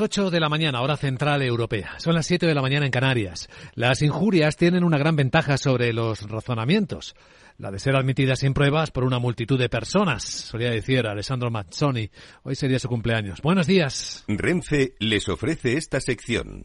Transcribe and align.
8 0.00 0.30
de 0.30 0.40
la 0.40 0.48
mañana, 0.48 0.80
hora 0.80 0.96
central 0.96 1.42
europea. 1.42 1.98
Son 1.98 2.14
las 2.14 2.24
7 2.24 2.46
de 2.46 2.54
la 2.54 2.62
mañana 2.62 2.86
en 2.86 2.90
Canarias. 2.90 3.50
Las 3.74 4.00
injurias 4.00 4.56
tienen 4.56 4.84
una 4.84 4.96
gran 4.96 5.16
ventaja 5.16 5.58
sobre 5.58 5.92
los 5.92 6.30
razonamientos. 6.30 7.14
La 7.58 7.70
de 7.70 7.78
ser 7.78 7.94
admitidas 7.94 8.38
sin 8.38 8.54
pruebas 8.54 8.90
por 8.90 9.04
una 9.04 9.18
multitud 9.18 9.58
de 9.58 9.68
personas, 9.68 10.22
solía 10.22 10.70
decir 10.70 11.06
Alessandro 11.06 11.50
Mazzoni. 11.50 12.08
Hoy 12.42 12.54
sería 12.54 12.78
su 12.78 12.88
cumpleaños. 12.88 13.42
Buenos 13.42 13.66
días. 13.66 14.24
Renfe 14.28 14.94
les 14.98 15.28
ofrece 15.28 15.76
esta 15.76 16.00
sección. 16.00 16.64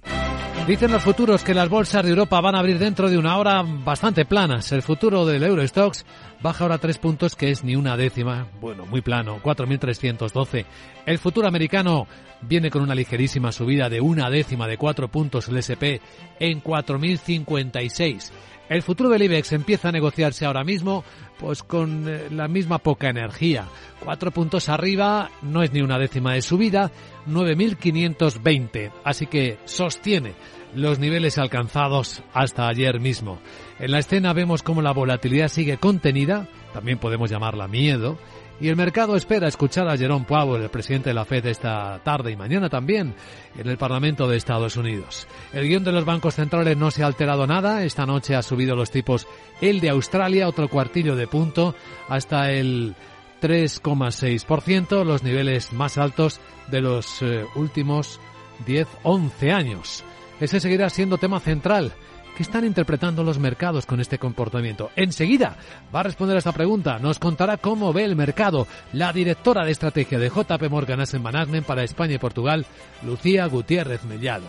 Dicen 0.65 0.91
los 0.91 1.03
futuros 1.03 1.43
que 1.43 1.53
las 1.53 1.67
bolsas 1.67 2.03
de 2.03 2.09
Europa 2.09 2.39
van 2.39 2.55
a 2.55 2.59
abrir 2.59 2.79
dentro 2.79 3.09
de 3.09 3.17
una 3.17 3.37
hora 3.37 3.61
bastante 3.61 4.23
planas. 4.23 4.71
El 4.71 4.81
futuro 4.81 5.25
del 5.25 5.43
Eurostox 5.43 6.05
baja 6.41 6.63
ahora 6.63 6.77
tres 6.77 6.97
puntos, 6.97 7.35
que 7.35 7.49
es 7.51 7.63
ni 7.63 7.75
una 7.75 7.97
décima. 7.97 8.47
Bueno, 8.59 8.85
muy 8.85 9.01
plano, 9.01 9.39
4.312. 9.41 10.65
El 11.05 11.17
futuro 11.17 11.47
americano 11.47 12.07
viene 12.41 12.69
con 12.69 12.81
una 12.81 12.95
ligerísima 12.95 13.51
subida 13.51 13.89
de 13.89 14.01
una 14.01 14.29
décima 14.29 14.67
de 14.67 14.77
cuatro 14.77 15.07
puntos 15.07 15.47
el 15.47 15.57
SP 15.57 16.01
en 16.39 16.61
4.056. 16.61 18.31
El 18.69 18.81
futuro 18.81 19.09
del 19.09 19.23
IBEX 19.23 19.53
empieza 19.53 19.89
a 19.89 19.93
negociarse 19.93 20.45
ahora 20.45 20.63
mismo, 20.63 21.03
pues 21.39 21.63
con 21.63 22.07
eh, 22.07 22.27
la 22.31 22.49
misma 22.49 22.79
poca 22.79 23.09
energía. 23.09 23.65
Cuatro 24.03 24.31
puntos 24.31 24.67
arriba, 24.67 25.31
no 25.41 25.63
es 25.63 25.71
ni 25.71 25.81
una 25.81 25.97
décima 25.97 26.33
de 26.33 26.41
subida, 26.41 26.91
9.520. 27.27 28.91
Así 29.05 29.27
que 29.27 29.57
sostiene 29.63 30.33
los 30.75 30.99
niveles 30.99 31.37
alcanzados 31.37 32.21
hasta 32.33 32.67
ayer 32.67 32.99
mismo. 32.99 33.39
En 33.79 33.91
la 33.91 33.99
escena 33.99 34.33
vemos 34.33 34.63
cómo 34.63 34.81
la 34.81 34.91
volatilidad 34.91 35.49
sigue 35.49 35.77
contenida, 35.77 36.47
también 36.73 36.97
podemos 36.97 37.29
llamarla 37.29 37.67
miedo, 37.67 38.17
y 38.59 38.69
el 38.69 38.75
mercado 38.75 39.15
espera 39.15 39.47
escuchar 39.47 39.87
a 39.87 39.97
Jerome 39.97 40.25
Powell, 40.25 40.63
el 40.63 40.69
presidente 40.69 41.11
de 41.11 41.13
la 41.13 41.25
Fed, 41.25 41.45
esta 41.45 42.01
tarde 42.03 42.31
y 42.31 42.35
mañana 42.35 42.69
también 42.69 43.13
en 43.55 43.67
el 43.67 43.77
Parlamento 43.77 44.27
de 44.27 44.35
Estados 44.35 44.77
Unidos. 44.77 45.27
El 45.53 45.67
guion 45.67 45.83
de 45.83 45.91
los 45.91 46.05
bancos 46.05 46.33
centrales 46.33 46.75
no 46.75 46.89
se 46.89 47.03
ha 47.03 47.05
alterado 47.05 47.45
nada. 47.45 47.83
Esta 47.83 48.07
noche 48.07 48.35
ha 48.35 48.41
subido 48.41 48.75
los 48.75 48.89
tipos 48.89 49.27
el 49.61 49.79
de 49.79 49.89
Australia, 49.89 50.47
otro 50.47 50.69
cuartillo 50.69 51.15
de 51.15 51.27
punto, 51.27 51.75
hasta 52.09 52.51
el 52.51 52.95
3,6%, 53.43 55.05
los 55.05 55.21
niveles 55.21 55.71
más 55.71 55.99
altos 55.99 56.41
de 56.71 56.81
los 56.81 57.21
eh, 57.21 57.45
últimos 57.53 58.19
10-11 58.65 59.53
años. 59.53 60.03
Ese 60.39 60.59
seguirá 60.59 60.89
siendo 60.89 61.19
tema 61.19 61.39
central 61.39 61.93
¿Qué 62.37 62.43
están 62.43 62.65
interpretando 62.65 63.23
los 63.23 63.39
mercados 63.39 63.87
con 63.87 63.99
este 63.99 64.19
comportamiento? 64.19 64.91
Enseguida 64.95 65.57
va 65.93 66.01
a 66.01 66.03
responder 66.03 66.35
a 66.35 66.37
esta 66.37 66.51
pregunta. 66.51 66.99
Nos 66.99 67.17
contará 67.17 67.57
cómo 67.57 67.91
ve 67.93 68.03
el 68.03 68.15
mercado 68.15 68.67
la 68.93 69.11
directora 69.11 69.65
de 69.65 69.71
estrategia 69.71 70.19
de 70.19 70.29
JP 70.29 70.69
Morgan 70.69 70.99
Asset 70.99 71.19
Management 71.19 71.65
para 71.65 71.83
España 71.83 72.13
y 72.13 72.19
Portugal, 72.19 72.67
Lucía 73.03 73.47
Gutiérrez 73.47 74.03
Mellado. 74.03 74.45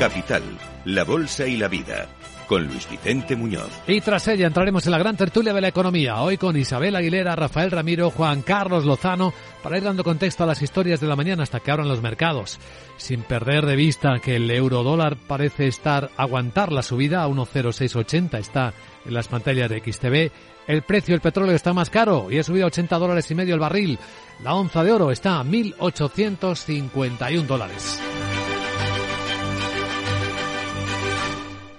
Capital, 0.00 0.42
la 0.86 1.02
Bolsa 1.02 1.46
y 1.48 1.56
la 1.56 1.66
Vida 1.66 2.06
con 2.46 2.64
Luis 2.64 2.88
Vicente 2.88 3.34
Muñoz. 3.34 3.70
Y 3.88 4.00
tras 4.00 4.28
ella 4.28 4.46
entraremos 4.46 4.86
en 4.86 4.92
la 4.92 4.98
gran 4.98 5.16
tertulia 5.16 5.52
de 5.52 5.60
la 5.60 5.66
economía, 5.66 6.20
hoy 6.20 6.36
con 6.36 6.56
Isabel 6.56 6.94
Aguilera, 6.94 7.34
Rafael 7.34 7.72
Ramiro, 7.72 8.10
Juan 8.10 8.42
Carlos 8.42 8.84
Lozano, 8.84 9.34
para 9.64 9.78
ir 9.78 9.82
dando 9.82 10.04
contexto 10.04 10.44
a 10.44 10.46
las 10.46 10.62
historias 10.62 11.00
de 11.00 11.08
la 11.08 11.16
mañana 11.16 11.42
hasta 11.42 11.58
que 11.58 11.72
abran 11.72 11.88
los 11.88 12.02
mercados. 12.02 12.60
Sin 12.98 13.22
perder 13.22 13.66
de 13.66 13.74
vista 13.74 14.20
que 14.22 14.36
el 14.36 14.48
euro 14.48 14.84
dólar 14.84 15.16
parece 15.16 15.66
estar 15.66 16.08
aguantar 16.16 16.70
la 16.70 16.84
subida 16.84 17.24
a 17.24 17.28
1,0680, 17.28 18.38
está 18.38 18.72
en 19.04 19.12
las 19.12 19.26
pantallas 19.26 19.68
de 19.68 19.80
XTV. 19.80 20.30
El 20.68 20.82
precio 20.82 21.14
del 21.14 21.20
petróleo 21.20 21.56
está 21.56 21.72
más 21.72 21.90
caro 21.90 22.28
y 22.30 22.38
ha 22.38 22.44
subido 22.44 22.66
a 22.66 22.68
80 22.68 22.96
dólares 22.96 23.28
y 23.28 23.34
medio 23.34 23.54
el 23.54 23.60
barril. 23.60 23.98
La 24.44 24.54
onza 24.54 24.84
de 24.84 24.92
oro 24.92 25.10
está 25.10 25.40
a 25.40 25.44
1.851 25.44 27.42
dólares. 27.42 28.00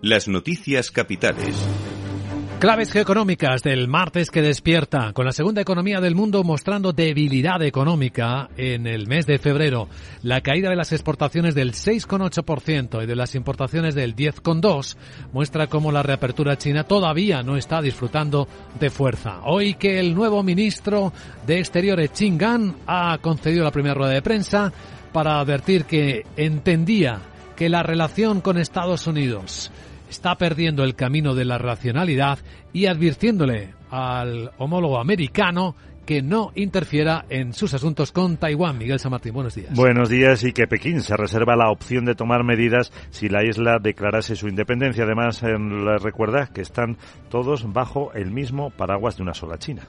Las 0.00 0.28
noticias 0.28 0.92
capitales. 0.92 1.56
Claves 2.60 2.92
geoeconómicas 2.92 3.64
del 3.64 3.88
martes 3.88 4.30
que 4.30 4.42
despierta, 4.42 5.12
con 5.12 5.26
la 5.26 5.32
segunda 5.32 5.60
economía 5.60 6.00
del 6.00 6.14
mundo 6.14 6.44
mostrando 6.44 6.92
debilidad 6.92 7.60
económica 7.62 8.48
en 8.56 8.86
el 8.86 9.08
mes 9.08 9.26
de 9.26 9.40
febrero. 9.40 9.88
La 10.22 10.40
caída 10.40 10.70
de 10.70 10.76
las 10.76 10.92
exportaciones 10.92 11.56
del 11.56 11.72
6,8% 11.72 13.02
y 13.02 13.06
de 13.06 13.16
las 13.16 13.34
importaciones 13.34 13.96
del 13.96 14.14
10,2% 14.14 14.96
muestra 15.32 15.66
cómo 15.66 15.90
la 15.90 16.04
reapertura 16.04 16.56
china 16.56 16.84
todavía 16.84 17.42
no 17.42 17.56
está 17.56 17.82
disfrutando 17.82 18.46
de 18.78 18.90
fuerza. 18.90 19.40
Hoy 19.46 19.74
que 19.74 19.98
el 19.98 20.14
nuevo 20.14 20.44
ministro 20.44 21.12
de 21.44 21.58
Exteriores, 21.58 22.12
Qin 22.12 22.38
Gan, 22.38 22.76
ha 22.86 23.18
concedido 23.18 23.64
la 23.64 23.72
primera 23.72 23.94
rueda 23.94 24.12
de 24.12 24.22
prensa 24.22 24.72
para 25.12 25.40
advertir 25.40 25.86
que 25.86 26.24
entendía 26.36 27.18
que 27.56 27.68
la 27.68 27.82
relación 27.82 28.40
con 28.40 28.56
Estados 28.56 29.08
Unidos 29.08 29.72
está 30.08 30.36
perdiendo 30.36 30.84
el 30.84 30.94
camino 30.94 31.34
de 31.34 31.44
la 31.44 31.58
racionalidad 31.58 32.38
y 32.72 32.86
advirtiéndole 32.86 33.74
al 33.90 34.52
homólogo 34.58 34.98
americano 34.98 35.74
que 36.08 36.22
no 36.22 36.52
interfiera 36.54 37.26
en 37.28 37.52
sus 37.52 37.74
asuntos 37.74 38.12
con 38.12 38.38
Taiwán. 38.38 38.78
Miguel 38.78 38.98
San 38.98 39.10
Martín, 39.10 39.34
buenos 39.34 39.54
días. 39.54 39.74
Buenos 39.74 40.08
días 40.08 40.42
y 40.42 40.54
que 40.54 40.66
Pekín 40.66 41.02
se 41.02 41.18
reserva 41.18 41.54
la 41.54 41.70
opción 41.70 42.06
de 42.06 42.14
tomar 42.14 42.44
medidas 42.44 42.92
si 43.10 43.28
la 43.28 43.44
isla 43.44 43.78
declarase 43.78 44.34
su 44.34 44.48
independencia. 44.48 45.04
Además, 45.04 45.42
les 45.42 46.02
recuerda 46.02 46.46
que 46.46 46.62
están 46.62 46.96
todos 47.28 47.70
bajo 47.70 48.10
el 48.14 48.30
mismo 48.30 48.70
paraguas 48.70 49.18
de 49.18 49.22
una 49.22 49.34
sola 49.34 49.58
China. 49.58 49.82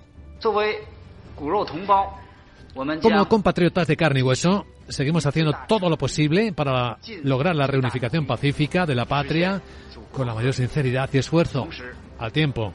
Como 3.01 3.27
compatriotas 3.27 3.87
de 3.87 3.97
carne 3.97 4.21
y 4.21 4.23
hueso, 4.23 4.65
seguimos 4.87 5.25
haciendo 5.25 5.53
todo 5.67 5.89
lo 5.89 5.97
posible 5.97 6.53
para 6.53 6.97
lograr 7.23 7.55
la 7.55 7.67
reunificación 7.67 8.25
pacífica 8.25 8.85
de 8.85 8.95
la 8.95 9.05
patria 9.05 9.61
con 10.11 10.25
la 10.25 10.33
mayor 10.33 10.53
sinceridad 10.53 11.09
y 11.13 11.17
esfuerzo 11.17 11.67
al 12.17 12.31
tiempo. 12.31 12.73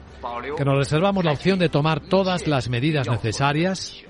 Que 0.57 0.65
nos 0.65 0.77
reservamos 0.77 1.23
la 1.23 1.31
opción 1.31 1.59
de 1.59 1.69
tomar 1.69 2.01
todas 2.01 2.47
las 2.47 2.69
medidas 2.69 3.07
necesarias. 3.09 4.03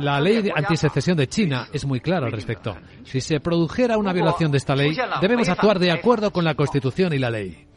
La 0.00 0.20
ley 0.20 0.42
de 0.42 0.52
antisecesión 0.54 1.16
de 1.16 1.28
China 1.28 1.68
es 1.72 1.84
muy 1.84 2.00
clara 2.00 2.26
al 2.26 2.32
respecto. 2.32 2.76
Si 3.04 3.20
se 3.20 3.40
produjera 3.40 3.96
una 3.96 4.12
violación 4.12 4.50
de 4.50 4.58
esta 4.58 4.74
ley, 4.74 4.96
debemos 5.20 5.48
actuar 5.48 5.78
de 5.78 5.92
acuerdo 5.92 6.32
con 6.32 6.44
la 6.44 6.54
Constitución 6.54 7.12
y 7.12 7.18
la 7.18 7.30
ley. 7.30 7.67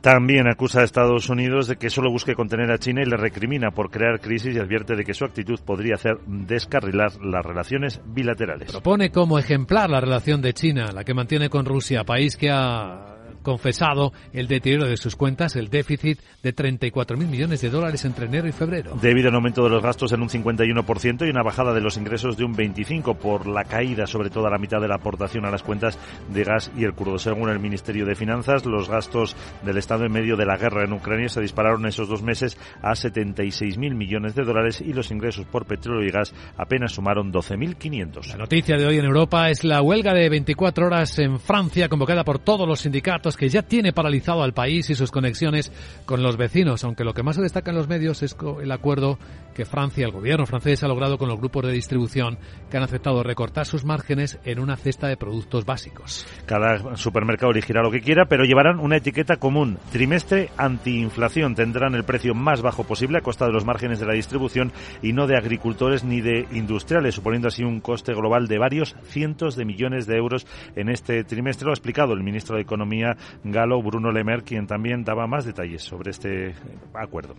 También 0.00 0.48
acusa 0.48 0.80
a 0.80 0.84
Estados 0.84 1.28
Unidos 1.28 1.66
de 1.66 1.76
que 1.76 1.90
solo 1.90 2.10
busque 2.10 2.34
contener 2.34 2.70
a 2.70 2.78
China 2.78 3.02
y 3.02 3.04
le 3.04 3.18
recrimina 3.18 3.70
por 3.70 3.90
crear 3.90 4.18
crisis 4.18 4.56
y 4.56 4.58
advierte 4.58 4.96
de 4.96 5.04
que 5.04 5.12
su 5.12 5.26
actitud 5.26 5.60
podría 5.60 5.96
hacer 5.96 6.18
descarrilar 6.26 7.12
las 7.22 7.44
relaciones 7.44 8.00
bilaterales. 8.06 8.70
Propone 8.70 9.10
como 9.10 9.38
ejemplar 9.38 9.90
la 9.90 10.00
relación 10.00 10.40
de 10.40 10.54
China, 10.54 10.90
la 10.92 11.04
que 11.04 11.12
mantiene 11.12 11.50
con 11.50 11.66
Rusia, 11.66 12.04
país 12.04 12.36
que 12.38 12.50
ha 12.50 13.19
confesado 13.42 14.12
el 14.32 14.48
deterioro 14.48 14.86
de 14.86 14.96
sus 14.96 15.16
cuentas, 15.16 15.56
el 15.56 15.68
déficit 15.68 16.18
de 16.42 16.54
34.000 16.54 17.16
millones 17.16 17.60
de 17.60 17.70
dólares 17.70 18.04
entre 18.04 18.26
enero 18.26 18.48
y 18.48 18.52
febrero. 18.52 18.96
Debido 19.00 19.28
al 19.28 19.34
aumento 19.34 19.64
de 19.64 19.70
los 19.70 19.82
gastos 19.82 20.12
en 20.12 20.22
un 20.22 20.28
51% 20.28 21.26
y 21.26 21.30
una 21.30 21.42
bajada 21.42 21.72
de 21.72 21.80
los 21.80 21.96
ingresos 21.96 22.36
de 22.36 22.44
un 22.44 22.54
25% 22.54 23.16
por 23.16 23.46
la 23.46 23.64
caída, 23.64 24.06
sobre 24.06 24.30
todo 24.30 24.46
a 24.46 24.50
la 24.50 24.58
mitad 24.58 24.80
de 24.80 24.88
la 24.88 24.96
aportación 24.96 25.44
a 25.44 25.50
las 25.50 25.62
cuentas 25.62 25.98
de 26.32 26.44
gas 26.44 26.70
y 26.76 26.84
el 26.84 26.94
crudo. 26.94 27.18
Según 27.18 27.50
el 27.50 27.58
Ministerio 27.58 28.06
de 28.06 28.14
Finanzas, 28.14 28.66
los 28.66 28.88
gastos 28.88 29.36
del 29.64 29.76
Estado 29.76 30.04
en 30.04 30.12
medio 30.12 30.36
de 30.36 30.46
la 30.46 30.56
guerra 30.56 30.84
en 30.84 30.92
Ucrania 30.92 31.28
se 31.28 31.40
dispararon 31.40 31.86
esos 31.86 32.08
dos 32.08 32.22
meses 32.22 32.58
a 32.82 32.92
76.000 32.92 33.94
millones 33.94 34.34
de 34.34 34.44
dólares 34.44 34.80
y 34.80 34.92
los 34.92 35.10
ingresos 35.10 35.46
por 35.46 35.66
petróleo 35.66 36.06
y 36.06 36.10
gas 36.10 36.34
apenas 36.56 36.92
sumaron 36.92 37.32
12.500. 37.32 38.28
La 38.28 38.36
noticia 38.36 38.76
de 38.76 38.86
hoy 38.86 38.98
en 38.98 39.04
Europa 39.04 39.50
es 39.50 39.64
la 39.64 39.82
huelga 39.82 40.14
de 40.14 40.28
24 40.28 40.86
horas 40.86 41.18
en 41.18 41.38
Francia 41.38 41.88
convocada 41.88 42.24
por 42.24 42.38
todos 42.38 42.66
los 42.66 42.80
sindicatos 42.80 43.29
que 43.36 43.48
ya 43.48 43.62
tiene 43.62 43.92
paralizado 43.92 44.42
al 44.42 44.52
país 44.52 44.90
y 44.90 44.94
sus 44.94 45.10
conexiones 45.10 45.72
con 46.06 46.22
los 46.22 46.36
vecinos, 46.36 46.84
aunque 46.84 47.04
lo 47.04 47.14
que 47.14 47.22
más 47.22 47.36
se 47.36 47.42
destaca 47.42 47.70
en 47.70 47.76
los 47.76 47.88
medios 47.88 48.22
es 48.22 48.36
el 48.62 48.72
acuerdo 48.72 49.18
que 49.54 49.64
Francia, 49.64 50.06
el 50.06 50.12
gobierno 50.12 50.46
francés, 50.46 50.82
ha 50.82 50.88
logrado 50.88 51.18
con 51.18 51.28
los 51.28 51.38
grupos 51.38 51.66
de 51.66 51.72
distribución 51.72 52.38
que 52.70 52.76
han 52.76 52.82
aceptado 52.82 53.22
recortar 53.22 53.66
sus 53.66 53.84
márgenes 53.84 54.38
en 54.44 54.60
una 54.60 54.76
cesta 54.76 55.08
de 55.08 55.16
productos 55.16 55.64
básicos. 55.64 56.26
Cada 56.46 56.96
supermercado 56.96 57.52
elegirá 57.52 57.82
lo 57.82 57.90
que 57.90 58.00
quiera, 58.00 58.26
pero 58.26 58.44
llevarán 58.44 58.78
una 58.78 58.96
etiqueta 58.96 59.36
común. 59.36 59.78
Trimestre 59.92 60.50
antiinflación. 60.56 61.54
Tendrán 61.54 61.94
el 61.94 62.04
precio 62.04 62.34
más 62.34 62.62
bajo 62.62 62.84
posible 62.84 63.18
a 63.18 63.22
costa 63.22 63.46
de 63.46 63.52
los 63.52 63.64
márgenes 63.64 64.00
de 64.00 64.06
la 64.06 64.14
distribución 64.14 64.72
y 65.02 65.12
no 65.12 65.26
de 65.26 65.36
agricultores 65.36 66.04
ni 66.04 66.20
de 66.20 66.46
industriales, 66.52 67.14
suponiendo 67.14 67.48
así 67.48 67.62
un 67.62 67.80
coste 67.80 68.14
global 68.14 68.46
de 68.46 68.58
varios 68.58 68.96
cientos 69.04 69.56
de 69.56 69.64
millones 69.64 70.06
de 70.06 70.16
euros 70.16 70.46
en 70.76 70.88
este 70.88 71.24
trimestre. 71.24 71.66
Lo 71.66 71.72
ha 71.72 71.74
explicado 71.74 72.12
el 72.12 72.22
ministro 72.22 72.56
de 72.56 72.62
Economía 72.62 73.16
galo 73.44 73.82
Bruno 73.82 74.10
Lemer, 74.10 74.42
quien 74.42 74.66
también 74.66 75.04
daba 75.04 75.26
más 75.26 75.44
detalles 75.44 75.82
sobre 75.82 76.10
este 76.10 76.54
acuerdo. 76.94 77.34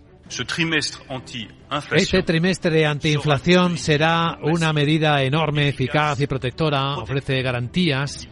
Este 1.91 2.23
trimestre 2.23 2.85
antiinflación 2.85 3.77
será 3.77 4.37
una 4.41 4.71
medida 4.71 5.21
enorme, 5.23 5.67
eficaz 5.67 6.21
y 6.21 6.27
protectora. 6.27 6.97
Ofrece 6.97 7.41
garantías 7.41 8.29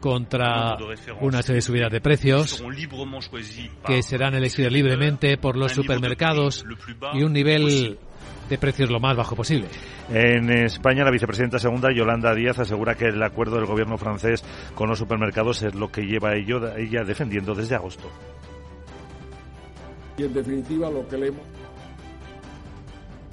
contra 0.00 0.76
una 1.20 1.42
serie 1.42 1.56
de 1.56 1.62
subidas 1.62 1.92
de 1.92 2.00
precios 2.00 2.64
que 3.86 4.02
serán 4.02 4.34
elegidas 4.34 4.72
libremente 4.72 5.36
por 5.36 5.56
los 5.56 5.72
supermercados 5.72 6.64
y 7.12 7.22
un 7.22 7.32
nivel 7.32 7.98
de 8.48 8.58
precios 8.58 8.90
lo 8.90 9.00
más 9.00 9.16
bajo 9.16 9.36
posible. 9.36 9.68
En 10.08 10.50
España, 10.50 11.04
la 11.04 11.10
vicepresidenta 11.10 11.58
segunda, 11.58 11.92
Yolanda 11.92 12.34
Díaz, 12.34 12.58
asegura 12.58 12.94
que 12.94 13.06
el 13.06 13.22
acuerdo 13.22 13.56
del 13.56 13.66
gobierno 13.66 13.98
francés 13.98 14.44
con 14.74 14.88
los 14.88 14.98
supermercados 14.98 15.62
es 15.62 15.74
lo 15.74 15.90
que 15.90 16.02
lleva 16.02 16.34
ella 16.34 17.04
defendiendo 17.04 17.54
desde 17.54 17.74
agosto. 17.74 18.08
Y 20.16 20.24
en 20.24 20.34
definitiva 20.34 20.90
lo 20.90 21.06
que 21.06 21.16
le 21.16 21.32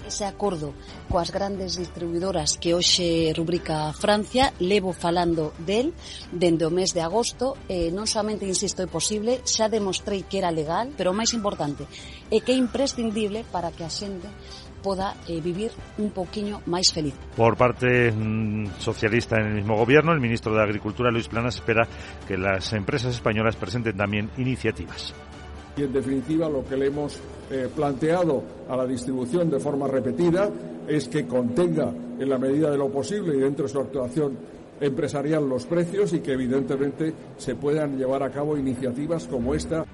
ese 0.07 0.25
acordo 0.25 0.73
coas 1.09 1.31
grandes 1.31 1.77
distribuidoras 1.77 2.57
que 2.57 2.73
hoxe 2.77 3.33
rubrica 3.33 3.89
Francia 3.93 4.53
levo 4.61 4.93
falando 4.93 5.53
del 5.57 5.93
dende 6.29 6.65
o 6.65 6.71
mes 6.73 6.93
de 6.93 7.01
agosto 7.01 7.57
e 7.65 7.89
non 7.89 8.05
somente, 8.05 8.45
insisto, 8.45 8.85
é 8.85 8.89
posible 8.89 9.41
xa 9.45 9.65
demostrei 9.65 10.25
que 10.25 10.37
era 10.37 10.53
legal 10.53 10.93
pero 10.93 11.09
o 11.09 11.17
máis 11.17 11.33
importante 11.33 11.89
é 12.29 12.37
que 12.41 12.53
é 12.53 12.57
imprescindible 12.57 13.45
para 13.49 13.73
que 13.73 13.81
a 13.81 13.89
xente 13.89 14.29
poda 14.85 15.17
eh, 15.25 15.41
vivir 15.41 15.73
un 15.97 16.13
poquinho 16.13 16.61
máis 16.69 16.93
feliz. 16.93 17.17
Por 17.33 17.57
parte 17.57 18.13
mm, 18.13 18.77
socialista 18.77 19.41
en 19.41 19.49
el 19.49 19.55
mismo 19.65 19.73
gobierno, 19.73 20.13
el 20.13 20.21
ministro 20.21 20.53
de 20.53 20.61
Agricultura, 20.61 21.09
Luis 21.09 21.25
Planas, 21.25 21.57
espera 21.57 21.89
que 22.29 22.37
las 22.37 22.69
empresas 22.77 23.17
españolas 23.17 23.57
presenten 23.57 23.97
también 23.97 24.29
iniciativas 24.37 25.17
y 25.77 25.83
en 25.83 25.93
definitiva 25.93 26.49
lo 26.49 26.63
que 26.63 26.77
le 26.77 26.87
hemos 26.87 27.19
eh, 27.51 27.67
planteado 27.75 28.43
a 28.69 28.77
la 28.77 28.85
distribución 28.85 29.49
de 29.49 29.59
forma 29.59 29.87
repetida 29.87 30.49
es 30.87 31.07
que 31.07 31.27
contenga 31.27 31.91
en 32.17 32.29
la 32.29 32.37
medida 32.37 32.71
de 32.71 32.77
lo 32.77 32.89
posible 32.89 33.35
y 33.35 33.39
dentro 33.39 33.65
de 33.65 33.71
su 33.71 33.79
actuación 33.79 34.37
empresarial 34.79 35.47
los 35.47 35.65
precios 35.65 36.13
y 36.13 36.19
que 36.19 36.33
evidentemente 36.33 37.13
se 37.37 37.55
puedan 37.55 37.97
llevar 37.97 38.23
a 38.23 38.29
cabo 38.29 38.57
iniciativas 38.57 39.25
como 39.27 39.53
esta. 39.53 39.85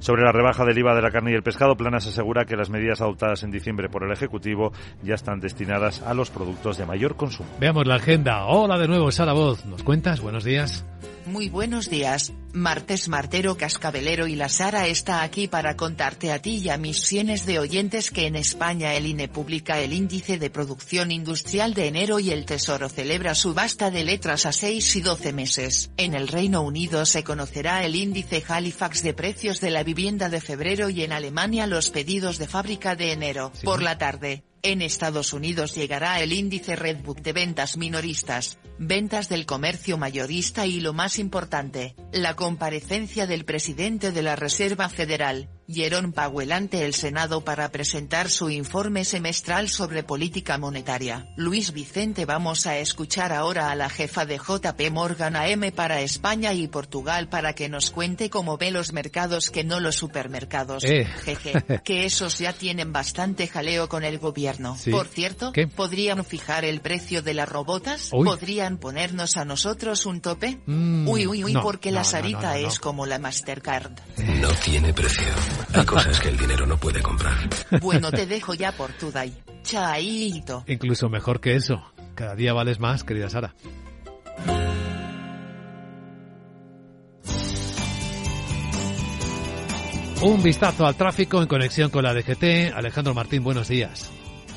Sobre 0.00 0.22
la 0.22 0.32
rebaja 0.32 0.64
del 0.64 0.78
IVA 0.78 0.94
de 0.94 1.02
la 1.02 1.10
carne 1.10 1.32
y 1.32 1.34
el 1.34 1.42
pescado, 1.42 1.76
Planas 1.76 2.06
asegura 2.06 2.44
que 2.44 2.56
las 2.56 2.70
medidas 2.70 3.00
adoptadas 3.00 3.42
en 3.42 3.50
diciembre 3.50 3.88
por 3.88 4.04
el 4.04 4.12
Ejecutivo 4.12 4.72
ya 5.02 5.14
están 5.14 5.40
destinadas 5.40 6.02
a 6.02 6.14
los 6.14 6.30
productos 6.30 6.78
de 6.78 6.86
mayor 6.86 7.16
consumo. 7.16 7.48
Veamos 7.60 7.86
la 7.86 7.96
agenda. 7.96 8.46
Hola 8.46 8.78
de 8.78 8.88
nuevo, 8.88 9.10
Sara 9.10 9.32
Voz. 9.32 9.64
¿Nos 9.66 9.82
cuentas? 9.82 10.20
Buenos 10.20 10.44
días. 10.44 10.84
Muy 11.28 11.50
buenos 11.50 11.90
días, 11.90 12.32
Martes 12.54 13.06
Martero 13.08 13.58
Cascabelero 13.58 14.28
y 14.28 14.34
la 14.34 14.48
Sara 14.48 14.86
está 14.86 15.22
aquí 15.22 15.46
para 15.46 15.76
contarte 15.76 16.32
a 16.32 16.40
ti 16.40 16.56
y 16.56 16.70
a 16.70 16.78
mis 16.78 17.02
cientos 17.02 17.44
de 17.44 17.58
oyentes 17.58 18.10
que 18.10 18.26
en 18.26 18.34
España 18.34 18.94
el 18.94 19.04
INE 19.04 19.28
publica 19.28 19.78
el 19.78 19.92
índice 19.92 20.38
de 20.38 20.48
producción 20.48 21.10
industrial 21.10 21.74
de 21.74 21.86
enero 21.86 22.18
y 22.18 22.30
el 22.30 22.46
Tesoro 22.46 22.88
celebra 22.88 23.34
su 23.34 23.52
basta 23.52 23.90
de 23.90 24.04
letras 24.04 24.46
a 24.46 24.52
6 24.52 24.96
y 24.96 25.00
12 25.02 25.32
meses. 25.34 25.90
En 25.98 26.14
el 26.14 26.28
Reino 26.28 26.62
Unido 26.62 27.04
se 27.04 27.24
conocerá 27.24 27.84
el 27.84 27.94
índice 27.94 28.42
Halifax 28.48 29.02
de 29.02 29.12
precios 29.12 29.60
de 29.60 29.70
la 29.70 29.82
vivienda 29.82 30.30
de 30.30 30.40
febrero 30.40 30.88
y 30.88 31.02
en 31.02 31.12
Alemania 31.12 31.66
los 31.66 31.90
pedidos 31.90 32.38
de 32.38 32.48
fábrica 32.48 32.96
de 32.96 33.12
enero. 33.12 33.52
Por 33.64 33.82
la 33.82 33.98
tarde, 33.98 34.44
en 34.62 34.82
Estados 34.82 35.32
Unidos 35.32 35.74
llegará 35.74 36.20
el 36.20 36.32
índice 36.32 36.76
Redbook 36.76 37.20
de 37.20 37.32
ventas 37.32 37.76
minoristas, 37.76 38.58
ventas 38.78 39.28
del 39.28 39.46
comercio 39.46 39.98
mayorista 39.98 40.66
y 40.66 40.80
lo 40.80 40.92
más 40.92 41.18
importante, 41.18 41.94
la 42.12 42.36
comparecencia 42.36 43.26
del 43.26 43.44
presidente 43.44 44.12
de 44.12 44.22
la 44.22 44.36
Reserva 44.36 44.88
Federal, 44.88 45.48
Jerome 45.70 46.12
Powell 46.12 46.52
ante 46.52 46.86
el 46.86 46.94
Senado 46.94 47.42
para 47.42 47.70
presentar 47.70 48.30
su 48.30 48.48
informe 48.48 49.04
semestral 49.04 49.68
sobre 49.68 50.02
política 50.02 50.56
monetaria. 50.56 51.28
Luis 51.36 51.72
Vicente 51.72 52.24
vamos 52.24 52.66
a 52.66 52.78
escuchar 52.78 53.34
ahora 53.34 53.70
a 53.70 53.74
la 53.74 53.90
jefa 53.90 54.24
de 54.24 54.38
JP 54.38 54.90
Morgan 54.90 55.36
AM 55.36 55.70
para 55.74 56.00
España 56.00 56.54
y 56.54 56.68
Portugal 56.68 57.28
para 57.28 57.52
que 57.52 57.68
nos 57.68 57.90
cuente 57.90 58.30
cómo 58.30 58.56
ve 58.56 58.70
los 58.70 58.94
mercados 58.94 59.50
que 59.50 59.62
no 59.62 59.78
los 59.78 59.96
supermercados. 59.96 60.84
Eh. 60.84 61.06
Jeje, 61.24 61.52
que 61.84 62.06
esos 62.06 62.38
ya 62.38 62.54
tienen 62.54 62.92
bastante 62.92 63.46
jaleo 63.46 63.90
con 63.90 64.04
el 64.04 64.18
gobierno. 64.18 64.74
Sí. 64.74 64.90
Por 64.90 65.06
cierto, 65.06 65.52
¿Qué? 65.52 65.66
¿podrían 65.66 66.24
fijar 66.24 66.64
el 66.64 66.80
precio 66.80 67.20
de 67.20 67.34
las 67.34 67.48
robotas? 67.48 68.08
Uy. 68.14 68.24
¿Podrían 68.24 68.78
ponernos 68.78 69.36
a 69.36 69.44
nosotros 69.44 70.06
un 70.06 70.22
tope? 70.22 70.60
Mm, 70.64 71.06
uy, 71.06 71.26
uy, 71.26 71.44
uy, 71.44 71.52
no, 71.52 71.62
porque 71.62 71.90
no, 71.90 71.96
la 71.96 72.00
no, 72.00 72.08
Sarita 72.08 72.40
no, 72.40 72.54
no, 72.54 72.62
no. 72.62 72.68
es 72.68 72.78
como 72.78 73.04
la 73.04 73.18
Mastercard. 73.18 73.92
No 74.16 74.48
tiene 74.64 74.94
precio. 74.94 75.26
Hay 75.74 75.84
cosas 75.84 76.20
que 76.20 76.28
el 76.28 76.36
dinero 76.36 76.66
no 76.66 76.76
puede 76.76 77.02
comprar. 77.02 77.36
Bueno, 77.80 78.10
te 78.10 78.26
dejo 78.26 78.54
ya 78.54 78.72
por 78.72 78.92
tu 78.92 79.10
day. 79.10 79.34
Chaito. 79.62 80.64
Incluso 80.66 81.08
mejor 81.08 81.40
que 81.40 81.56
eso. 81.56 81.82
Cada 82.14 82.34
día 82.34 82.52
vales 82.52 82.80
más, 82.80 83.04
querida 83.04 83.28
Sara. 83.30 83.54
Un 90.20 90.42
vistazo 90.42 90.84
al 90.84 90.96
tráfico 90.96 91.40
en 91.40 91.46
conexión 91.46 91.90
con 91.90 92.02
la 92.02 92.12
DGT. 92.12 92.74
Alejandro 92.74 93.14
Martín, 93.14 93.44
buenos 93.44 93.68
días. 93.68 94.10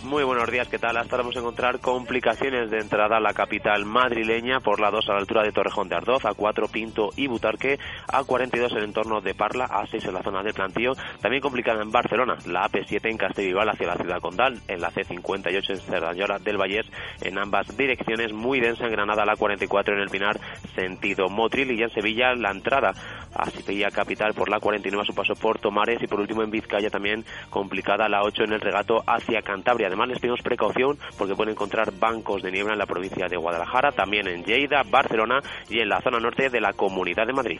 Muy 0.04 0.24
buenos 0.24 0.50
días, 0.50 0.68
¿qué 0.68 0.80
tal? 0.80 0.98
Hasta 0.98 1.16
vamos 1.16 1.36
a 1.36 1.40
encontrar 1.40 1.80
complicaciones 1.80 2.72
de 2.72 2.80
entrada 2.80 3.18
a 3.18 3.20
la 3.20 3.36
capital 3.36 3.86
madrileña 3.86 4.60
por 4.60 4.80
la 4.80 4.90
2 4.90 5.08
a 5.08 5.14
la 5.14 5.20
altura 5.20 5.44
de 5.44 5.52
Torrejón 5.52 5.90
de 5.90 5.96
Ardoz, 5.96 6.26
a 6.26 6.34
4 6.34 6.68
Pinto 6.70 7.12
y 7.16 7.28
Butarque, 7.28 7.78
a 8.12 8.24
42 8.24 8.72
en 8.72 8.78
el 8.80 8.84
entorno 8.86 9.22
de 9.22 9.36
Parla, 9.36 9.66
a 9.66 9.86
6 9.86 10.04
en 10.06 10.14
la 10.16 10.24
zona 10.24 10.42
del 10.42 10.56
Plantío. 10.56 10.94
También 11.22 11.44
complicada 11.44 11.84
en 11.84 11.92
Barcelona, 11.92 12.36
la 12.48 12.68
AP7 12.68 13.12
en 13.12 13.18
Castellbisbal 13.18 13.70
hacia 13.70 13.88
la 13.88 13.96
ciudad 13.96 14.20
condal, 14.20 14.60
en 14.68 14.82
la 14.82 14.90
C58 14.92 15.70
en 15.70 15.78
Cerdanyola 15.78 16.40
del 16.40 16.58
Vallés, 16.58 16.88
en 17.22 17.38
ambas 17.38 17.78
direcciones, 17.78 18.34
muy 18.34 18.60
densa 18.60 18.86
en 18.86 18.94
Granada, 18.94 19.24
la 19.24 19.36
44 19.36 19.94
en 19.94 20.02
el 20.02 20.10
Pinar, 20.10 20.40
sentido 20.74 21.30
Motril 21.30 21.70
y 21.70 21.78
ya 21.78 21.86
en 21.86 21.92
Sevilla 21.92 22.34
la 22.34 22.50
entrada 22.50 22.94
a 23.36 23.50
Sevilla 23.52 23.92
capital 23.92 24.34
por 24.34 24.50
la 24.50 24.60
49 24.60 25.04
a 25.04 25.06
su 25.06 25.14
paso 25.14 25.36
por 25.36 25.60
Tomares 25.60 26.02
y 26.02 26.08
por 26.08 26.20
último 26.20 26.42
en 26.42 26.50
Vizcaya 26.50 26.90
también 26.90 27.24
complicada 27.50 28.10
la 28.10 28.24
8 28.24 28.46
en 28.46 28.54
el 28.54 28.62
regato 28.62 29.04
hacia 29.06 29.42
Cantabria. 29.42 29.91
Además 29.92 30.08
les 30.08 30.20
pedimos 30.20 30.42
precaución 30.42 30.98
porque 31.18 31.36
pueden 31.36 31.52
encontrar 31.52 31.92
bancos 31.92 32.42
de 32.42 32.50
niebla 32.50 32.72
en 32.72 32.80
la 32.80 32.86
provincia 32.86 33.28
de 33.28 33.36
Guadalajara, 33.36 33.92
también 33.92 34.26
en 34.26 34.46
Lleida, 34.46 34.84
Barcelona 34.84 35.42
y 35.70 35.80
en 35.80 35.90
la 35.90 36.00
zona 36.00 36.18
norte 36.18 36.50
de 36.50 36.62
la 36.62 36.72
Comunidad 36.72 37.28
de 37.28 37.34
Madrid. 37.34 37.60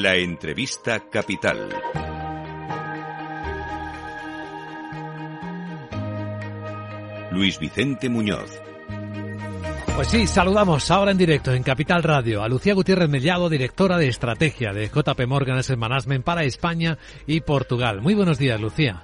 La 0.00 0.14
entrevista 0.14 1.00
capital. 1.10 1.70
Luis 7.32 7.58
Vicente 7.58 8.08
Muñoz. 8.08 8.62
Pues 9.96 10.06
sí, 10.06 10.28
saludamos 10.28 10.88
ahora 10.92 11.10
en 11.10 11.18
directo 11.18 11.52
en 11.52 11.64
Capital 11.64 12.04
Radio 12.04 12.44
a 12.44 12.48
Lucía 12.48 12.74
Gutiérrez 12.74 13.08
Mellado, 13.08 13.48
directora 13.48 13.98
de 13.98 14.06
estrategia 14.06 14.72
de 14.72 14.86
JP 14.86 15.26
Morgan 15.26 15.58
Asset 15.58 15.76
Management 15.76 16.24
para 16.24 16.44
España 16.44 16.96
y 17.26 17.40
Portugal. 17.40 18.00
Muy 18.00 18.14
buenos 18.14 18.38
días, 18.38 18.60
Lucía. 18.60 19.02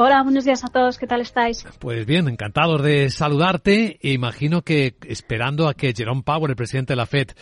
Hola, 0.00 0.22
buenos 0.22 0.44
días 0.44 0.62
a 0.64 0.68
todos. 0.68 0.96
¿Qué 0.96 1.08
tal 1.08 1.22
estáis? 1.22 1.66
Pues 1.80 2.06
bien, 2.06 2.28
encantados 2.28 2.80
de 2.84 3.10
saludarte. 3.10 3.98
E 4.00 4.12
imagino 4.12 4.62
que 4.62 4.94
esperando 5.04 5.66
a 5.66 5.74
que 5.74 5.92
Jerome 5.92 6.22
Powell, 6.22 6.50
el 6.50 6.56
presidente 6.56 6.92
de 6.92 6.98
la 6.98 7.06
Fed, 7.06 7.32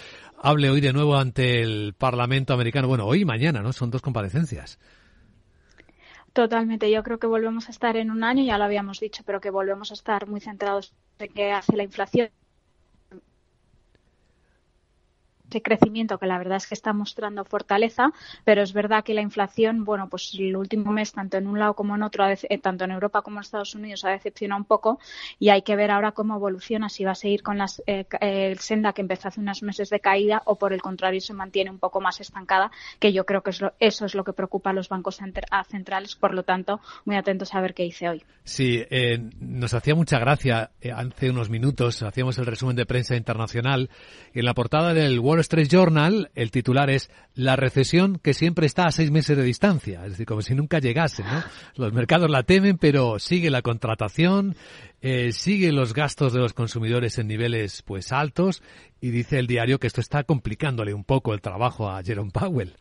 hable 0.47 0.71
hoy 0.71 0.81
de 0.81 0.93
nuevo 0.93 1.17
ante 1.17 1.61
el 1.61 1.95
Parlamento 1.99 2.55
americano. 2.55 2.87
Bueno, 2.87 3.05
hoy 3.05 3.23
y 3.23 3.25
mañana, 3.25 3.63
¿no? 3.63 3.73
Son 3.73 3.91
dos 3.91 4.01
comparecencias. 4.01 4.79
Totalmente. 6.33 6.91
Yo 6.91 7.03
creo 7.03 7.19
que 7.19 7.27
volvemos 7.27 7.67
a 7.67 7.73
estar 7.73 7.97
en 7.97 8.11
un 8.13 8.23
año, 8.23 8.45
ya 8.45 8.57
lo 8.57 8.65
habíamos 8.65 9.01
dicho, 9.01 9.25
pero 9.27 9.41
que 9.41 9.51
volvemos 9.51 9.91
a 9.91 9.95
estar 9.95 10.29
muy 10.29 10.41
centrados 10.41 10.95
en 11.19 11.33
qué 11.33 11.51
hace 11.51 11.77
la 11.77 11.83
inflación 11.83 12.31
ese 15.49 15.63
crecimiento 15.63 16.19
que 16.19 16.27
la 16.27 16.39
verdad 16.39 16.57
es 16.57 16.67
que 16.67 16.75
está 16.75 16.93
mostrando 16.93 17.45
fortaleza, 17.45 18.13
pero 18.45 18.63
es 18.63 18.73
verdad 18.73 19.05
que 19.05 19.15
la 19.15 19.23
inflación, 19.23 19.85
bueno, 19.85 20.09
pues 20.09 20.35
el 20.39 20.57
último 20.57 20.93
mes, 20.93 21.13
tanto 21.13 21.37
en 21.37 21.47
un 21.47 21.59
lado 21.59 21.75
como 21.75 21.95
en 21.95 22.03
otro, 22.03 22.27
eh, 22.29 22.59
tanto 22.59 22.85
en 22.85 22.91
Europa 22.91 23.23
como 23.23 23.39
en 23.39 23.43
Estados 23.43 23.75
Unidos, 23.75 24.05
ha 24.05 24.11
decepcionado 24.11 24.61
un 24.61 24.65
poco 24.65 24.99
y 25.39 25.51
hay 25.51 25.63
que 25.63 25.77
ver 25.77 25.91
ahora 25.91 26.13
cómo 26.13 26.37
evoluciona, 26.37 26.89
si 26.89 27.05
va 27.05 27.13
a 27.13 27.15
seguir 27.15 27.43
con 27.43 27.59
la 27.59 27.67
eh, 27.87 28.07
eh, 28.21 28.57
senda 28.59 28.93
que 28.93 29.03
empezó 29.03 29.29
hace 29.29 29.41
unos 29.41 29.63
meses 29.63 29.91
de 29.91 30.01
caída 30.01 30.43
o 30.47 30.57
por 30.57 30.73
el 30.73 30.83
contrario 30.83 31.21
se 31.21 31.33
mantiene 31.33 31.71
un 31.71 31.79
poco 31.79 32.01
más 32.01 32.21
estancada, 32.21 32.71
que 32.99 33.13
yo 33.13 33.25
creo 33.25 33.43
que 33.43 33.51
es 33.51 33.63
eso 33.79 34.07
es 34.07 34.15
lo 34.15 34.25
que 34.25 34.33
preocupa 34.33 34.71
a 34.71 34.73
los 34.73 34.89
bancos 34.89 35.17
centrales, 35.17 36.17
por 36.17 36.35
lo 36.35 36.43
tanto, 36.43 36.81
muy 37.05 37.17
atentos 37.17 37.55
a 37.55 37.61
ver 37.61 37.75
qué 37.75 37.85
dice 37.85 38.09
hoy. 38.09 38.25
Sí, 38.45 38.85
nos 39.41 39.75
hacía 39.75 39.95
mucha 39.95 40.19
gracia 40.19 40.71
hace 40.95 41.31
unos 41.31 41.51
minutos, 41.51 42.03
hacíamos 42.03 42.39
el 42.39 42.47
resumen 42.47 42.77
de 42.77 42.87
prensa 42.87 43.17
internacional 43.17 43.91
en 44.35 44.45
la 44.45 44.55
portada 44.55 44.95
del 44.95 45.19
Wall 45.19 45.36
Street 45.41 45.69
Journal, 45.69 46.31
el 46.35 46.51
titular 46.51 46.91
es 46.91 47.11
La 47.35 47.57
recesión 47.57 48.19
que 48.19 48.35
siempre 48.35 48.67
está 48.67 48.85
a 48.85 48.93
seis 48.93 49.11
meses 49.11 49.37
de 49.37 49.43
distancia. 49.43 50.05
Es 50.05 50.13
decir, 50.13 50.27
como 50.27 50.43
si 50.43 50.55
nunca 50.55 50.79
llegase, 50.79 51.23
¿no? 51.23 51.43
Los 51.77 51.93
mercados 51.93 52.31
la 52.31 52.43
temen, 52.43 52.79
pero 52.79 53.19
sigue 53.19 53.51
la 53.51 53.63
contratación, 53.63 54.57
eh, 55.01 55.33
sigue 55.33 55.73
los 55.73 55.95
gastos 55.95 56.33
de 56.33 56.41
los 56.41 56.53
consumidores 56.53 57.19
en 57.19 57.29
niveles 57.29 57.83
pues 57.83 58.13
altos 58.13 58.63
y 59.01 59.11
dice 59.11 59.39
el 59.39 59.47
diario 59.47 59.79
que 59.79 59.87
esto 59.87 60.01
está 60.01 60.25
complicándole 60.25 60.95
un 60.95 61.05
poco 61.05 61.35
el 61.35 61.41
trabajo 61.41 61.91
a 61.91 62.03
Jerome 62.03 62.31
Powell. 62.31 62.75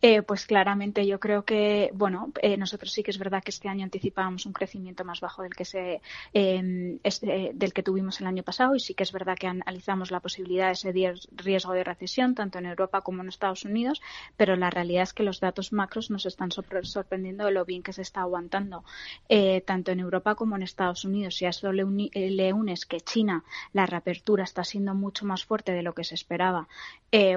Eh, 0.00 0.22
pues 0.22 0.46
claramente 0.46 1.04
yo 1.06 1.18
creo 1.18 1.44
que, 1.44 1.90
bueno, 1.92 2.32
eh, 2.40 2.56
nosotros 2.56 2.92
sí 2.92 3.02
que 3.02 3.10
es 3.10 3.18
verdad 3.18 3.42
que 3.42 3.50
este 3.50 3.68
año 3.68 3.82
anticipábamos 3.82 4.46
un 4.46 4.52
crecimiento 4.52 5.04
más 5.04 5.20
bajo 5.20 5.42
del 5.42 5.56
que 5.56 5.64
se, 5.64 6.00
em, 6.32 7.00
eh, 7.02 7.50
del 7.52 7.72
que 7.72 7.82
tuvimos 7.82 8.20
el 8.20 8.28
año 8.28 8.44
pasado 8.44 8.76
y 8.76 8.80
sí 8.80 8.94
que 8.94 9.02
es 9.02 9.10
verdad 9.10 9.36
que 9.36 9.48
analizamos 9.48 10.12
la 10.12 10.20
posibilidad 10.20 10.66
de 10.66 10.72
ese 10.72 10.92
riesgo 11.32 11.72
de 11.72 11.82
recesión 11.82 12.36
tanto 12.36 12.58
en 12.58 12.66
Europa 12.66 13.00
como 13.00 13.22
en 13.22 13.28
Estados 13.28 13.64
Unidos, 13.64 14.00
pero 14.36 14.54
la 14.54 14.70
realidad 14.70 15.02
es 15.02 15.12
que 15.12 15.24
los 15.24 15.40
datos 15.40 15.72
macros 15.72 16.10
nos 16.10 16.26
están 16.26 16.50
sorprendiendo 16.52 17.46
de 17.46 17.50
lo 17.50 17.64
bien 17.64 17.82
que 17.82 17.92
se 17.92 18.02
está 18.02 18.20
aguantando 18.20 18.84
tanto 19.66 19.90
en 19.92 20.00
Europa 20.00 20.34
como 20.34 20.56
en 20.56 20.62
Estados 20.62 21.04
Unidos. 21.04 21.40
Y 21.42 21.46
a 21.46 21.50
eso 21.50 21.72
le, 21.72 21.84
unes 22.52 22.86
que 22.86 23.00
China, 23.00 23.44
la 23.72 23.86
reapertura 23.86 24.44
está 24.44 24.64
siendo 24.64 24.94
mucho 24.94 25.24
más 25.26 25.44
fuerte 25.44 25.72
de 25.72 25.82
lo 25.82 25.94
que 25.94 26.04
se 26.04 26.14
esperaba. 26.14 26.68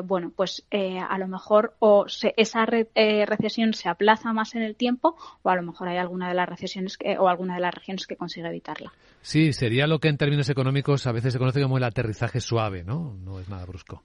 bueno, 0.04 0.32
pues 0.36 0.66
a 0.72 1.18
lo 1.18 1.28
mejor 1.28 1.76
o 1.80 2.08
se, 2.08 2.34
esa 2.52 2.66
eh, 2.96 3.26
recesión 3.26 3.74
se 3.74 3.90
aplaza 3.90 4.34
más 4.34 4.56
en 4.56 4.62
el 4.62 4.76
tiempo 4.76 5.16
o 5.42 5.50
a 5.50 5.56
lo 5.56 5.64
mejor 5.64 5.88
hay 5.88 5.98
alguna 5.98 6.28
de 6.28 6.36
las 6.36 6.48
recesiones 6.48 6.98
o 7.18 7.28
alguna 7.28 7.56
de 7.56 7.62
las 7.62 7.74
regiones 7.74 8.06
que 8.08 8.16
consigue 8.16 8.48
evitarla. 8.48 8.92
Sí, 9.22 9.54
sería 9.54 9.88
lo 9.88 10.00
que 10.00 10.10
en 10.10 10.18
términos 10.18 10.50
económicos 10.50 11.08
a 11.08 11.12
veces 11.12 11.34
se 11.34 11.40
conoce 11.40 11.62
como 11.62 11.78
el 11.78 11.84
aterrizaje 11.84 12.42
suave, 12.42 12.84
¿no? 12.84 13.14
No 13.24 13.40
es 13.40 13.50
nada 13.50 13.66
brusco. 13.66 14.04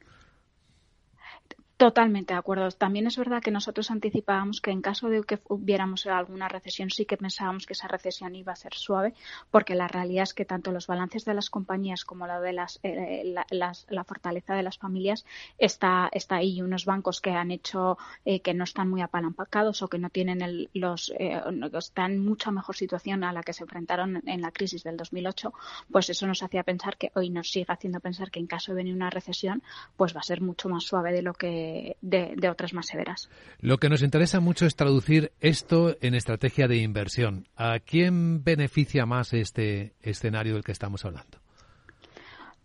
Totalmente 1.76 2.32
de 2.32 2.38
acuerdo. 2.38 2.70
También 2.70 3.06
es 3.06 3.18
verdad 3.18 3.42
que 3.42 3.50
nosotros 3.50 3.90
anticipábamos 3.90 4.62
que 4.62 4.70
en 4.70 4.80
caso 4.80 5.10
de 5.10 5.22
que 5.24 5.40
hubiéramos 5.48 6.06
alguna 6.06 6.48
recesión, 6.48 6.88
sí 6.88 7.04
que 7.04 7.18
pensábamos 7.18 7.66
que 7.66 7.74
esa 7.74 7.86
recesión 7.86 8.34
iba 8.34 8.54
a 8.54 8.56
ser 8.56 8.72
suave, 8.72 9.12
porque 9.50 9.74
la 9.74 9.86
realidad 9.86 10.22
es 10.22 10.32
que 10.32 10.46
tanto 10.46 10.72
los 10.72 10.86
balances 10.86 11.26
de 11.26 11.34
las 11.34 11.50
compañías 11.50 12.06
como 12.06 12.26
la 12.26 12.40
de 12.40 12.54
las, 12.54 12.80
eh, 12.82 13.34
la, 13.50 14.04
fortaleza 14.04 14.54
de 14.54 14.62
las 14.62 14.78
familias 14.78 15.26
está, 15.58 16.08
está 16.12 16.36
ahí. 16.36 16.62
Unos 16.62 16.86
bancos 16.86 17.20
que 17.20 17.32
han 17.32 17.50
hecho 17.50 17.98
eh, 18.24 18.40
que 18.40 18.54
no 18.54 18.64
están 18.64 18.88
muy 18.88 19.02
apalancados 19.02 19.82
o 19.82 19.88
que 19.88 19.98
no 19.98 20.08
tienen 20.08 20.40
el, 20.40 20.70
los 20.72 21.12
eh, 21.18 21.42
están 21.76 22.12
en 22.12 22.24
mucha 22.24 22.50
mejor 22.52 22.74
situación 22.74 23.22
a 23.22 23.34
la 23.34 23.42
que 23.42 23.52
se 23.52 23.64
enfrentaron 23.64 24.22
en 24.26 24.40
la 24.40 24.50
crisis 24.50 24.82
del 24.82 24.96
2008, 24.96 25.52
pues 25.92 26.08
eso 26.08 26.26
nos 26.26 26.42
hacía 26.42 26.62
pensar 26.62 26.96
que 26.96 27.12
hoy 27.14 27.28
nos 27.28 27.50
sigue 27.50 27.66
haciendo 27.68 28.00
pensar 28.00 28.30
que 28.30 28.40
en 28.40 28.46
caso 28.46 28.72
de 28.72 28.76
venir 28.76 28.94
una 28.94 29.10
recesión, 29.10 29.62
pues 29.98 30.16
va 30.16 30.20
a 30.20 30.22
ser 30.22 30.40
mucho 30.40 30.70
más 30.70 30.84
suave 30.84 31.12
de 31.12 31.20
lo 31.20 31.34
que 31.34 31.65
de, 32.00 32.48
otras 32.50 32.72
más 32.72 32.86
severas. 32.86 33.28
Lo 33.60 33.78
que 33.78 33.88
nos 33.88 34.02
interesa 34.02 34.40
mucho 34.40 34.66
es 34.66 34.76
traducir 34.76 35.32
esto 35.40 35.96
en 36.00 36.14
estrategia 36.14 36.68
de 36.68 36.76
inversión. 36.76 37.48
¿A 37.56 37.78
quién 37.78 38.44
beneficia 38.44 39.06
más 39.06 39.32
este 39.32 39.94
escenario 40.02 40.54
del 40.54 40.64
que 40.64 40.72
estamos 40.72 41.04
hablando? 41.04 41.45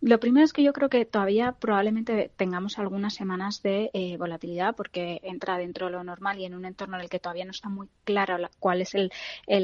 Lo 0.04 0.18
primero 0.18 0.44
es 0.44 0.52
que 0.52 0.64
yo 0.64 0.72
creo 0.72 0.88
que 0.88 1.04
todavía 1.04 1.52
probablemente 1.52 2.32
tengamos 2.36 2.80
algunas 2.80 3.14
semanas 3.14 3.62
de 3.62 3.88
eh, 3.94 4.16
volatilidad 4.16 4.74
porque 4.74 5.20
entra 5.22 5.58
dentro 5.58 5.86
de 5.86 5.92
lo 5.92 6.02
normal 6.02 6.40
y 6.40 6.44
en 6.44 6.54
un 6.54 6.64
entorno 6.64 6.96
en 6.96 7.02
el 7.02 7.08
que 7.08 7.20
todavía 7.20 7.44
no 7.44 7.52
está 7.52 7.68
muy 7.68 7.86
claro 8.02 8.36
cuál 8.58 8.80
es 8.80 8.96
el, 8.96 9.12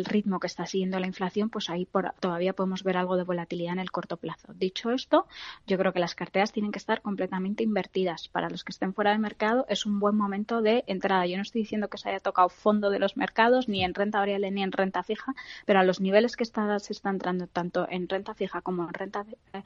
ritmo 0.04 0.38
que 0.38 0.46
está 0.46 0.64
siguiendo 0.64 1.00
la 1.00 1.08
inflación, 1.08 1.50
pues 1.50 1.68
ahí 1.70 1.88
todavía 2.20 2.52
podemos 2.52 2.84
ver 2.84 2.98
algo 2.98 3.16
de 3.16 3.24
volatilidad 3.24 3.72
en 3.72 3.80
el 3.80 3.90
corto 3.90 4.16
plazo. 4.16 4.54
Dicho 4.54 4.92
esto, 4.92 5.26
yo 5.66 5.76
creo 5.76 5.92
que 5.92 5.98
las 5.98 6.14
carteras 6.14 6.52
tienen 6.52 6.70
que 6.70 6.78
estar 6.78 7.02
completamente 7.02 7.64
invertidas. 7.64 8.28
Para 8.28 8.48
los 8.48 8.62
que 8.62 8.70
estén 8.70 8.94
fuera 8.94 9.10
de 9.10 9.18
mercado 9.18 9.66
es 9.68 9.86
un 9.86 9.98
buen 9.98 10.14
momento 10.14 10.62
de 10.62 10.84
entrada. 10.86 11.26
Yo 11.26 11.34
no 11.34 11.42
estoy 11.42 11.62
diciendo 11.62 11.88
que 11.88 11.98
se 11.98 12.10
haya 12.10 12.20
tocado 12.20 12.48
fondo 12.48 12.90
de 12.90 13.00
los 13.00 13.16
mercados, 13.16 13.68
ni 13.68 13.82
en 13.82 13.92
renta 13.92 14.20
variable 14.20 14.52
ni 14.52 14.62
en 14.62 14.70
renta 14.70 15.02
fija, 15.02 15.34
pero 15.66 15.80
a 15.80 15.82
los 15.82 16.00
niveles 16.00 16.36
que 16.36 16.44
está, 16.44 16.78
se 16.78 16.92
está 16.92 17.10
entrando 17.10 17.48
tanto 17.48 17.88
en 17.90 18.08
renta 18.08 18.34
fija 18.34 18.60
como 18.60 18.84
en 18.84 18.94
renta 18.94 19.26
eh, 19.52 19.62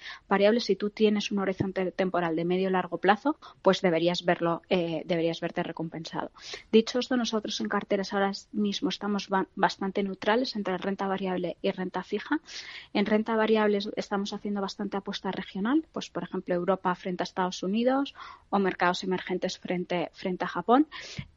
si 0.62 0.76
tú 0.76 0.90
tienes 0.90 1.30
un 1.30 1.38
horizonte 1.38 1.90
temporal 1.92 2.36
de 2.36 2.44
medio 2.44 2.70
largo 2.70 2.98
plazo, 2.98 3.36
pues 3.62 3.80
deberías 3.82 4.24
verlo, 4.24 4.62
eh, 4.68 5.02
deberías 5.04 5.40
verte 5.40 5.62
recompensado. 5.62 6.30
Dicho 6.70 6.98
esto, 6.98 7.16
nosotros 7.16 7.60
en 7.60 7.68
carteras 7.68 8.12
ahora 8.12 8.32
mismo 8.52 8.88
estamos 8.88 9.28
bastante 9.54 10.02
neutrales 10.02 10.56
entre 10.56 10.78
renta 10.78 11.06
variable 11.06 11.56
y 11.62 11.70
renta 11.70 12.02
fija. 12.02 12.40
En 12.92 13.06
renta 13.06 13.36
variable 13.36 13.78
estamos 13.96 14.32
haciendo 14.32 14.60
bastante 14.60 14.96
apuesta 14.96 15.30
regional, 15.30 15.86
pues 15.92 16.10
por 16.10 16.22
ejemplo 16.22 16.54
Europa 16.54 16.94
frente 16.94 17.22
a 17.22 17.24
Estados 17.24 17.62
Unidos 17.62 18.14
o 18.50 18.58
mercados 18.58 19.04
emergentes 19.04 19.58
frente, 19.58 20.10
frente 20.12 20.44
a 20.44 20.48
Japón. 20.48 20.86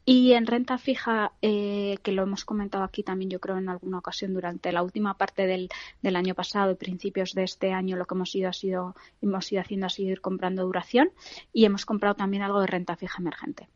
Y 0.04 0.32
en 0.32 0.46
renta 0.46 0.78
fija, 0.78 1.32
eh, 1.42 1.98
que 2.02 2.12
lo 2.12 2.22
hemos 2.22 2.44
comentado 2.44 2.84
aquí 2.84 3.02
también 3.02 3.30
yo 3.30 3.40
creo 3.40 3.58
en 3.58 3.68
alguna 3.68 3.98
ocasión 3.98 4.34
durante 4.34 4.70
la 4.72 4.82
última 4.82 5.14
parte 5.14 5.46
del, 5.46 5.68
del 6.02 6.16
año 6.16 6.34
pasado 6.34 6.72
y 6.72 6.76
principios 6.76 7.34
de 7.34 7.42
este 7.42 7.72
año, 7.72 7.96
lo 7.96 8.06
que 8.06 8.14
hemos 8.14 8.34
ido 8.34 8.48
ha 8.48 8.52
sido 8.52 8.94
hemos 9.20 9.50
ido 9.52 9.60
haciendo 9.60 9.86
así 9.86 10.04
ir 10.04 10.20
comprando 10.20 10.64
duración 10.64 11.10
y 11.52 11.64
hemos 11.64 11.86
comprado 11.86 12.14
también 12.14 12.42
algo 12.42 12.60
de 12.60 12.66
renta 12.66 12.96
fija 12.96 13.20
emergente. 13.20 13.68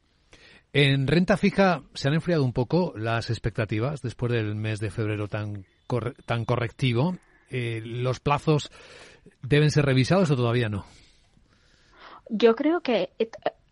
En 0.72 1.06
renta 1.06 1.36
fija 1.36 1.82
se 1.94 2.08
han 2.08 2.14
enfriado 2.14 2.44
un 2.44 2.52
poco 2.52 2.92
las 2.96 3.30
expectativas 3.30 4.02
después 4.02 4.32
del 4.32 4.54
mes 4.54 4.78
de 4.78 4.90
febrero 4.90 5.26
tan, 5.26 5.66
tan 6.26 6.44
correctivo. 6.44 7.16
Eh, 7.50 7.82
¿Los 7.84 8.20
plazos 8.20 8.70
deben 9.42 9.70
ser 9.70 9.84
revisados 9.84 10.30
o 10.30 10.36
todavía 10.36 10.68
no? 10.68 10.86
Yo 12.28 12.54
creo 12.54 12.80
que 12.80 13.10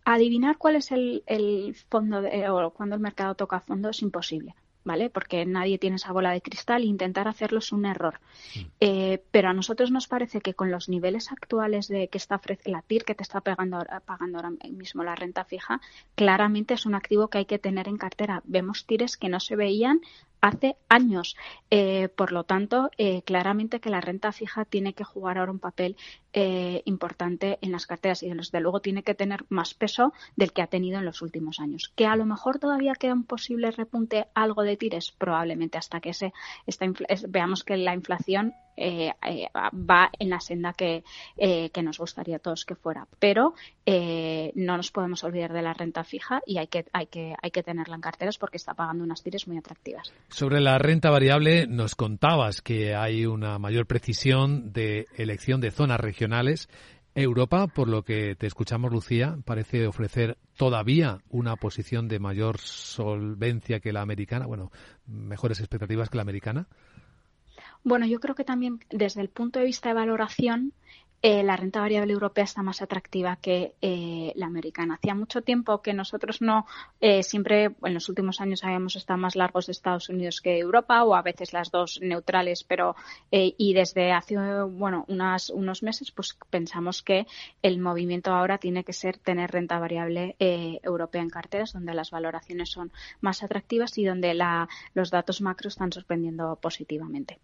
adivinar 0.04 0.58
cuál 0.58 0.76
es 0.76 0.90
el, 0.90 1.22
el 1.26 1.76
fondo 1.88 2.20
o 2.20 2.70
cuando 2.70 2.96
el 2.96 3.00
mercado 3.00 3.36
toca 3.36 3.60
fondo 3.60 3.90
es 3.90 4.02
imposible. 4.02 4.56
¿Vale? 4.88 5.10
Porque 5.10 5.44
nadie 5.44 5.78
tiene 5.78 5.96
esa 5.96 6.12
bola 6.12 6.32
de 6.32 6.40
cristal 6.40 6.82
e 6.82 6.86
intentar 6.86 7.28
hacerlo 7.28 7.58
es 7.58 7.70
un 7.72 7.84
error. 7.84 8.20
Eh, 8.80 9.22
pero 9.30 9.50
a 9.50 9.52
nosotros 9.52 9.90
nos 9.90 10.08
parece 10.08 10.40
que 10.40 10.54
con 10.54 10.70
los 10.70 10.88
niveles 10.88 11.30
actuales 11.30 11.88
de 11.88 12.08
que 12.08 12.18
está 12.18 12.40
la 12.64 12.82
TIR 12.82 13.04
que 13.04 13.14
te 13.14 13.22
está 13.22 13.40
pagando, 13.42 13.84
pagando 14.06 14.38
ahora 14.38 14.52
mismo 14.70 15.04
la 15.04 15.14
renta 15.14 15.44
fija, 15.44 15.80
claramente 16.14 16.74
es 16.74 16.86
un 16.86 16.94
activo 16.94 17.28
que 17.28 17.38
hay 17.38 17.44
que 17.44 17.58
tener 17.58 17.86
en 17.86 17.98
cartera. 17.98 18.42
Vemos 18.44 18.86
TIRes 18.86 19.18
que 19.18 19.28
no 19.28 19.40
se 19.40 19.56
veían 19.56 20.00
hace 20.40 20.76
años. 20.88 21.36
Eh, 21.70 22.08
por 22.08 22.32
lo 22.32 22.44
tanto, 22.44 22.90
eh, 22.96 23.22
claramente 23.22 23.80
que 23.80 23.90
la 23.90 24.00
renta 24.00 24.32
fija 24.32 24.64
tiene 24.64 24.94
que 24.94 25.04
jugar 25.04 25.38
ahora 25.38 25.52
un 25.52 25.58
papel 25.58 25.96
eh, 26.40 26.82
importante 26.84 27.58
en 27.62 27.72
las 27.72 27.88
carteras 27.88 28.22
y 28.22 28.30
desde 28.30 28.60
luego 28.60 28.78
tiene 28.78 29.02
que 29.02 29.16
tener 29.16 29.44
más 29.48 29.74
peso 29.74 30.12
del 30.36 30.52
que 30.52 30.62
ha 30.62 30.68
tenido 30.68 31.00
en 31.00 31.04
los 31.04 31.20
últimos 31.20 31.58
años. 31.58 31.92
Que 31.96 32.06
a 32.06 32.14
lo 32.14 32.26
mejor 32.26 32.60
todavía 32.60 32.92
queda 32.92 33.14
un 33.14 33.24
posible 33.24 33.72
repunte 33.72 34.28
algo 34.34 34.62
de 34.62 34.76
tires, 34.76 35.10
probablemente 35.10 35.78
hasta 35.78 35.98
que 35.98 36.12
se 36.14 36.32
veamos 37.28 37.64
que 37.64 37.76
la 37.76 37.92
inflación 37.92 38.54
eh, 38.80 39.12
eh, 39.26 39.48
va 39.52 40.08
en 40.16 40.30
la 40.30 40.38
senda 40.38 40.72
que, 40.72 41.02
eh, 41.36 41.70
que, 41.70 41.82
nos 41.82 41.98
gustaría 41.98 42.36
a 42.36 42.38
todos 42.38 42.64
que 42.64 42.76
fuera. 42.76 43.08
Pero 43.18 43.54
no 44.54 44.76
nos 44.76 44.90
podemos 44.90 45.24
olvidar 45.24 45.52
de 45.52 45.62
la 45.62 45.72
renta 45.72 46.04
fija 46.04 46.42
y 46.46 46.58
hay 46.58 46.66
que, 46.66 46.84
hay, 46.92 47.06
que, 47.06 47.34
hay 47.40 47.50
que 47.50 47.62
tenerla 47.62 47.96
en 47.96 48.02
carteras 48.02 48.36
porque 48.36 48.58
está 48.58 48.74
pagando 48.74 49.02
unas 49.02 49.22
tires 49.22 49.48
muy 49.48 49.56
atractivas. 49.56 50.12
Sobre 50.28 50.60
la 50.60 50.78
renta 50.78 51.10
variable, 51.10 51.66
nos 51.66 51.94
contabas 51.94 52.60
que 52.60 52.94
hay 52.94 53.24
una 53.24 53.58
mayor 53.58 53.86
precisión 53.86 54.72
de 54.72 55.06
elección 55.16 55.60
de 55.60 55.70
zonas 55.70 55.98
regionales. 55.98 56.27
Europa, 57.14 57.66
por 57.66 57.88
lo 57.88 58.04
que 58.04 58.36
te 58.36 58.46
escuchamos, 58.46 58.92
Lucía, 58.92 59.38
parece 59.44 59.86
ofrecer 59.86 60.38
todavía 60.56 61.18
una 61.30 61.56
posición 61.56 62.08
de 62.08 62.20
mayor 62.20 62.58
solvencia 62.58 63.80
que 63.80 63.92
la 63.92 64.02
americana, 64.02 64.46
bueno, 64.46 64.70
mejores 65.06 65.58
expectativas 65.60 66.10
que 66.10 66.16
la 66.16 66.22
americana. 66.22 66.68
Bueno, 67.82 68.06
yo 68.06 68.20
creo 68.20 68.34
que 68.34 68.44
también 68.44 68.80
desde 68.90 69.20
el 69.20 69.28
punto 69.28 69.58
de 69.58 69.64
vista 69.64 69.88
de 69.88 69.94
valoración 69.94 70.72
eh, 71.20 71.42
la 71.42 71.56
renta 71.56 71.80
variable 71.80 72.12
europea 72.12 72.44
está 72.44 72.62
más 72.62 72.80
atractiva 72.80 73.36
que 73.36 73.72
eh, 73.82 74.32
la 74.36 74.46
americana. 74.46 74.94
Hacía 74.94 75.16
mucho 75.16 75.42
tiempo 75.42 75.82
que 75.82 75.92
nosotros 75.92 76.40
no, 76.40 76.64
eh, 77.00 77.24
siempre 77.24 77.70
en 77.82 77.94
los 77.94 78.08
últimos 78.08 78.40
años 78.40 78.62
habíamos 78.62 78.94
estado 78.94 79.18
más 79.18 79.34
largos 79.34 79.66
de 79.66 79.72
Estados 79.72 80.08
Unidos 80.08 80.40
que 80.40 80.58
Europa 80.58 81.02
o 81.02 81.16
a 81.16 81.22
veces 81.22 81.52
las 81.52 81.72
dos 81.72 81.98
neutrales, 82.00 82.62
pero 82.62 82.94
y 83.30 83.74
desde 83.74 84.12
hace 84.12 84.36
bueno 84.64 85.04
unas, 85.08 85.50
unos 85.50 85.82
meses 85.82 86.10
pues 86.12 86.36
pensamos 86.50 87.02
que 87.02 87.26
el 87.62 87.78
movimiento 87.78 88.32
ahora 88.32 88.58
tiene 88.58 88.84
que 88.84 88.92
ser 88.92 89.18
tener 89.18 89.50
renta 89.50 89.78
variable 89.78 90.36
europea 90.38 91.22
en 91.22 91.30
carteras 91.30 91.72
donde 91.72 91.94
las 91.94 92.10
valoraciones 92.10 92.70
son 92.70 92.92
más 93.20 93.42
atractivas 93.42 93.96
y 93.98 94.04
donde 94.04 94.34
la, 94.34 94.68
los 94.94 95.10
datos 95.10 95.40
macro 95.40 95.68
están 95.68 95.92
sorprendiendo 95.92 96.56
positivamente. 96.60 97.38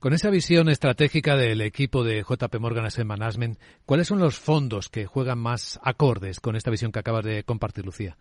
Con 0.00 0.12
esa 0.12 0.30
visión 0.30 0.68
estratégica 0.68 1.36
del 1.36 1.60
equipo 1.60 2.04
de 2.04 2.22
JP 2.22 2.58
Morgan 2.58 2.86
Management, 3.04 3.58
¿cuáles 3.84 4.08
son 4.08 4.18
los 4.18 4.38
fondos 4.38 4.88
que 4.88 5.06
juegan 5.06 5.38
más 5.38 5.78
acordes 5.82 6.40
con 6.40 6.56
esta 6.56 6.70
visión 6.70 6.92
que 6.92 6.98
acabas 6.98 7.24
de 7.24 7.44
compartir, 7.44 7.84
Lucía? 7.84 8.16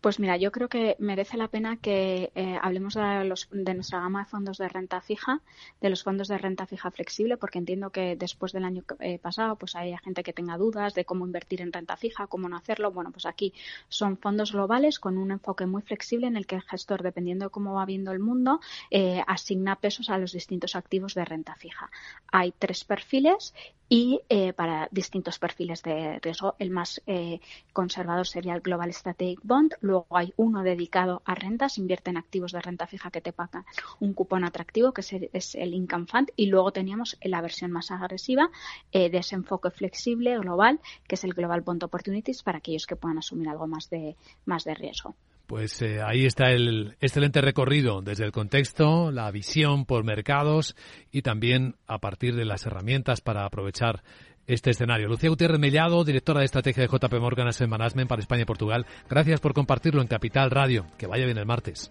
Pues 0.00 0.18
mira, 0.18 0.38
yo 0.38 0.50
creo 0.50 0.70
que 0.70 0.96
merece 0.98 1.36
la 1.36 1.48
pena 1.48 1.76
que 1.76 2.32
eh, 2.34 2.58
hablemos 2.62 2.94
de, 2.94 3.24
los, 3.24 3.48
de, 3.50 3.74
nuestra 3.74 4.00
gama 4.00 4.20
de 4.20 4.30
fondos 4.30 4.56
de 4.56 4.66
renta 4.66 5.02
fija, 5.02 5.42
de 5.82 5.90
los 5.90 6.02
fondos 6.02 6.28
de 6.28 6.38
renta 6.38 6.66
fija 6.66 6.90
flexible, 6.90 7.36
porque 7.36 7.58
entiendo 7.58 7.90
que 7.90 8.16
después 8.16 8.52
del 8.52 8.64
año 8.64 8.82
eh, 9.00 9.18
pasado 9.18 9.56
pues 9.56 9.76
hay 9.76 9.94
gente 9.98 10.22
que 10.22 10.32
tenga 10.32 10.56
dudas 10.56 10.94
de 10.94 11.04
cómo 11.04 11.26
invertir 11.26 11.60
en 11.60 11.70
renta 11.70 11.98
fija, 11.98 12.28
cómo 12.28 12.48
no 12.48 12.56
hacerlo. 12.56 12.92
Bueno, 12.92 13.10
pues 13.12 13.26
aquí 13.26 13.52
son 13.90 14.16
fondos 14.16 14.52
globales 14.52 14.98
con 14.98 15.18
un 15.18 15.32
enfoque 15.32 15.66
muy 15.66 15.82
flexible 15.82 16.26
en 16.26 16.38
el 16.38 16.46
que 16.46 16.56
el 16.56 16.62
gestor, 16.62 17.02
dependiendo 17.02 17.44
de 17.44 17.50
cómo 17.50 17.74
va 17.74 17.84
viendo 17.84 18.10
el 18.12 18.20
mundo, 18.20 18.60
eh, 18.90 19.22
asigna 19.26 19.76
pesos 19.76 20.08
a 20.08 20.16
los 20.16 20.32
distintos 20.32 20.76
activos 20.76 21.14
de 21.14 21.26
renta 21.26 21.56
fija. 21.56 21.90
Hay 22.32 22.52
tres 22.58 22.84
perfiles 22.84 23.52
y 23.92 24.20
eh, 24.28 24.52
para 24.52 24.88
distintos 24.92 25.40
perfiles 25.40 25.82
de 25.82 26.20
riesgo. 26.20 26.54
El 26.60 26.70
más 26.70 27.02
eh, 27.06 27.40
conservador 27.72 28.24
sería 28.26 28.54
el 28.54 28.60
Global 28.60 28.94
Strategic 28.94 29.40
Bond. 29.42 29.74
Luego 29.80 30.06
hay 30.10 30.32
uno 30.36 30.62
dedicado 30.62 31.22
a 31.24 31.34
rentas, 31.34 31.76
invierte 31.76 32.10
en 32.10 32.16
activos 32.16 32.52
de 32.52 32.60
renta 32.60 32.86
fija 32.86 33.10
que 33.10 33.20
te 33.20 33.32
pagan 33.32 33.64
un 33.98 34.14
cupón 34.14 34.44
atractivo, 34.44 34.92
que 34.92 35.02
es 35.32 35.54
el 35.56 35.74
Income 35.74 36.06
Fund. 36.06 36.30
Y 36.36 36.46
luego 36.46 36.72
teníamos 36.72 37.18
la 37.20 37.40
versión 37.40 37.72
más 37.72 37.90
agresiva 37.90 38.50
eh, 38.92 39.10
de 39.10 39.18
ese 39.18 39.34
enfoque 39.34 39.72
flexible 39.72 40.38
global, 40.38 40.78
que 41.08 41.16
es 41.16 41.24
el 41.24 41.34
Global 41.34 41.62
Bond 41.62 41.82
Opportunities, 41.82 42.44
para 42.44 42.58
aquellos 42.58 42.86
que 42.86 42.94
puedan 42.94 43.18
asumir 43.18 43.48
algo 43.48 43.66
más 43.66 43.90
de, 43.90 44.16
más 44.44 44.62
de 44.62 44.74
riesgo. 44.74 45.16
Pues 45.50 45.82
eh, 45.82 46.00
ahí 46.00 46.26
está 46.26 46.52
el 46.52 46.94
excelente 47.00 47.40
recorrido 47.40 48.02
desde 48.02 48.24
el 48.24 48.30
contexto, 48.30 49.10
la 49.10 49.28
visión 49.32 49.84
por 49.84 50.04
mercados 50.04 50.76
y 51.10 51.22
también 51.22 51.74
a 51.88 51.98
partir 51.98 52.36
de 52.36 52.44
las 52.44 52.66
herramientas 52.66 53.20
para 53.20 53.44
aprovechar 53.44 54.04
este 54.46 54.70
escenario. 54.70 55.08
Lucía 55.08 55.28
Gutiérrez 55.28 55.58
Mellado, 55.58 56.04
directora 56.04 56.38
de 56.38 56.44
estrategia 56.46 56.84
de 56.84 56.88
JP 56.88 57.12
Morgan 57.14 57.48
Asset 57.48 57.66
Management 57.66 58.08
para 58.08 58.20
España 58.20 58.42
y 58.42 58.44
Portugal. 58.44 58.86
Gracias 59.08 59.40
por 59.40 59.52
compartirlo 59.52 60.00
en 60.00 60.06
Capital 60.06 60.52
Radio. 60.52 60.86
Que 60.96 61.08
vaya 61.08 61.24
bien 61.24 61.38
el 61.38 61.46
martes. 61.46 61.90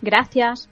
Gracias. 0.00 0.68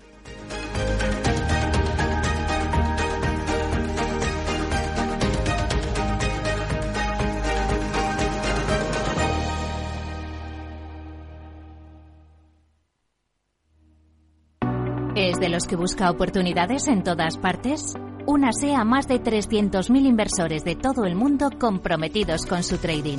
¿Es 15.35 15.40
de 15.40 15.49
los 15.49 15.64
que 15.64 15.75
busca 15.75 16.12
oportunidades 16.12 16.87
en 16.87 17.03
todas 17.03 17.38
partes? 17.38 17.94
Únase 18.25 18.73
a 18.77 18.85
más 18.85 19.09
de 19.09 19.20
300.000 19.20 20.07
inversores 20.07 20.62
de 20.62 20.77
todo 20.77 21.07
el 21.07 21.16
mundo 21.16 21.51
comprometidos 21.59 22.47
con 22.47 22.62
su 22.62 22.79
trading. 22.79 23.18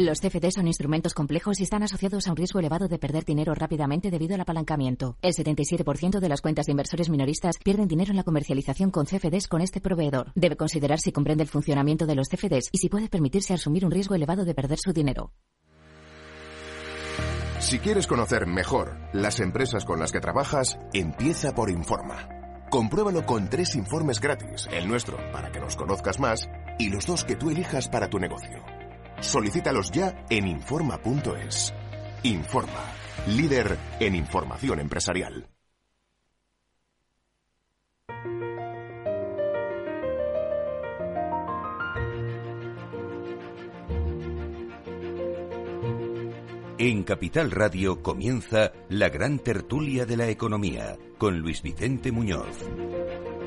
Los 0.00 0.22
CFD 0.22 0.50
son 0.50 0.66
instrumentos 0.66 1.12
complejos 1.12 1.60
y 1.60 1.62
están 1.62 1.82
asociados 1.82 2.26
a 2.26 2.30
un 2.30 2.36
riesgo 2.38 2.58
elevado 2.58 2.88
de 2.88 2.98
perder 2.98 3.26
dinero 3.26 3.54
rápidamente 3.54 4.10
debido 4.10 4.34
al 4.34 4.40
apalancamiento. 4.40 5.18
El 5.20 5.34
77% 5.34 6.20
de 6.20 6.28
las 6.30 6.40
cuentas 6.40 6.64
de 6.64 6.72
inversores 6.72 7.10
minoristas 7.10 7.58
pierden 7.62 7.86
dinero 7.86 8.08
en 8.08 8.16
la 8.16 8.22
comercialización 8.22 8.90
con 8.90 9.04
CFDs 9.04 9.46
con 9.46 9.60
este 9.60 9.82
proveedor. 9.82 10.32
Debe 10.34 10.56
considerar 10.56 11.00
si 11.00 11.12
comprende 11.12 11.42
el 11.42 11.50
funcionamiento 11.50 12.06
de 12.06 12.14
los 12.14 12.30
CFDs 12.30 12.70
y 12.72 12.78
si 12.78 12.88
puede 12.88 13.10
permitirse 13.10 13.52
asumir 13.52 13.84
un 13.84 13.90
riesgo 13.90 14.14
elevado 14.14 14.46
de 14.46 14.54
perder 14.54 14.78
su 14.78 14.94
dinero. 14.94 15.32
Si 17.58 17.78
quieres 17.78 18.06
conocer 18.06 18.46
mejor 18.46 18.96
las 19.12 19.38
empresas 19.38 19.84
con 19.84 20.00
las 20.00 20.12
que 20.12 20.20
trabajas, 20.20 20.78
empieza 20.94 21.54
por 21.54 21.68
Informa. 21.68 22.26
Compruébalo 22.70 23.26
con 23.26 23.50
tres 23.50 23.76
informes 23.76 24.18
gratis, 24.18 24.66
el 24.72 24.88
nuestro 24.88 25.18
para 25.30 25.52
que 25.52 25.60
nos 25.60 25.76
conozcas 25.76 26.18
más 26.18 26.48
y 26.78 26.88
los 26.88 27.04
dos 27.04 27.26
que 27.26 27.36
tú 27.36 27.50
elijas 27.50 27.90
para 27.90 28.08
tu 28.08 28.18
negocio. 28.18 28.79
Solicítalos 29.20 29.90
ya 29.90 30.24
en 30.30 30.48
Informa.es. 30.48 31.74
Informa, 32.22 32.92
líder 33.28 33.78
en 34.00 34.14
información 34.14 34.80
empresarial. 34.80 35.46
En 46.78 47.02
Capital 47.02 47.50
Radio 47.50 48.02
comienza 48.02 48.72
la 48.88 49.10
gran 49.10 49.38
tertulia 49.38 50.06
de 50.06 50.16
la 50.16 50.28
economía 50.28 50.96
con 51.18 51.38
Luis 51.38 51.60
Vicente 51.60 52.10
Muñoz. 52.10 52.56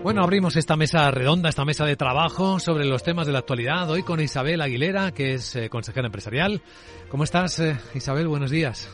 Bueno, 0.04 0.22
abrimos 0.22 0.58
esta 0.58 0.76
mesa 0.76 1.10
redonda, 1.12 1.48
esta 1.48 1.63
mesa 1.63 1.86
de 1.86 1.96
trabajo 1.96 2.60
sobre 2.60 2.84
los 2.84 3.04
temas 3.04 3.26
de 3.26 3.32
la 3.32 3.39
actualidad. 3.39 3.89
Hoy 3.89 4.04
con 4.04 4.20
Isabel 4.20 4.60
Aguilera, 4.60 5.13
que 5.13 5.36
es 5.36 5.56
eh, 5.56 5.70
consejera 5.70 6.08
empresarial. 6.08 6.62
¿Cómo 7.08 7.24
estás, 7.24 7.58
eh, 7.60 7.78
Isabel? 7.96 8.28
Buenos 8.28 8.52
días. 8.52 8.94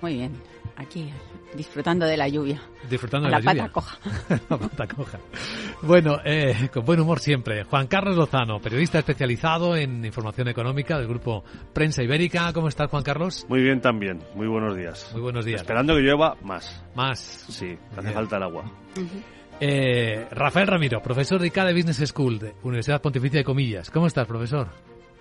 Muy 0.00 0.14
bien. 0.14 0.32
aquí, 0.74 1.12
disfrutando 1.54 2.06
de 2.06 2.16
la 2.16 2.26
lluvia. 2.26 2.60
Disfrutando 2.90 3.28
de 3.28 3.30
la, 3.30 3.38
la, 3.38 3.52
lluvia. 3.52 3.62
pata 3.62 3.72
coja. 3.72 3.98
la 4.50 4.58
pata 4.58 4.86
coja. 4.88 5.20
Bueno, 5.82 6.18
eh, 6.24 6.68
con 6.74 6.84
buen 6.84 6.98
humor 6.98 7.20
siempre. 7.20 7.62
Juan 7.62 7.86
Carlos 7.86 8.16
Lozano, 8.16 8.58
periodista 8.58 8.98
especializado 8.98 9.76
en 9.76 10.04
información 10.04 10.48
económica 10.48 10.98
del 10.98 11.06
grupo 11.06 11.44
Prensa 11.72 12.02
Ibérica. 12.02 12.52
¿Cómo 12.52 12.66
estás, 12.66 12.90
Juan 12.90 13.04
Carlos? 13.04 13.46
Muy 13.48 13.62
bien 13.62 13.80
también. 13.80 14.20
Muy 14.34 14.48
buenos 14.48 14.76
días. 14.76 15.08
Muy 15.12 15.22
buenos 15.22 15.44
días. 15.44 15.60
Esperando 15.60 15.94
que 15.94 16.00
llueva 16.00 16.36
más. 16.42 16.84
Más. 16.96 17.20
Sí, 17.20 17.78
hace 17.96 18.10
falta 18.10 18.38
el 18.38 18.42
agua. 18.42 18.64
Eh, 19.64 20.26
Rafael 20.32 20.66
Ramiro, 20.66 21.00
profesor 21.00 21.40
de 21.40 21.46
ICADE 21.46 21.72
Business 21.72 22.08
School 22.08 22.36
de 22.40 22.52
Universidad 22.64 23.00
Pontificia 23.00 23.38
de 23.38 23.44
Comillas. 23.44 23.92
¿Cómo 23.92 24.08
estás, 24.08 24.26
profesor? 24.26 24.66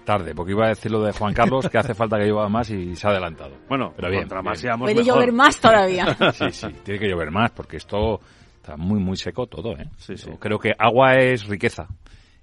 Tarde, 0.03 0.33
porque 0.33 0.53
iba 0.53 0.65
a 0.65 0.69
decir 0.69 0.89
lo 0.91 1.03
de 1.03 1.11
Juan 1.11 1.31
Carlos, 1.31 1.69
que 1.69 1.77
hace 1.77 1.93
falta 1.93 2.17
que 2.17 2.25
llueva 2.25 2.49
más 2.49 2.67
y 2.71 2.95
se 2.95 3.05
ha 3.05 3.11
adelantado. 3.11 3.55
Bueno, 3.69 3.93
pero 3.95 4.09
bien. 4.09 4.23
contra 4.23 4.41
más 4.41 4.53
bien. 4.59 4.61
seamos 4.71 4.85
Puede 4.87 4.95
mejor. 4.95 5.13
llover 5.13 5.31
más 5.31 5.59
todavía. 5.59 6.17
Sí, 6.33 6.45
sí, 6.49 6.67
tiene 6.83 6.99
que 6.99 7.07
llover 7.07 7.29
más, 7.29 7.51
porque 7.51 7.77
esto 7.77 8.19
está 8.55 8.75
muy, 8.77 8.99
muy 8.99 9.15
seco 9.15 9.45
todo, 9.45 9.73
¿eh? 9.77 9.87
Sí, 9.97 10.17
sí. 10.17 10.27
Yo 10.31 10.39
creo 10.39 10.57
que 10.57 10.71
agua 10.75 11.17
es 11.17 11.45
riqueza. 11.45 11.87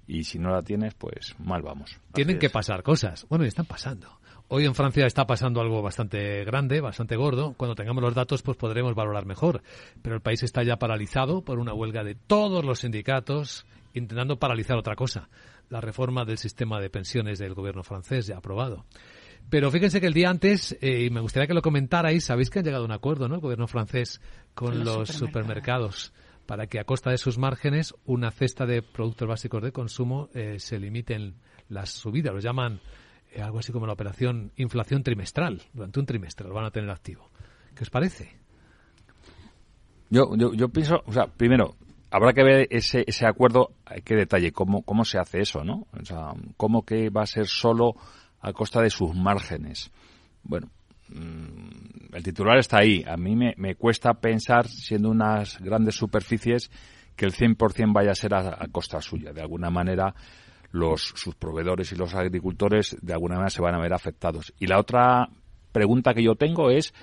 Y 0.07 0.23
si 0.23 0.39
no 0.39 0.51
la 0.51 0.61
tienes, 0.61 0.93
pues 0.93 1.35
mal 1.39 1.61
vamos. 1.61 1.99
Tienen 2.13 2.35
Así 2.35 2.39
que 2.39 2.45
es. 2.45 2.51
pasar 2.53 2.81
cosas. 2.81 3.25
Bueno, 3.29 3.43
y 3.43 3.49
están 3.49 3.65
pasando. 3.65 4.18
Hoy 4.51 4.65
en 4.65 4.73
Francia 4.73 5.05
está 5.05 5.27
pasando 5.27 5.61
algo 5.61 5.83
bastante 5.83 6.43
grande, 6.43 6.81
bastante 6.81 7.15
gordo. 7.15 7.53
Cuando 7.55 7.75
tengamos 7.75 8.03
los 8.03 8.15
datos, 8.15 8.41
pues 8.41 8.57
podremos 8.57 8.95
valorar 8.95 9.27
mejor. 9.27 9.61
Pero 10.01 10.15
el 10.15 10.21
país 10.23 10.41
está 10.41 10.63
ya 10.63 10.77
paralizado 10.77 11.43
por 11.43 11.59
una 11.59 11.71
huelga 11.71 12.03
de 12.03 12.15
todos 12.15 12.65
los 12.65 12.79
sindicatos 12.79 13.67
intentando 13.93 14.39
paralizar 14.39 14.75
otra 14.75 14.95
cosa, 14.95 15.29
la 15.69 15.81
reforma 15.81 16.25
del 16.25 16.39
sistema 16.39 16.81
de 16.81 16.89
pensiones 16.89 17.37
del 17.37 17.53
gobierno 17.53 17.83
francés 17.83 18.25
ya 18.25 18.37
aprobado. 18.37 18.85
Pero 19.51 19.69
fíjense 19.69 20.01
que 20.01 20.07
el 20.07 20.13
día 20.13 20.31
antes, 20.31 20.75
eh, 20.81 21.05
y 21.05 21.09
me 21.11 21.21
gustaría 21.21 21.45
que 21.45 21.53
lo 21.53 21.61
comentarais, 21.61 22.23
sabéis 22.23 22.49
que 22.49 22.57
han 22.57 22.65
llegado 22.65 22.83
a 22.83 22.87
un 22.87 22.91
acuerdo, 22.91 23.27
¿no? 23.27 23.35
El 23.35 23.41
gobierno 23.41 23.67
francés 23.67 24.19
con, 24.55 24.69
Con 24.69 24.83
los 24.83 24.97
los 24.97 25.09
supermercados. 25.09 26.11
para 26.47 26.65
que 26.65 26.79
a 26.79 26.85
costa 26.85 27.11
de 27.11 27.19
sus 27.19 27.37
márgenes 27.37 27.93
una 28.05 28.31
cesta 28.31 28.65
de 28.65 28.81
productos 28.81 29.27
básicos 29.27 29.61
de 29.61 29.71
consumo 29.71 30.29
eh, 30.33 30.55
se 30.57 30.79
limiten 30.79 31.35
las 31.67 31.91
subidas. 31.91 32.33
Lo 32.33 32.39
llaman 32.39 32.79
algo 33.41 33.59
así 33.59 33.71
como 33.71 33.85
la 33.85 33.93
operación 33.93 34.51
inflación 34.55 35.03
trimestral. 35.03 35.61
Durante 35.73 35.99
un 35.99 36.05
trimestre 36.05 36.47
lo 36.47 36.53
van 36.53 36.65
a 36.65 36.71
tener 36.71 36.89
activo. 36.89 37.29
¿Qué 37.75 37.83
os 37.83 37.89
parece? 37.89 38.37
Yo, 40.09 40.35
yo, 40.35 40.53
yo 40.53 40.69
pienso, 40.69 41.03
o 41.05 41.13
sea, 41.13 41.27
primero, 41.27 41.75
habrá 42.09 42.33
que 42.33 42.43
ver 42.43 42.67
ese, 42.71 43.03
ese 43.05 43.25
acuerdo, 43.25 43.71
eh, 43.91 44.01
qué 44.01 44.15
detalle, 44.15 44.51
cómo, 44.51 44.81
cómo 44.81 45.05
se 45.05 45.19
hace 45.19 45.41
eso, 45.41 45.63
¿no? 45.63 45.87
O 45.99 46.03
sea, 46.03 46.33
cómo 46.57 46.83
que 46.83 47.09
va 47.09 47.23
a 47.23 47.27
ser 47.27 47.47
solo 47.47 47.95
a 48.41 48.51
costa 48.53 48.81
de 48.81 48.89
sus 48.89 49.15
márgenes. 49.15 49.91
Bueno, 50.43 50.69
mm, 51.09 52.15
el 52.15 52.23
titular 52.23 52.57
está 52.57 52.79
ahí. 52.79 53.03
A 53.07 53.17
mí 53.17 53.35
me, 53.35 53.53
me 53.57 53.75
cuesta 53.75 54.13
pensar, 54.15 54.67
siendo 54.67 55.09
unas 55.09 55.59
grandes 55.59 55.95
superficies, 55.95 56.71
que 57.15 57.25
el 57.25 57.33
100% 57.33 57.93
vaya 57.93 58.11
a 58.11 58.15
ser 58.15 58.33
a 58.33 58.65
costa 58.71 59.01
suya. 59.01 59.33
De 59.33 59.41
alguna 59.41 59.69
manera, 59.69 60.15
los, 60.71 61.13
sus 61.15 61.35
proveedores 61.35 61.91
y 61.91 61.95
los 61.95 62.13
agricultores, 62.13 62.97
de 63.01 63.13
alguna 63.13 63.35
manera, 63.35 63.49
se 63.49 63.61
van 63.61 63.75
a 63.75 63.79
ver 63.79 63.93
afectados. 63.93 64.53
Y 64.59 64.67
la 64.67 64.79
otra 64.79 65.29
pregunta 65.71 66.13
que 66.13 66.23
yo 66.23 66.35
tengo 66.35 66.69
es, 66.69 66.93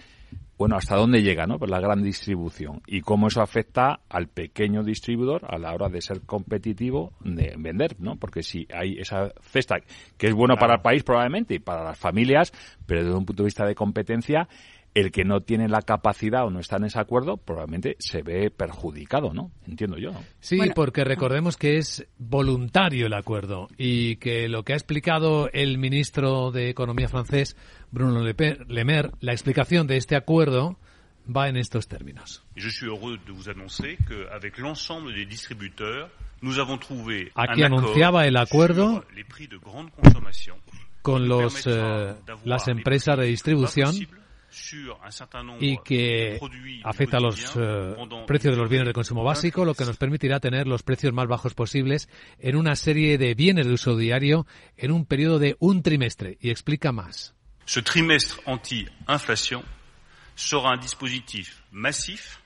bueno, 0.58 0.76
¿hasta 0.76 0.96
dónde 0.96 1.22
llega 1.22 1.46
¿no? 1.46 1.58
Pues 1.58 1.70
la 1.70 1.80
gran 1.80 2.02
distribución? 2.02 2.80
Y 2.86 3.02
cómo 3.02 3.26
eso 3.26 3.42
afecta 3.42 4.00
al 4.08 4.28
pequeño 4.28 4.82
distribuidor 4.82 5.42
a 5.48 5.58
la 5.58 5.74
hora 5.74 5.88
de 5.88 6.00
ser 6.00 6.22
competitivo 6.22 7.12
de 7.20 7.54
vender, 7.58 7.96
¿no? 8.00 8.16
Porque 8.16 8.42
si 8.42 8.66
hay 8.72 8.98
esa 8.98 9.32
cesta 9.42 9.76
que 10.16 10.28
es 10.28 10.34
bueno 10.34 10.56
para 10.56 10.76
el 10.76 10.80
país 10.80 11.02
probablemente 11.02 11.54
y 11.54 11.58
para 11.58 11.84
las 11.84 11.98
familias, 11.98 12.52
pero 12.86 13.02
desde 13.02 13.16
un 13.16 13.26
punto 13.26 13.42
de 13.42 13.48
vista 13.48 13.66
de 13.66 13.74
competencia, 13.74 14.48
el 14.96 15.12
que 15.12 15.24
no 15.24 15.42
tiene 15.42 15.68
la 15.68 15.82
capacidad 15.82 16.46
o 16.46 16.50
no 16.50 16.58
está 16.58 16.76
en 16.76 16.84
ese 16.84 16.98
acuerdo 16.98 17.36
probablemente 17.36 17.96
se 17.98 18.22
ve 18.22 18.50
perjudicado, 18.50 19.34
¿no? 19.34 19.52
Entiendo 19.66 19.98
yo. 19.98 20.10
¿no? 20.12 20.24
Sí, 20.40 20.58
porque 20.74 21.04
recordemos 21.04 21.58
que 21.58 21.76
es 21.76 22.06
voluntario 22.16 23.06
el 23.06 23.12
acuerdo 23.12 23.68
y 23.76 24.16
que 24.16 24.48
lo 24.48 24.62
que 24.62 24.72
ha 24.72 24.76
explicado 24.76 25.50
el 25.52 25.76
ministro 25.76 26.50
de 26.50 26.70
Economía 26.70 27.08
francés, 27.08 27.58
Bruno 27.90 28.24
Le 28.24 28.84
Maire, 28.86 29.10
la 29.20 29.32
explicación 29.32 29.86
de 29.86 29.98
este 29.98 30.16
acuerdo 30.16 30.78
va 31.28 31.50
en 31.50 31.58
estos 31.58 31.88
términos. 31.88 32.42
Et 32.56 32.62
je 32.62 32.70
suis 32.70 32.86
heureux 32.86 33.18
de 33.26 33.32
vous 33.32 33.50
annoncer 33.50 33.98
qu'avec 34.08 34.56
l'ensemble 34.56 35.12
des 35.12 35.26
distributeurs, 35.26 36.08
nous 36.40 36.58
avons 36.58 36.78
trouvé 36.78 37.32
Aquí 37.34 37.62
anunciaba 37.62 38.26
el 38.26 38.38
acuerdo 38.38 39.04
con 41.02 41.28
los, 41.28 41.66
eh, 41.66 42.14
las 42.44 42.68
empresas 42.68 43.18
de 43.18 43.26
distribución 43.26 43.94
y 45.60 45.78
que 45.78 46.38
afecta 46.84 47.18
a 47.18 47.20
los 47.20 47.56
eh, 47.56 47.94
precios 48.26 48.54
de 48.54 48.60
los 48.60 48.70
bienes 48.70 48.86
de 48.86 48.92
consumo 48.92 49.22
básico, 49.22 49.64
lo 49.64 49.74
que 49.74 49.84
nos 49.84 49.96
permitirá 49.96 50.40
tener 50.40 50.66
los 50.66 50.82
precios 50.82 51.12
más 51.12 51.26
bajos 51.26 51.54
posibles 51.54 52.08
en 52.38 52.56
una 52.56 52.76
serie 52.76 53.18
de 53.18 53.34
bienes 53.34 53.66
de 53.66 53.72
uso 53.72 53.96
diario 53.96 54.46
en 54.76 54.92
un 54.92 55.04
periodo 55.04 55.38
de 55.38 55.56
un 55.58 55.82
trimestre. 55.82 56.38
Y 56.40 56.50
explica 56.50 56.92
más. 56.92 57.34
Ce 57.66 57.82
trimestre 57.82 58.40
anti-inflation 58.46 59.62
sera 60.36 60.74
un 60.74 60.80
dispositif 60.80 61.62
massif, 61.72 62.38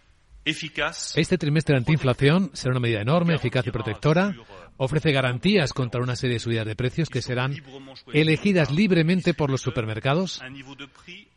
Este 0.44 1.38
trimestre 1.38 1.76
antiinflación 1.76 2.50
será 2.54 2.72
una 2.72 2.80
medida 2.80 3.00
enorme, 3.02 3.34
eficaz 3.34 3.66
y 3.66 3.70
protectora. 3.70 4.34
Ofrece 4.78 5.12
garantías 5.12 5.72
contra 5.74 6.00
una 6.00 6.16
serie 6.16 6.34
de 6.34 6.40
subidas 6.40 6.66
de 6.66 6.74
precios 6.74 7.10
que 7.10 7.20
serán 7.20 7.54
elegidas 8.12 8.70
libremente 8.70 9.34
por 9.34 9.50
los 9.50 9.60
supermercados 9.60 10.40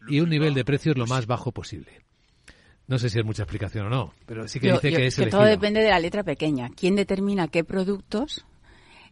y 0.08 0.20
un 0.22 0.30
nivel 0.30 0.54
de 0.54 0.64
precios 0.64 0.98
lo 0.98 1.06
más 1.06 1.28
bajo 1.28 1.52
posible. 1.52 2.02
No 2.88 2.98
sé 2.98 3.10
si 3.10 3.20
es 3.20 3.26
mucha 3.26 3.44
explicación 3.44 3.88
o 3.88 3.90
no, 3.90 4.14
pero 4.26 4.48
sí 4.48 4.60
que 4.60 4.68
Yo- 4.68 4.74
dice 4.76 4.92
yo- 4.92 4.98
que 4.98 5.08
es 5.08 5.16
todo 5.16 5.26
elegido. 5.26 5.46
depende 5.46 5.82
de 5.82 5.90
la 5.90 6.00
letra 6.00 6.24
pequeña. 6.24 6.70
¿Quién 6.76 6.96
determina 6.96 7.48
qué 7.48 7.64
productos 7.64 8.46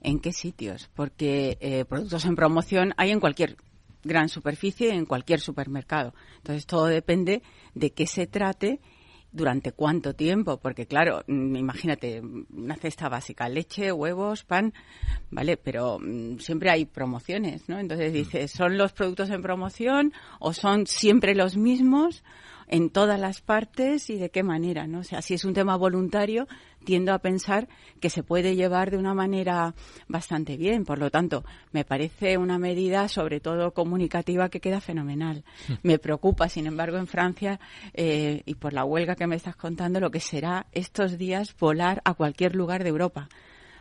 en 0.01 0.19
qué 0.19 0.34
sitios? 0.34 0.89
Porque 0.93 1.58
eh, 1.62 1.86
productos 1.86 2.25
en 2.25 2.36
promoción 2.36 2.93
hay 2.97 3.12
en 3.12 3.19
cualquier 3.19 3.56
gran 4.04 4.30
superficie, 4.30 4.93
en 4.93 5.06
cualquier 5.06 5.39
supermercado. 5.39 6.13
Entonces 6.38 6.65
todo 6.65 6.86
depende 6.88 7.41
de 7.73 7.91
qué 7.91 8.08
se 8.08 8.27
trate 8.27 8.80
durante 9.32 9.72
cuánto 9.72 10.13
tiempo, 10.13 10.58
porque 10.58 10.86
claro, 10.86 11.24
mm, 11.28 11.56
imagínate, 11.56 12.22
una 12.22 12.76
cesta 12.76 13.10
básica, 13.10 13.48
leche, 13.48 13.91
huevos, 13.91 14.44
pan, 14.44 14.74
¿vale? 15.30 15.58
Pero 15.58 16.00
mm, 16.00 16.39
siempre 16.39 16.70
hay 16.70 16.86
promociones, 16.86 17.70
¿no? 17.70 17.80
Entonces 17.80 18.13
dices, 18.13 18.52
¿son 18.52 18.78
los 18.78 18.94
productos 18.94 19.30
en 19.30 19.41
promoción 19.41 20.13
o 20.39 20.54
son 20.54 20.88
siempre 20.88 21.36
los 21.36 21.56
mismos 21.56 22.24
en 22.67 22.89
todas 22.89 23.20
las 23.20 23.41
partes 23.41 24.10
y 24.10 24.17
de 24.17 24.32
qué 24.32 24.44
manera, 24.44 24.88
¿no? 24.88 25.00
O 25.00 25.04
sea, 25.04 25.22
si 25.22 25.34
es 25.34 25.44
un 25.44 25.54
tema 25.54 25.76
voluntario, 25.76 26.48
tiendo 26.84 27.13
a 27.13 27.20
pensar 27.20 27.67
que 28.00 28.10
se 28.10 28.24
puede 28.24 28.56
llevar 28.56 28.91
de 28.91 28.98
una 28.98 29.13
manera 29.13 29.74
bastante 30.08 30.58
bien. 30.58 30.86
Por 30.86 31.00
lo 31.00 31.10
tanto, 31.12 31.44
me 31.72 31.86
parece 31.86 32.38
una 32.38 32.58
medida, 32.58 33.08
sobre 33.08 33.39
todo 33.39 33.72
comunicativa, 33.72 34.50
que 34.50 34.60
queda 34.60 34.82
fenomenal. 34.82 35.44
Me 35.84 36.00
preocupa, 36.00 36.50
sin 36.50 36.67
embargo, 36.67 36.98
en 36.98 37.08
Francia, 37.08 37.60
eh, 37.94 38.41
y 38.46 38.56
por 38.56 38.74
la 38.74 38.86
huelga 38.86 39.15
que 39.15 39.28
me 39.28 39.36
estás 39.36 39.56
contando, 39.56 40.00
lo 40.00 40.12
que 40.12 40.20
será 40.20 40.67
estos 40.72 41.17
días 41.17 41.56
volar 41.58 42.02
a 42.06 42.13
cualquier 42.13 42.56
lugar 42.56 42.84
de 42.84 42.89
Europa. 42.89 43.30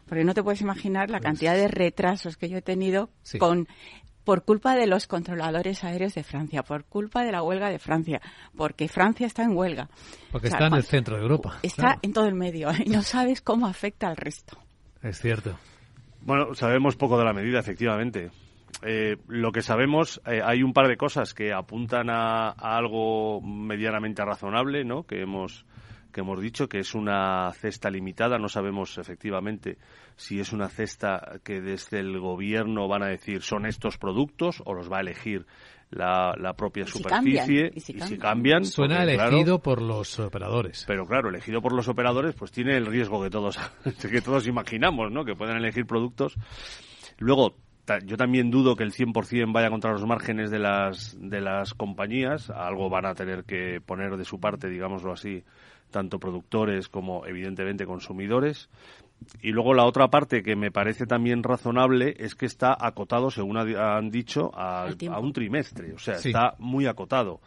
Porque 0.07 0.25
no 0.25 0.35
te 0.35 0.43
puedes 0.43 0.61
imaginar 0.61 1.09
la 1.09 1.21
cantidad 1.21 1.55
de 1.55 1.69
retrasos 1.69 2.37
que 2.37 2.49
yo 2.49 2.59
he 2.59 2.63
tenido 2.63 3.11
Sí. 3.23 3.39
con 3.39 3.69
por 4.31 4.45
culpa 4.45 4.77
de 4.77 4.87
los 4.87 5.09
controladores 5.09 5.83
aéreos 5.83 6.15
de 6.15 6.23
Francia, 6.23 6.63
por 6.63 6.85
culpa 6.85 7.25
de 7.25 7.33
la 7.33 7.43
huelga 7.43 7.69
de 7.69 7.81
Francia, 7.81 8.21
porque 8.57 8.87
Francia 8.87 9.27
está 9.27 9.43
en 9.43 9.57
huelga. 9.57 9.89
Porque 10.31 10.47
O 10.47 10.51
sea, 10.51 10.59
está 10.59 10.67
en 10.69 10.75
el 10.75 10.85
centro 10.85 11.17
de 11.17 11.23
Europa. 11.23 11.59
Está 11.65 11.83
claro. 11.83 11.99
en 12.03 12.13
todo 12.13 12.27
el 12.27 12.37
medio 12.37 12.69
y 12.85 12.91
no 12.91 13.03
sabes 13.03 13.41
cómo 13.41 13.67
afecta 13.67 14.07
al 14.07 14.17
resto. 14.17 14.57
Es 15.03 15.19
cierto. 15.19 15.59
Bueno, 16.21 16.55
sabemos 16.55 16.95
poco 16.95 17.19
de 17.19 17.25
la 17.25 17.33
medida, 17.33 17.59
efectivamente. 17.59 18.31
Eh, 18.83 19.17
lo 19.27 19.51
que 19.51 19.63
sabemos, 19.63 20.21
eh, 20.25 20.41
hay 20.45 20.63
un 20.63 20.75
par 20.75 20.87
de 20.87 20.97
cosas 20.97 21.35
que 21.35 21.53
apuntan 21.53 22.09
a, 22.09 22.51
a 22.51 22.77
algo 22.77 23.41
medianamente 23.41 24.25
razonable, 24.25 24.85
¿no? 24.85 25.03
Que 25.03 25.23
hemos 25.23 25.67
que 26.11 26.21
hemos 26.21 26.41
dicho 26.41 26.69
que 26.69 26.79
es 26.81 26.95
una 26.95 27.51
cesta 27.55 27.91
limitada. 27.91 28.39
No 28.39 28.49
sabemos 28.49 28.99
efectivamente 28.99 29.79
si 30.17 30.41
es 30.41 30.53
una 30.53 30.69
cesta 30.69 31.41
que 31.45 31.61
desde 31.61 31.99
el 32.01 32.19
gobierno 32.21 32.89
van 32.89 33.03
a 33.03 33.07
decir 33.09 33.43
son 33.43 33.67
estos 33.67 33.99
productos 33.99 34.63
o 34.65 34.75
los 34.75 34.91
va 34.91 34.99
a 34.99 35.01
elegir 35.01 35.47
la, 35.91 36.35
la 36.39 36.53
propia 36.55 36.85
si 36.87 36.93
superficie 36.99 37.39
cambian, 37.41 37.73
y 37.75 37.79
y 37.79 37.81
si 37.81 38.01
si 38.01 38.19
cambian. 38.19 38.65
Suena 38.65 38.99
porque, 38.99 39.15
claro, 39.15 39.31
elegido 39.31 39.59
por 39.61 39.83
los 39.83 40.19
operadores. 40.21 40.85
pero 40.87 41.05
claro, 41.07 41.31
elegido 41.31 41.61
por 41.61 41.73
los 41.73 41.89
operadores, 41.89 42.35
pues 42.37 42.53
tiene 42.53 42.77
el 42.77 42.87
riesgo 42.87 43.21
que 43.23 43.31
todos, 43.31 43.59
que 44.11 44.21
todos 44.21 44.47
imaginamos, 44.47 45.11
¿no? 45.11 45.25
Que 45.25 45.35
puedan 45.35 45.57
elegir 45.57 45.87
productos. 45.87 46.37
Luego, 47.19 47.57
ta- 47.85 47.99
yo 48.05 48.17
también 48.17 48.53
dudo 48.53 48.77
que 48.77 48.85
el 48.85 48.93
100% 48.93 49.53
vaya 49.53 49.69
contra 49.69 49.91
los 49.91 50.07
márgenes 50.07 50.51
de 50.53 50.61
las, 50.61 51.17
de 51.21 51.41
las 51.41 51.75
compañías. 51.75 52.51
Algo 52.51 52.89
van 52.89 53.07
a 53.07 53.15
tener 53.15 53.43
que 53.45 53.81
poner 53.85 54.17
de 54.17 54.25
su 54.25 54.39
parte, 54.39 54.69
digámoslo 54.69 55.13
así, 55.13 55.43
tanto 55.91 56.19
productores 56.19 56.89
como, 56.89 57.27
evidentemente, 57.27 57.87
consumidores. 57.87 58.69
Y 59.43 59.53
luego 59.53 59.75
la 59.75 59.85
otra 59.85 60.09
parte 60.09 60.43
que 60.43 60.57
me 60.57 60.71
parece 60.71 61.05
también 61.07 61.43
razonable 61.43 62.15
es 62.19 62.35
que 62.35 62.47
está 62.47 62.75
acotado, 62.79 63.31
según 63.31 63.59
ha- 63.59 63.97
han 63.99 64.11
dicho, 64.11 64.51
a, 64.55 64.87
a 64.89 65.19
un 65.21 65.33
trimestre. 65.33 65.93
O 65.93 65.99
sea, 65.99 66.15
Sí. 66.17 66.29
está 66.29 66.55
muy 66.59 66.87
acotado. 66.87 67.41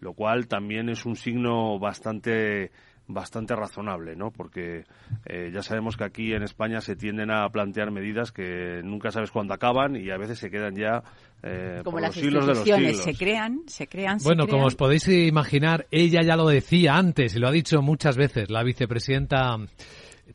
lo 0.00 0.14
cual 0.14 0.48
también 0.48 0.88
es 0.88 1.04
un 1.04 1.14
signo 1.14 1.78
bastante 1.78 2.70
bastante 3.12 3.54
razonable, 3.54 4.16
¿no? 4.16 4.30
Porque 4.30 4.84
eh, 5.26 5.50
ya 5.52 5.62
sabemos 5.62 5.96
que 5.96 6.04
aquí 6.04 6.32
en 6.32 6.42
España 6.42 6.80
se 6.80 6.96
tienden 6.96 7.30
a 7.30 7.48
plantear 7.50 7.90
medidas 7.90 8.32
que 8.32 8.80
nunca 8.84 9.10
sabes 9.10 9.30
cuándo 9.30 9.54
acaban 9.54 9.96
y 9.96 10.10
a 10.10 10.16
veces 10.16 10.38
se 10.38 10.50
quedan 10.50 10.76
ya 10.76 11.02
eh, 11.42 11.80
como 11.84 11.96
por 11.96 12.02
las 12.02 12.16
los 12.16 12.24
siglos 12.24 12.46
de 12.46 12.48
los 12.50 12.58
instituciones 12.58 13.02
se 13.02 13.14
crean, 13.14 13.62
se 13.66 13.86
crean, 13.86 14.20
se 14.20 14.24
Bueno, 14.28 14.44
crean. 14.44 14.56
como 14.58 14.66
os 14.66 14.76
podéis 14.76 15.08
imaginar, 15.08 15.86
ella 15.90 16.22
ya 16.22 16.36
lo 16.36 16.48
decía 16.48 16.96
antes 16.96 17.34
y 17.34 17.38
lo 17.38 17.48
ha 17.48 17.52
dicho 17.52 17.80
muchas 17.82 18.16
veces, 18.16 18.50
la 18.50 18.62
vicepresidenta 18.62 19.56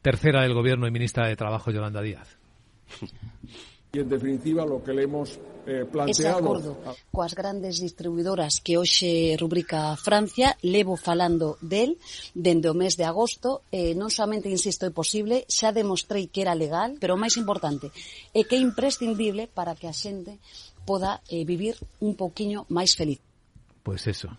tercera 0.01 0.41
del 0.43 0.53
Gobierno 0.53 0.87
y 0.87 0.91
ministra 0.91 1.27
de 1.27 1.35
Trabajo, 1.35 1.71
Yolanda 1.71 2.01
Díaz. 2.01 2.37
e, 3.97 4.01
en 4.01 4.09
definitiva, 4.09 4.65
lo 4.65 4.83
que 4.83 4.93
le 4.93 5.03
hemos 5.03 5.39
eh, 5.65 5.85
planteado... 5.85 6.11
Ese 6.11 6.27
acordo 6.27 6.77
coas 7.11 7.33
grandes 7.33 7.79
distribuidoras 7.79 8.61
que 8.61 8.77
hoxe 8.77 9.35
rubrica 9.39 9.95
Francia, 9.97 10.57
levo 10.61 10.95
falando 10.95 11.57
del 11.61 11.97
dende 12.35 12.69
o 12.69 12.75
mes 12.77 12.97
de 12.99 13.07
agosto, 13.07 13.63
eh, 13.71 13.95
non 13.95 14.11
somente 14.11 14.51
insisto 14.51 14.85
é 14.85 14.91
posible, 14.91 15.47
xa 15.49 15.71
demostrei 15.71 16.29
que 16.29 16.43
era 16.43 16.53
legal, 16.53 16.99
pero 16.99 17.15
o 17.15 17.21
máis 17.21 17.39
importante 17.39 17.89
é 18.35 18.43
que 18.43 18.59
é 18.59 18.61
imprescindible 18.61 19.47
para 19.47 19.73
que 19.73 19.87
a 19.87 19.95
xente 19.95 20.37
poda 20.85 21.23
eh, 21.31 21.47
vivir 21.47 21.79
un 22.03 22.13
poquinho 22.13 22.69
máis 22.69 22.93
feliz. 22.93 23.19
Pois 23.81 24.03
pues 24.05 24.17
eso. 24.17 24.29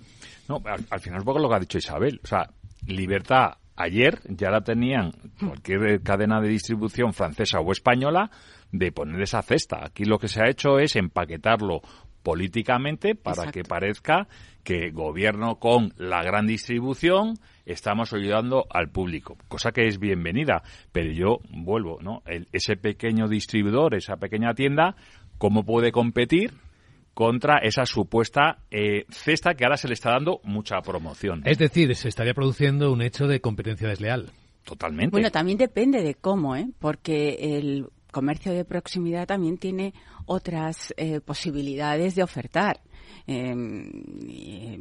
No, 0.47 0.63
al, 0.63 0.85
al 0.91 1.01
final 1.01 1.21
un 1.21 1.27
poco 1.27 1.41
lo 1.41 1.49
que 1.49 1.57
ha 1.57 1.65
dicho 1.65 1.79
Isabel, 1.79 2.21
o 2.23 2.27
sea, 2.27 2.47
libertad 2.87 3.59
ayer 3.77 4.21
ya 4.29 4.51
la 4.51 4.63
tenían 4.63 5.13
cualquier 5.39 6.01
cadena 6.03 6.41
de 6.41 6.49
distribución 6.49 7.13
francesa 7.13 7.61
o 7.61 7.71
española 7.73 8.31
de 8.73 8.93
poner 8.93 9.21
esa 9.23 9.43
cesta. 9.43 9.85
Aquí 9.85 10.05
lo 10.05 10.19
que 10.19 10.29
se 10.29 10.43
ha 10.43 10.49
hecho 10.49 10.79
es 10.79 10.97
empaquetarlo 10.97 11.81
políticamente 12.23 13.15
para 13.15 13.43
Exacto. 13.45 13.53
que 13.53 13.63
parezca 13.65 14.27
que 14.65 14.91
gobierno 14.91 15.61
con 15.61 15.93
la 15.97 16.25
gran 16.25 16.47
distribución 16.47 17.35
estamos 17.65 18.13
ayudando 18.13 18.67
al 18.69 18.91
público, 18.91 19.37
cosa 19.47 19.71
que 19.71 19.87
es 19.87 20.01
bienvenida, 20.01 20.63
pero 20.91 21.13
yo 21.13 21.39
vuelvo, 21.51 21.99
¿no? 22.03 22.23
El- 22.27 22.49
ese 22.53 22.77
pequeño 22.77 23.29
distribuidor, 23.29 23.95
esa 23.95 24.17
pequeña 24.17 24.55
tienda, 24.55 24.97
¿cómo 25.39 25.65
puede 25.65 25.93
competir 25.93 26.53
contra 27.15 27.59
esa 27.59 27.87
supuesta 27.87 28.59
eh, 28.73 29.05
cesta 29.09 29.55
que 29.55 29.65
ahora 29.65 29.77
se 29.77 29.87
le 29.87 29.95
está 29.95 30.11
dando 30.11 30.41
mucha 30.43 30.81
promoción? 30.81 31.43
Es 31.45 31.59
decir, 31.59 31.95
se 31.95 32.09
estaría 32.09 32.35
produciendo 32.35 32.93
un 32.93 33.03
hecho 33.03 33.29
de 33.29 33.41
competencia 33.41 33.89
desleal. 33.89 34.31
Totalmente. 34.65 35.13
Bueno, 35.13 35.31
también 35.31 35.59
depende 35.59 36.03
de 36.03 36.15
cómo, 36.17 36.57
¿eh? 36.57 36.67
Porque 36.81 37.57
el 37.57 37.87
comercio 38.17 38.53
de 38.53 38.65
proximidad 38.65 39.27
también 39.27 39.59
tiene 39.59 39.93
otras 40.25 40.95
eh, 40.97 41.21
posibilidades 41.21 42.15
de 42.15 42.23
ofertar. 42.23 42.81
Eh, 43.29 43.55
y, 44.29 44.81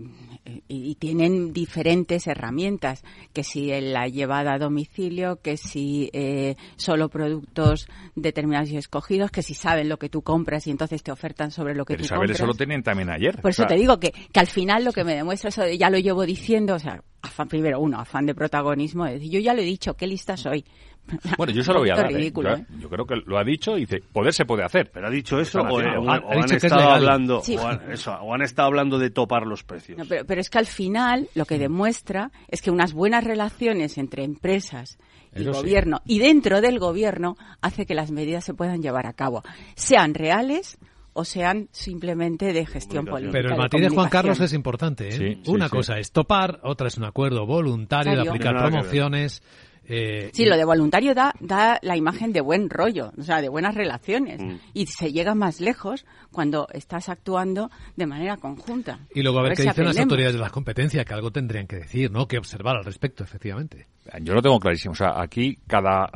y 0.68 0.96
tienen 0.96 1.52
diferentes 1.54 2.28
herramientas, 2.28 3.04
que 3.34 3.44
si 3.44 3.68
la 3.82 4.08
llevada 4.08 4.54
a 4.54 4.58
domicilio, 4.60 5.42
que 5.42 5.58
si 5.58 6.10
eh, 6.14 6.56
solo 6.76 7.10
productos 7.10 7.88
determinados 8.16 8.70
y 8.70 8.78
escogidos, 8.78 9.32
que 9.32 9.42
si 9.42 9.54
saben 9.54 9.90
lo 9.90 9.98
que 9.98 10.10
tú 10.10 10.22
compras 10.22 10.66
y 10.68 10.72
entonces 10.72 11.04
te 11.04 11.12
ofertan 11.12 11.52
sobre 11.52 11.76
lo 11.76 11.86
que 11.86 11.96
Pero 11.96 12.08
tú 12.08 12.16
compras. 12.16 12.38
eso 12.38 12.46
lo 12.46 12.54
tenían 12.54 12.84
también 12.84 13.10
ayer. 13.10 13.42
Por 13.42 13.52
eso 13.52 13.64
O 13.64 13.68
sea, 13.68 13.76
te 13.76 13.80
digo 13.82 14.00
que, 14.00 14.12
que 14.32 14.40
al 14.40 14.48
final 14.48 14.86
lo 14.86 14.92
que 14.92 15.04
me 15.04 15.16
demuestra 15.16 15.50
eso, 15.50 15.62
de- 15.64 15.78
ya 15.78 15.90
lo 15.90 15.98
llevo 16.00 16.26
diciendo, 16.26 16.76
o 16.76 16.80
sea, 16.80 17.04
afán, 17.22 17.48
primero 17.48 17.80
uno, 17.80 18.00
afán 18.00 18.26
de 18.26 18.34
protagonismo, 18.36 19.06
es 19.08 19.14
decir, 19.16 19.32
yo 19.32 19.40
ya 19.40 19.54
lo 19.54 19.62
he 19.62 19.66
dicho, 19.66 19.96
qué 19.96 20.08
lista 20.08 20.38
soy. 20.38 20.66
Bueno, 21.38 21.54
yo 21.54 21.64
se 21.64 21.72
lo 21.74 21.80
voy 21.80 21.90
a 21.90 21.96
dar. 21.96 22.12
¿eh? 22.12 22.16
ridículo, 22.18 22.56
¿eh? 22.56 22.66
yo 22.80 22.90
creo 22.90 23.06
que 23.06 23.16
lo 23.26 23.38
ha 23.38 23.44
dicho 23.44 23.78
y 23.78 23.82
dice, 23.82 24.02
poder 24.12 24.34
se 24.34 24.46
puede 24.46 24.64
hacer. 24.64 24.92
Pero 24.92 25.08
ha 25.08 25.10
dicho 25.10 25.40
eso 25.40 25.62
o, 25.62 25.78
haciendo. 25.80 26.02
o- 26.02 26.10
Ha- 26.12 26.20
o 26.20 26.32
ha 26.32 26.36
dicho 26.36 26.40
han 26.52 26.58
es 26.58 26.64
estado 26.64 26.90
hablando 26.90 27.42
Sí. 27.42 27.58
o 27.58 27.68
han, 27.68 27.92
eso, 27.92 28.12
o 28.14 28.34
han 28.34 28.42
estado 28.42 28.68
hablando 28.68 28.98
de 28.98 29.10
topar 29.10 29.46
los 29.46 29.64
precios. 29.64 29.98
No, 29.98 30.06
pero, 30.06 30.26
pero 30.26 30.42
es 30.42 30.50
que 30.50 30.58
al 30.58 30.66
final 30.66 31.28
lo 31.36 31.46
que 31.46 31.58
demuestra 31.60 32.32
es 32.48 32.62
que 32.62 32.72
unas 32.72 32.94
buenas 32.94 33.24
relaciones 33.24 33.98
entre 33.98 34.24
empresas 34.24 34.98
y 35.36 35.42
Eso 35.42 35.54
sí. 35.54 35.60
gobierno 35.60 36.02
y 36.06 36.20
dentro 36.20 36.62
del 36.62 36.80
gobierno 36.80 37.36
hace 37.62 37.86
que 37.86 37.94
las 37.94 38.10
medidas 38.12 38.44
se 38.46 38.54
puedan 38.54 38.82
llevar 38.82 39.06
a 39.06 39.14
cabo, 39.14 39.44
sean 39.76 40.14
reales 40.14 40.78
o 41.18 41.24
sean 41.24 41.70
simplemente 41.72 42.52
de 42.52 42.66
gestión 42.66 43.06
política. 43.06 43.32
Pero 43.32 43.50
el 43.52 43.58
matiz 43.58 43.80
de 43.82 43.88
Juan. 43.90 44.10
Carlos 44.10 44.40
es 44.42 44.52
importante. 44.54 45.08
¿eh? 45.08 45.12
Sí, 45.14 45.40
sí, 45.46 45.52
Una 45.52 45.68
sí. 45.68 45.72
cosa 45.72 45.98
es 45.98 46.12
topar, 46.12 46.60
otra 46.64 46.88
es 46.88 46.98
un 46.98 47.06
acuerdo 47.06 47.46
voluntario 47.46 48.22
de 48.22 48.28
aplicar 48.30 48.56
promociones. 48.58 49.42
Eh, 49.88 50.30
Sí, 50.34 50.44
y- 50.44 50.46
lo 50.46 50.58
de 50.58 50.66
voluntario 50.66 51.14
da, 51.14 51.34
da 51.40 51.80
la 51.82 51.96
imagen 51.96 52.34
de 52.34 52.42
buen 52.42 52.70
rollo, 52.70 53.12
o 53.18 53.22
sea, 53.24 53.42
de 53.42 53.50
buenas 53.50 53.76
relaciones. 53.76 54.42
Mm. 54.42 54.56
Y 54.74 54.88
se 54.88 55.12
llega 55.12 55.36
más 55.36 55.62
lejos 55.62 56.06
cuando 56.32 56.68
estás 56.74 57.10
actuando 57.10 57.70
de 57.96 58.06
manera 58.06 58.38
conjunta. 58.38 59.00
Y 59.14 59.22
luego 59.22 59.40
a 59.40 59.44
ver 59.44 59.50
ver 59.52 59.58
qué 59.58 59.64
si 59.64 59.70
dicen 59.70 59.86
las 59.86 60.00
autoridades 60.00 60.34
de 60.36 60.42
la 60.42 60.50
competencia, 60.50 61.06
que 61.06 61.14
algo 61.14 61.32
tendrían 61.32 61.68
que 61.68 61.78
decir, 61.78 62.12
¿no? 62.12 62.28
Que 62.28 62.38
observar 62.38 62.78
al 62.78 62.86
respecto, 62.86 63.24
efectivamente. 63.24 63.88
Yo 64.22 64.34
lo 64.34 64.42
tengo 64.42 64.60
clarísimo. 64.60 64.92
O 64.92 64.96
sea, 64.96 65.22
aquí 65.22 65.58
cada 65.68 66.08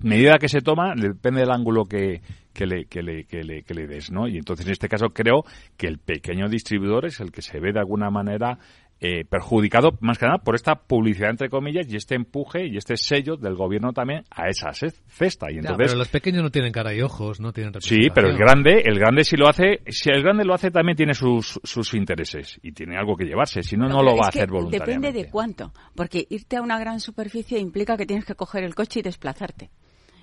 medida 0.00 0.38
que 0.38 0.48
se 0.48 0.60
toma 0.60 0.94
depende 0.96 1.40
del 1.40 1.50
ángulo 1.50 1.84
que, 1.84 2.20
que, 2.52 2.66
le, 2.66 2.86
que, 2.86 3.02
le, 3.02 3.24
que, 3.24 3.42
le, 3.44 3.62
que 3.62 3.74
le 3.74 3.86
des, 3.86 4.10
¿no? 4.10 4.26
Y 4.28 4.36
entonces 4.36 4.66
en 4.66 4.72
este 4.72 4.88
caso 4.88 5.08
creo 5.10 5.44
que 5.76 5.86
el 5.86 5.98
pequeño 5.98 6.48
distribuidor 6.48 7.06
es 7.06 7.20
el 7.20 7.30
que 7.30 7.42
se 7.42 7.60
ve 7.60 7.72
de 7.72 7.78
alguna 7.78 8.10
manera 8.10 8.58
eh, 9.04 9.24
perjudicado 9.24 9.98
más 10.00 10.16
que 10.16 10.26
nada 10.26 10.38
por 10.38 10.54
esta 10.54 10.76
publicidad 10.76 11.30
entre 11.30 11.50
comillas 11.50 11.86
y 11.92 11.96
este 11.96 12.14
empuje 12.14 12.66
y 12.68 12.76
este 12.76 12.96
sello 12.96 13.36
del 13.36 13.56
gobierno 13.56 13.92
también 13.92 14.22
a 14.30 14.48
esa 14.48 14.72
ce- 14.72 14.92
cesta. 15.08 15.50
Y 15.50 15.54
Ya, 15.54 15.60
entonces 15.60 15.88
pero 15.88 15.98
los 15.98 16.08
pequeños 16.08 16.42
no 16.44 16.50
tienen 16.50 16.72
cara 16.72 16.94
y 16.94 17.02
ojos, 17.02 17.40
no 17.40 17.52
tienen 17.52 17.72
Sí, 17.80 18.08
pero 18.14 18.28
el 18.28 18.38
grande, 18.38 18.82
el 18.84 18.98
grande 19.00 19.24
si 19.24 19.36
lo 19.36 19.48
hace, 19.48 19.80
si 19.88 20.10
el 20.10 20.22
grande 20.22 20.44
lo 20.44 20.54
hace 20.54 20.70
también 20.70 20.96
tiene 20.96 21.14
sus, 21.14 21.58
sus 21.64 21.94
intereses 21.94 22.60
y 22.62 22.70
tiene 22.70 22.96
algo 22.96 23.16
que 23.16 23.24
llevarse, 23.24 23.62
si 23.62 23.76
no, 23.76 23.88
no 23.88 24.02
lo 24.02 24.16
va 24.16 24.26
a 24.26 24.28
hacer 24.28 24.48
voluntariamente. 24.48 25.08
Depende 25.08 25.24
de 25.24 25.30
cuánto, 25.30 25.72
porque 25.96 26.24
irte 26.30 26.56
a 26.56 26.62
una 26.62 26.78
gran 26.78 27.00
superficie 27.00 27.58
implica 27.58 27.96
que 27.96 28.06
tienes 28.06 28.24
que 28.24 28.36
coger 28.36 28.62
el 28.62 28.76
coche 28.76 29.00
y 29.00 29.02
desplazarte 29.02 29.70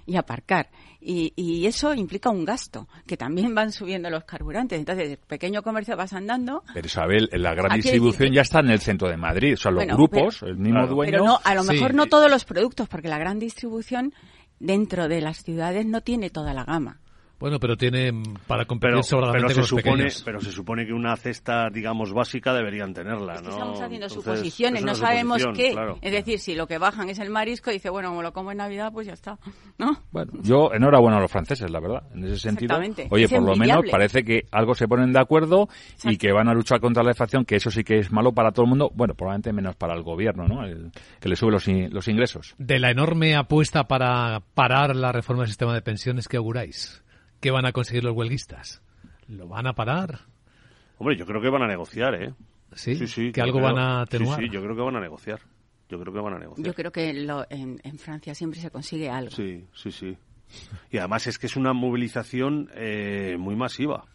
y 0.09 0.17
aparcar. 0.17 0.69
Y, 1.01 1.31
y 1.35 1.65
eso 1.65 1.93
implica 1.93 2.29
un 2.29 2.43
gasto, 2.43 2.87
que 3.07 3.15
también 3.15 3.55
van 3.55 3.71
subiendo 3.71 4.09
los 4.09 4.25
carburantes. 4.25 4.79
Entonces, 4.79 5.11
el 5.11 5.17
pequeño 5.17 5.61
comercio 5.61 5.95
vas 5.95 6.11
andando. 6.13 6.63
Pero 6.73 6.87
Isabel, 6.87 7.29
la 7.31 7.53
gran 7.53 7.75
distribución 7.77 8.33
ya 8.33 8.41
está 8.41 8.59
en 8.59 8.71
el 8.71 8.79
centro 8.79 9.07
de 9.07 9.15
Madrid, 9.15 9.53
o 9.53 9.57
sea, 9.57 9.71
los 9.71 9.79
Bueno, 9.85 9.95
grupos, 9.95 10.37
pero- 10.39 10.51
el 10.51 10.57
mismo 10.57 10.87
dueño. 10.87 11.11
Pero 11.11 11.23
no, 11.25 11.39
a 11.43 11.55
lo 11.55 11.63
Sí. 11.63 11.73
mejor 11.73 11.93
no 11.93 12.07
todos 12.07 12.29
los 12.29 12.43
productos, 12.43 12.89
porque 12.89 13.07
la 13.07 13.17
gran 13.19 13.39
distribución 13.39 14.13
dentro 14.59 15.07
de 15.07 15.21
las 15.21 15.43
ciudades 15.43 15.85
no 15.85 16.01
tiene 16.01 16.29
toda 16.29 16.53
la 16.53 16.65
gama. 16.65 16.99
Bueno, 17.39 17.59
pero 17.59 17.77
tienen 17.77 18.21
para 18.47 18.65
competir 18.65 18.95
Pero, 18.95 19.03
sobradamente 19.03 19.47
pero 19.47 19.49
se 19.49 19.55
con 19.55 19.61
los 19.61 19.67
supone, 19.69 20.03
pequeños. 20.03 20.21
pero 20.25 20.41
se 20.41 20.51
supone 20.51 20.85
que 20.85 20.93
una 20.93 21.15
cesta, 21.15 21.69
digamos, 21.69 22.11
básica 22.13 22.53
deberían 22.53 22.93
tenerla, 22.93 23.35
Es 23.35 23.41
que 23.41 23.47
¿no? 23.47 23.53
estamos 23.53 23.81
haciendo 23.81 24.07
Entonces, 24.07 24.23
suposiciones, 24.33 24.79
es 24.81 24.85
no 24.85 24.95
sabemos 24.95 25.41
qué. 25.55 25.71
claro. 25.71 25.97
Es 26.01 26.11
decir, 26.11 26.39
si 26.39 26.53
lo 26.55 26.67
que 26.67 26.77
bajan 26.77 27.09
es 27.09 27.19
el 27.19 27.29
marisco, 27.29 27.71
dice, 27.71 27.89
bueno, 27.89 28.09
como 28.09 28.21
lo 28.23 28.33
como 28.33 28.51
en 28.51 28.57
Navidad, 28.57 28.91
pues 28.91 29.07
ya 29.07 29.13
está. 29.13 29.37
¿No? 29.77 29.97
Bueno, 30.11 30.33
yo 30.41 30.71
enhorabuena 30.73 31.17
a 31.17 31.21
los 31.21 31.31
franceses, 31.31 31.71
la 31.71 31.79
verdad, 31.79 32.03
en 32.13 32.25
ese 32.25 32.39
sentido. 32.39 32.75
Exactamente. 32.75 33.07
Oye, 33.09 33.23
Es 33.25 33.31
por 33.31 33.41
lo 33.43 33.55
menos 33.55 33.83
parece 33.89 34.23
que 34.25 34.43
algo 34.51 34.75
se 34.75 34.87
ponen 34.87 35.13
de 35.13 35.19
acuerdo 35.19 35.69
y 36.03 36.17
que 36.17 36.33
van 36.33 36.49
a 36.49 36.53
luchar 36.53 36.81
contra 36.81 37.03
la 37.03 37.11
deflación, 37.11 37.45
que 37.45 37.55
eso 37.55 37.71
sí 37.71 37.83
que 37.85 37.99
es 37.99 38.11
malo 38.11 38.33
para 38.33 38.51
todo 38.51 38.63
el 38.65 38.69
mundo, 38.69 38.91
bueno, 38.93 39.13
probablemente 39.13 39.53
menos 39.53 39.75
para 39.77 39.93
el 39.95 40.03
gobierno, 40.03 40.45
¿no? 40.47 40.65
El- 40.65 40.91
que 41.21 41.29
le 41.29 41.35
sube 41.37 41.51
los, 41.51 41.65
los 41.67 42.07
ingresos. 42.09 42.53
De 42.57 42.79
la 42.79 42.91
enorme 42.91 43.35
apuesta 43.35 43.87
para 43.87 44.41
parar 44.53 44.95
la 44.95 45.11
reforma 45.13 45.43
del 45.43 45.49
sistema 45.49 45.73
de 45.73 45.81
pensiones, 45.81 46.27
¿qué 46.27 46.35
auguráis? 46.37 47.01
¿Qué 47.39 47.51
van 47.51 47.65
a 47.65 47.71
conseguir 47.71 48.03
los 48.03 48.15
huelguistas? 48.15 48.81
¿Lo 49.27 49.47
van 49.47 49.67
a 49.67 49.73
parar? 49.73 50.19
Hombre, 50.97 51.15
yo 51.17 51.25
creo 51.25 51.41
que 51.41 51.49
van 51.49 51.61
a 51.63 51.67
negociar, 51.67 52.15
¿eh? 52.15 52.33
¿Sí? 52.73 53.07
sí. 53.07 53.31
¿Que 53.31 53.41
algo 53.41 53.59
creo- 53.59 53.73
van 53.73 53.77
a 53.83 54.01
atenuar? 54.01 54.39
Sí, 54.39 54.45
sí, 54.47 54.51
yo 54.53 54.61
creo 54.61 54.75
que 54.75 54.81
van 54.81 54.95
a 54.95 54.99
negociar. 54.99 55.39
Yo 55.89 55.99
creo 55.99 56.13
que 56.13 56.19
van 56.19 56.33
a 56.33 56.39
negociar. 56.39 56.67
Yo 56.67 56.73
creo 56.73 56.91
que 56.91 57.13
lo- 57.13 57.45
en, 57.49 57.79
en 57.83 57.97
Francia 57.97 58.35
siempre 58.35 58.59
se 58.59 58.69
consigue 58.69 59.09
algo. 59.09 59.31
Sí, 59.31 59.65
sí, 59.73 59.91
sí. 59.91 60.17
Y 60.91 60.97
además 60.97 61.25
es 61.27 61.37
que 61.39 61.47
es 61.47 61.55
una 61.55 61.73
movilización 61.73 62.69
eh, 62.75 63.37
muy 63.39 63.55
masiva. 63.55 64.05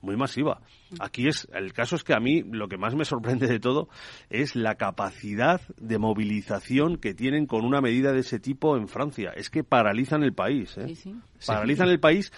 Muy 0.00 0.16
masiva. 0.16 0.60
Aquí 1.00 1.28
es, 1.28 1.48
el 1.54 1.72
caso 1.72 1.96
es 1.96 2.04
que 2.04 2.12
a 2.12 2.20
mí 2.20 2.42
lo 2.42 2.68
que 2.68 2.76
más 2.76 2.94
me 2.94 3.06
sorprende 3.06 3.46
de 3.46 3.58
todo 3.58 3.88
es 4.28 4.54
la 4.54 4.74
capacidad 4.74 5.62
de 5.78 5.98
movilización 5.98 6.98
que 6.98 7.14
tienen 7.14 7.46
con 7.46 7.64
una 7.64 7.80
medida 7.80 8.12
de 8.12 8.20
ese 8.20 8.38
tipo 8.38 8.76
en 8.76 8.86
Francia. 8.86 9.32
Es 9.34 9.48
que 9.48 9.64
paralizan 9.64 10.22
el 10.22 10.34
país, 10.34 10.76
¿eh? 10.76 10.88
Sí, 10.88 10.94
sí. 10.96 11.16
Paralizan 11.46 11.88
el 11.88 12.00
país 12.00 12.32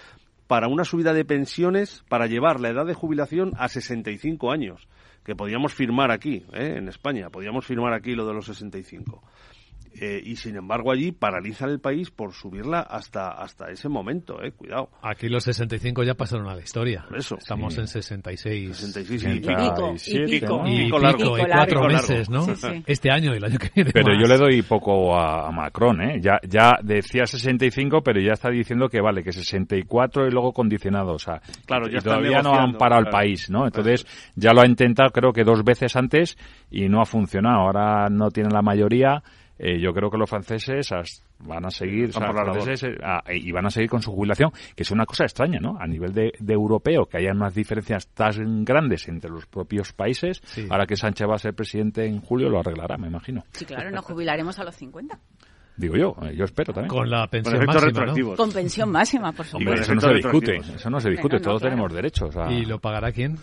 para 0.47 0.69
una 0.69 0.85
subida 0.85 1.13
de 1.13 1.25
pensiones, 1.25 2.05
para 2.09 2.27
llevar 2.27 2.61
la 2.61 2.69
edad 2.69 2.87
de 2.87 2.95
jubilación 2.95 3.53
a 3.59 3.69
65 3.69 4.51
años, 4.51 4.89
que 5.25 5.35
podíamos 5.35 5.75
firmar 5.75 6.11
aquí, 6.11 6.45
¿eh? 6.53 6.75
en 6.77 6.89
España, 6.89 7.31
podíamos 7.31 7.67
firmar 7.67 7.93
aquí 7.93 8.15
lo 8.15 8.27
de 8.27 8.35
los 8.35 8.47
65. 8.47 9.23
Eh, 10.01 10.21
y 10.25 10.37
sin 10.37 10.57
embargo 10.57 10.93
allí 10.93 11.13
paralizan 11.13 11.71
el 11.71 11.81
país 11.81 12.11
por 12.11 12.33
subirla 12.33 12.81
hasta 12.81 13.31
hasta 13.31 13.71
ese 13.71 13.89
momento, 13.89 14.43
eh, 14.43 14.53
cuidado. 14.53 14.91
Aquí 15.03 15.29
los 15.29 15.45
65 15.45 16.03
ya 16.05 16.15
pasaron 16.15 16.49
a 16.49 16.55
la 16.55 16.63
historia. 16.63 17.05
Por 17.09 17.19
eso. 17.19 17.37
Estamos 17.39 17.75
Sí. 17.75 17.81
en 17.81 17.87
66. 17.89 18.77
66 18.77 19.25
y 19.25 19.37
y 19.37 19.41
pico, 19.41 19.95
y 20.07 20.27
pico, 20.27 20.27
Y 20.27 20.27
pico 20.27 20.63
pico, 20.65 20.99
largo. 20.99 21.39
y 21.39 21.41
Pico 21.43 21.53
cuatro 21.55 21.81
largo. 21.83 21.95
meses, 21.97 22.31
¿no? 22.31 22.43
Sí, 22.43 22.55
sí. 22.57 22.83
Este 22.87 23.11
año 23.11 23.33
y 23.35 23.37
el 23.39 23.45
año 23.45 23.59
que 23.59 23.71
viene 23.75 23.91
Pero 23.93 24.09
más. 24.15 24.19
yo 24.21 24.27
le 24.29 24.37
doy 24.39 24.63
poco 24.63 25.17
a, 25.17 25.49
a 25.49 25.51
Macron, 25.53 26.01
¿eh? 26.03 26.21
Ya, 26.21 26.39
ya 26.49 26.79
decía 26.83 27.27
65, 27.27 28.03
pero 28.03 28.21
ya 28.21 28.33
está 28.33 28.51
diciendo 28.51 28.89
que 28.89 29.01
vale, 29.01 29.23
que 29.23 29.33
64 29.33 30.27
y 30.27 30.31
luego 30.31 30.53
condicionado, 30.53 31.13
o 31.13 31.19
sea, 31.19 31.41
Claro, 31.67 31.89
ya 31.89 32.01
todavía 32.01 32.43
no 32.43 32.55
han 32.55 32.75
parado 32.77 33.03
el 33.03 33.09
país, 33.11 33.51
¿no? 33.51 33.67
Entonces, 33.67 34.07
ya 34.35 34.53
lo 34.53 34.61
ha 34.63 34.67
intentado 34.67 35.11
creo 35.11 35.33
que 35.33 35.45
dos 35.45 35.65
veces 35.65 35.97
antes 35.97 36.37
y 36.71 36.89
no 36.89 37.01
ha 37.01 37.07
funcionado. 37.07 37.61
Ahora 37.61 38.09
no 38.11 38.31
tienen 38.31 38.53
la 38.53 38.63
mayoría. 38.63 39.23
Eh, 39.59 39.81
yo 39.81 39.93
creo 39.95 40.11
que 40.11 40.19
los 40.19 40.29
franceses 40.29 40.93
as- 40.93 41.23
van 41.39 41.65
a 41.65 41.71
seguir, 41.71 42.11
o 42.11 42.13
sea, 42.13 42.33
franceses, 42.33 42.99
ah, 43.03 43.23
y 43.33 43.51
van 43.53 43.67
a 43.67 43.71
seguir 43.71 43.89
con 43.89 44.03
su 44.03 44.13
jubilación, 44.13 44.51
que 44.75 44.83
es 44.83 44.91
una 44.91 45.07
cosa 45.07 45.25
extraña, 45.25 45.59
¿no? 45.61 45.79
A 45.81 45.87
nivel 45.87 46.13
de, 46.13 46.33
de 46.39 46.53
europeo, 46.55 47.07
que 47.07 47.19
haya 47.19 47.33
unas 47.33 47.55
diferencias 47.55 48.07
tan 48.09 48.65
grandes 48.65 49.09
entre 49.09 49.31
los 49.31 49.47
propios 49.47 49.93
países. 49.93 50.43
Ahora 50.71 50.87
que 50.87 50.97
Sánchez 50.97 51.27
va 51.29 51.37
a 51.37 51.39
ser 51.39 51.55
presidente 51.55 52.05
en 52.07 52.21
julio, 52.21 52.49
lo 52.49 52.59
arreglará, 52.61 52.97
me 52.99 53.09
imagino. 53.09 53.45
Sí, 53.53 53.65
claro, 53.65 53.91
nos 53.91 54.05
jubilaremos 54.05 54.59
a 54.59 54.65
los 54.65 54.75
50. 54.77 55.19
Digo 55.79 55.95
yo, 55.97 56.17
eh, 56.23 56.35
yo 56.35 56.45
espero 56.47 56.73
también. 56.73 56.89
Con 56.89 57.11
la 57.11 57.27
pensión 57.27 57.57
efectos 57.57 57.93
máxima. 57.93 58.37
Con 58.37 58.51
pensión 58.53 58.91
máxima, 58.91 59.33
por 59.33 59.45
supuesto. 59.45 59.71
Hombre, 59.71 59.83
eso 59.83 59.95
no 59.95 60.01
se 60.01 60.15
discute, 60.15 60.57
eso 60.57 60.91
no 60.91 61.01
se 61.01 61.11
discute, 61.11 61.37
Bueno, 61.37 61.45
no, 61.45 61.51
todos 61.51 61.61
claro. 61.61 61.75
tenemos 61.77 61.95
derechos. 61.95 62.37
a- 62.37 62.51
¿Y 62.51 62.65
lo 62.65 62.79
pagará 62.79 63.13
quién? 63.13 63.37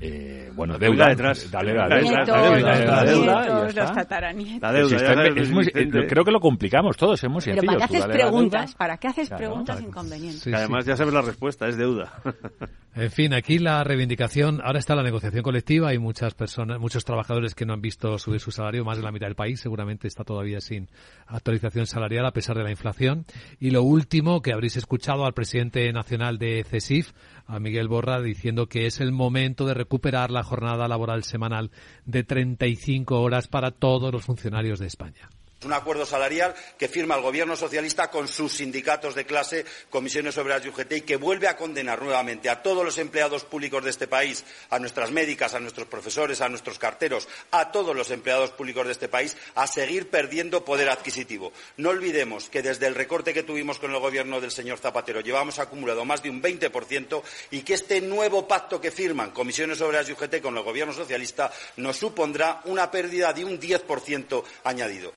Eh, 0.00 0.50
bueno, 0.54 0.78
deuda. 0.78 1.08
detrás. 1.08 1.50
Dale 1.50 1.74
la 1.74 1.88
La 1.88 1.96
deuda. 1.96 2.10
nietos, 2.10 2.62
la 2.84 3.04
deuda, 3.04 3.72
los 3.72 3.92
tataranietos. 3.92 4.62
La 4.62 4.72
deuda, 4.72 6.06
creo 6.06 6.24
que 6.24 6.30
lo 6.30 6.40
complicamos 6.40 6.96
todos, 6.96 7.22
muy 7.28 7.42
Pero. 7.44 7.62
¿para 7.62 7.78
qué 7.78 7.84
haces 7.84 8.00
dale 8.00 8.14
preguntas? 8.14 8.74
¿Para 8.74 8.96
qué 8.96 9.08
haces 9.08 9.28
Claro, 9.28 9.44
preguntas 9.44 9.80
inconvenientes? 9.80 10.44
Que 10.44 10.54
además 10.54 10.84
ya 10.86 10.96
sabes 10.96 11.12
la 11.14 11.22
respuesta, 11.22 11.68
es 11.68 11.76
deuda. 11.76 12.12
En 12.94 13.12
fin, 13.12 13.32
aquí 13.32 13.60
la 13.60 13.84
reivindicación, 13.84 14.60
ahora 14.64 14.80
está 14.80 14.96
la 14.96 15.04
negociación 15.04 15.44
colectiva, 15.44 15.90
hay 15.90 15.98
muchas 15.98 16.34
personas, 16.34 16.80
muchos 16.80 17.04
trabajadores 17.04 17.54
que 17.54 17.64
no 17.64 17.72
han 17.74 17.80
visto 17.80 18.18
subir 18.18 18.40
su 18.40 18.50
salario, 18.50 18.84
más 18.84 18.96
de 18.96 19.04
la 19.04 19.12
mitad 19.12 19.26
del 19.28 19.36
país 19.36 19.60
seguramente 19.60 20.08
está 20.08 20.24
todavía 20.24 20.60
sin 20.60 20.88
actualización 21.28 21.86
salarial 21.86 22.26
a 22.26 22.32
pesar 22.32 22.56
de 22.56 22.64
la 22.64 22.72
inflación. 22.72 23.24
Y 23.60 23.70
lo 23.70 23.84
último, 23.84 24.42
que 24.42 24.52
habréis 24.52 24.76
escuchado 24.76 25.26
al 25.26 25.32
presidente 25.32 25.92
nacional 25.92 26.38
de 26.38 26.64
CESIF, 26.64 27.12
a 27.46 27.60
Miguel 27.60 27.86
Borra, 27.86 28.20
diciendo 28.20 28.66
que 28.66 28.86
es 28.86 29.00
el 29.00 29.12
momento 29.12 29.64
de 29.64 29.74
recuperar 29.88 30.30
la 30.30 30.42
jornada 30.42 30.86
laboral 30.86 31.24
semanal 31.24 31.70
de 32.04 32.22
35 32.22 33.22
horas 33.22 33.48
para 33.48 33.70
todos 33.70 34.12
los 34.12 34.22
funcionarios 34.22 34.78
de 34.78 34.86
España. 34.86 35.30
Es 35.60 35.66
un 35.66 35.72
acuerdo 35.72 36.06
salarial 36.06 36.54
que 36.78 36.86
firma 36.86 37.16
el 37.16 37.22
gobierno 37.22 37.56
socialista 37.56 38.12
con 38.12 38.28
sus 38.28 38.52
sindicatos 38.52 39.16
de 39.16 39.26
clase, 39.26 39.64
comisiones 39.90 40.38
obreras 40.38 40.64
y 40.64 40.68
UGT, 40.68 40.92
y 40.92 41.00
que 41.00 41.16
vuelve 41.16 41.48
a 41.48 41.56
condenar 41.56 42.00
nuevamente 42.00 42.48
a 42.48 42.62
todos 42.62 42.84
los 42.84 42.96
empleados 42.98 43.42
públicos 43.42 43.82
de 43.82 43.90
este 43.90 44.06
país, 44.06 44.44
a 44.70 44.78
nuestras 44.78 45.10
médicas, 45.10 45.54
a 45.54 45.58
nuestros 45.58 45.88
profesores, 45.88 46.40
a 46.40 46.48
nuestros 46.48 46.78
carteros, 46.78 47.26
a 47.50 47.72
todos 47.72 47.96
los 47.96 48.12
empleados 48.12 48.52
públicos 48.52 48.86
de 48.86 48.92
este 48.92 49.08
país, 49.08 49.36
a 49.56 49.66
seguir 49.66 50.10
perdiendo 50.10 50.64
poder 50.64 50.90
adquisitivo. 50.90 51.52
No 51.76 51.88
olvidemos 51.88 52.48
que 52.48 52.62
desde 52.62 52.86
el 52.86 52.94
recorte 52.94 53.34
que 53.34 53.42
tuvimos 53.42 53.80
con 53.80 53.92
el 53.92 53.98
gobierno 53.98 54.40
del 54.40 54.52
señor 54.52 54.78
Zapatero 54.78 55.22
llevamos 55.22 55.58
acumulado 55.58 56.04
más 56.04 56.22
de 56.22 56.30
un 56.30 56.40
20% 56.40 57.20
y 57.50 57.62
que 57.62 57.74
este 57.74 58.00
nuevo 58.00 58.46
pacto 58.46 58.80
que 58.80 58.92
firman 58.92 59.32
comisiones 59.32 59.80
obreras 59.80 60.08
y 60.08 60.12
UGT 60.12 60.40
con 60.40 60.56
el 60.56 60.62
gobierno 60.62 60.92
socialista 60.92 61.50
nos 61.78 61.96
supondrá 61.96 62.60
una 62.66 62.92
pérdida 62.92 63.32
de 63.32 63.44
un 63.44 63.58
10% 63.58 64.44
añadido. 64.62 65.12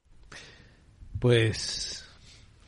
Pues 1.22 2.04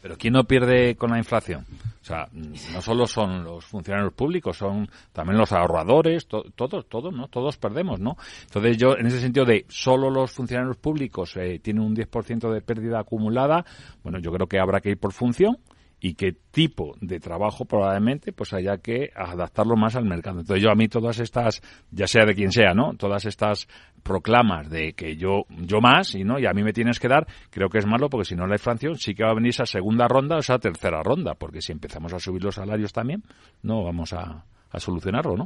Pero 0.03 0.15
¿quién 0.15 0.33
no 0.33 0.43
pierde 0.43 0.95
con 0.95 1.09
la 1.09 1.17
inflación? 1.17 1.65
O 2.01 2.05
sea, 2.05 2.27
no 2.31 2.81
solo 2.81 3.07
son 3.07 3.43
los 3.43 3.65
funcionarios 3.65 4.13
públicos, 4.13 4.57
son 4.57 4.87
también 5.11 5.37
los 5.39 5.51
ahorradores, 5.53 6.27
to- 6.27 6.43
todos, 6.55 6.87
todos, 6.87 7.11
¿no? 7.13 7.29
Todos 7.29 7.57
perdemos, 7.57 7.99
¿no? 7.99 8.15
Entonces 8.43 8.77
yo, 8.77 8.95
en 8.97 9.07
ese 9.07 9.19
sentido 9.21 9.45
de 9.45 9.65
solo 9.69 10.09
los 10.11 10.31
funcionarios 10.31 10.77
públicos 10.77 11.35
eh, 11.37 11.59
tienen 11.63 11.81
un 11.83 11.95
10% 11.95 12.51
de 12.53 12.61
pérdida 12.61 12.99
acumulada, 12.99 13.65
bueno, 14.03 14.19
yo 14.19 14.31
creo 14.31 14.47
que 14.47 14.59
habrá 14.59 14.81
que 14.81 14.89
ir 14.91 14.97
por 14.99 15.13
función 15.13 15.57
y 16.05 16.15
qué 16.15 16.33
tipo 16.51 16.97
de 16.99 17.21
trabajo 17.21 17.63
probablemente 17.63 18.33
pues 18.33 18.51
haya 18.51 18.77
que 18.79 19.11
adaptarlo 19.15 19.77
más 19.77 19.95
al 19.95 20.03
mercado. 20.03 20.41
Entonces 20.41 20.61
yo 20.61 20.69
a 20.69 20.75
mí 20.75 20.89
todas 20.89 21.17
estas, 21.19 21.61
ya 21.91 22.07
sea 22.07 22.25
de 22.25 22.35
quien 22.35 22.51
sea, 22.51 22.73
¿no? 22.73 22.93
Todas 22.95 23.23
estas 23.23 23.69
proclamas 24.03 24.69
de 24.69 24.91
que 24.91 25.15
yo 25.15 25.45
yo 25.47 25.79
más 25.79 26.13
y 26.15 26.25
no 26.25 26.39
y 26.39 26.45
a 26.45 26.51
mí 26.51 26.61
me 26.61 26.73
tienes 26.73 26.99
que 26.99 27.07
dar, 27.07 27.25
creo 27.49 27.69
que 27.69 27.77
es 27.77 27.85
malo 27.85 28.09
porque 28.09 28.25
si 28.25 28.35
no 28.35 28.45
la 28.45 28.55
inflación 28.55 28.97
sí 28.97 29.15
que 29.15 29.23
va 29.23 29.31
a 29.31 29.33
venir 29.33 29.51
esa 29.51 29.65
segunda 29.65 30.09
ronda 30.09 30.35
o 30.35 30.39
esa 30.39 30.59
tercera 30.59 31.01
ronda, 31.01 31.35
porque 31.35 31.61
si 31.61 31.71
empezamos 31.71 32.11
a 32.11 32.19
subir 32.19 32.43
los 32.43 32.55
salarios 32.55 32.91
también, 32.91 33.23
no 33.61 33.85
vamos 33.85 34.11
a, 34.11 34.43
a 34.71 34.79
solucionarlo, 34.81 35.37
¿no? 35.37 35.45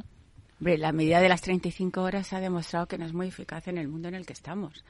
Hombre, 0.60 0.80
la 0.80 0.92
medida 0.92 1.22
de 1.22 1.30
las 1.30 1.42
35 1.42 2.02
horas 2.02 2.34
ha 2.34 2.40
demostrado 2.40 2.88
que 2.88 2.98
no 2.98 3.06
es 3.06 3.14
muy 3.14 3.28
eficaz 3.28 3.68
en 3.68 3.78
el 3.78 3.88
mundo 3.88 4.08
en 4.08 4.16
el 4.16 4.26
que 4.26 4.34
estamos. 4.34 4.84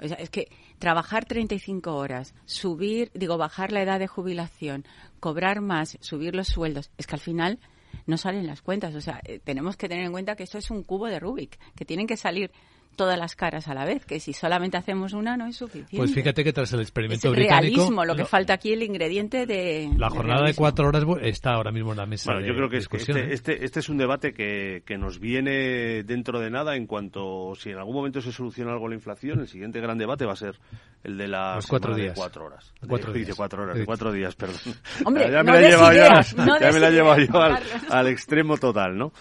O 0.00 0.08
sea, 0.08 0.16
es 0.16 0.30
que 0.30 0.48
trabajar 0.78 1.24
35 1.24 1.94
horas, 1.94 2.34
subir, 2.44 3.10
digo, 3.14 3.38
bajar 3.38 3.72
la 3.72 3.82
edad 3.82 3.98
de 3.98 4.06
jubilación, 4.06 4.84
cobrar 5.20 5.60
más, 5.60 5.98
subir 6.00 6.34
los 6.34 6.48
sueldos, 6.48 6.90
es 6.98 7.06
que 7.06 7.16
al 7.16 7.20
final 7.20 7.58
no 8.06 8.16
salen 8.16 8.46
las 8.46 8.62
cuentas. 8.62 8.94
O 8.94 9.00
sea, 9.00 9.20
eh, 9.24 9.40
tenemos 9.42 9.76
que 9.76 9.88
tener 9.88 10.04
en 10.04 10.12
cuenta 10.12 10.36
que 10.36 10.42
esto 10.42 10.58
es 10.58 10.70
un 10.70 10.82
cubo 10.82 11.06
de 11.06 11.20
Rubik, 11.20 11.58
que 11.74 11.84
tienen 11.84 12.06
que 12.06 12.16
salir 12.16 12.50
todas 12.96 13.18
las 13.18 13.34
caras 13.36 13.68
a 13.68 13.74
la 13.74 13.84
vez, 13.84 14.04
que 14.06 14.20
si 14.20 14.32
solamente 14.32 14.76
hacemos 14.76 15.12
una 15.12 15.36
no 15.36 15.46
es 15.46 15.56
suficiente. 15.56 15.96
Pues 15.96 16.12
fíjate 16.14 16.44
que 16.44 16.52
tras 16.52 16.72
el 16.72 16.80
es 16.80 16.86
experimento 16.86 17.28
el 17.28 17.34
británico, 17.34 17.76
realismo, 17.76 18.04
lo 18.04 18.14
que 18.14 18.24
falta 18.24 18.54
aquí 18.54 18.72
el 18.72 18.82
ingrediente 18.82 19.46
de 19.46 19.90
la 19.96 20.10
jornada 20.10 20.46
de 20.46 20.54
cuatro 20.54 20.88
horas 20.88 21.04
está 21.22 21.54
ahora 21.54 21.70
mismo 21.72 21.92
en 21.92 21.98
la 21.98 22.06
mesa. 22.06 22.32
Bueno, 22.32 22.42
de 22.46 22.48
yo 22.48 22.54
creo 22.56 22.68
que, 22.68 22.76
es 22.78 22.88
que 22.88 22.98
discusión, 22.98 23.18
este, 23.18 23.30
¿eh? 23.30 23.34
este, 23.34 23.64
este 23.64 23.80
es 23.80 23.88
un 23.88 23.98
debate 23.98 24.32
que, 24.32 24.82
que 24.86 24.98
nos 24.98 25.18
viene 25.18 26.02
dentro 26.04 26.38
de 26.40 26.50
nada 26.50 26.76
en 26.76 26.86
cuanto 26.86 27.54
si 27.56 27.70
en 27.70 27.78
algún 27.78 27.94
momento 27.94 28.20
se 28.20 28.32
soluciona 28.32 28.72
algo 28.72 28.88
la 28.88 28.94
inflación, 28.94 29.40
el 29.40 29.48
siguiente 29.48 29.80
gran 29.80 29.98
debate 29.98 30.24
va 30.26 30.32
a 30.34 30.36
ser 30.36 30.58
el 31.04 31.16
de 31.18 31.28
la 31.28 31.56
Los 31.56 31.66
cuatro 31.66 31.94
días. 31.94 32.14
de 32.14 32.20
cuatro 32.20 32.44
horas. 32.46 32.72
Cuatro 32.86 33.12
De- 33.12 33.18
días. 33.24 33.36
cuatro 33.36 33.62
horas, 33.62 33.76
de 33.76 33.84
cuatro 33.84 34.12
días, 34.12 34.34
perdón. 34.34 34.58
Hombre, 35.04 35.30
ya 35.30 35.42
me 35.42 35.52
no 35.52 35.52
la 35.52 35.60
he 35.60 35.70
llevado 35.70 35.92
yo, 35.92 36.44
no 36.44 36.58
ya 36.60 36.66
des 36.66 36.74
me 36.74 36.80
la 36.80 36.88
he 36.88 36.92
llevado 36.92 37.16
ideas, 37.20 37.32
yo 37.32 37.40
al, 37.42 37.52
Carlos. 37.54 37.90
al 37.90 38.06
extremo 38.08 38.56
total, 38.58 38.96
¿no? 38.96 39.12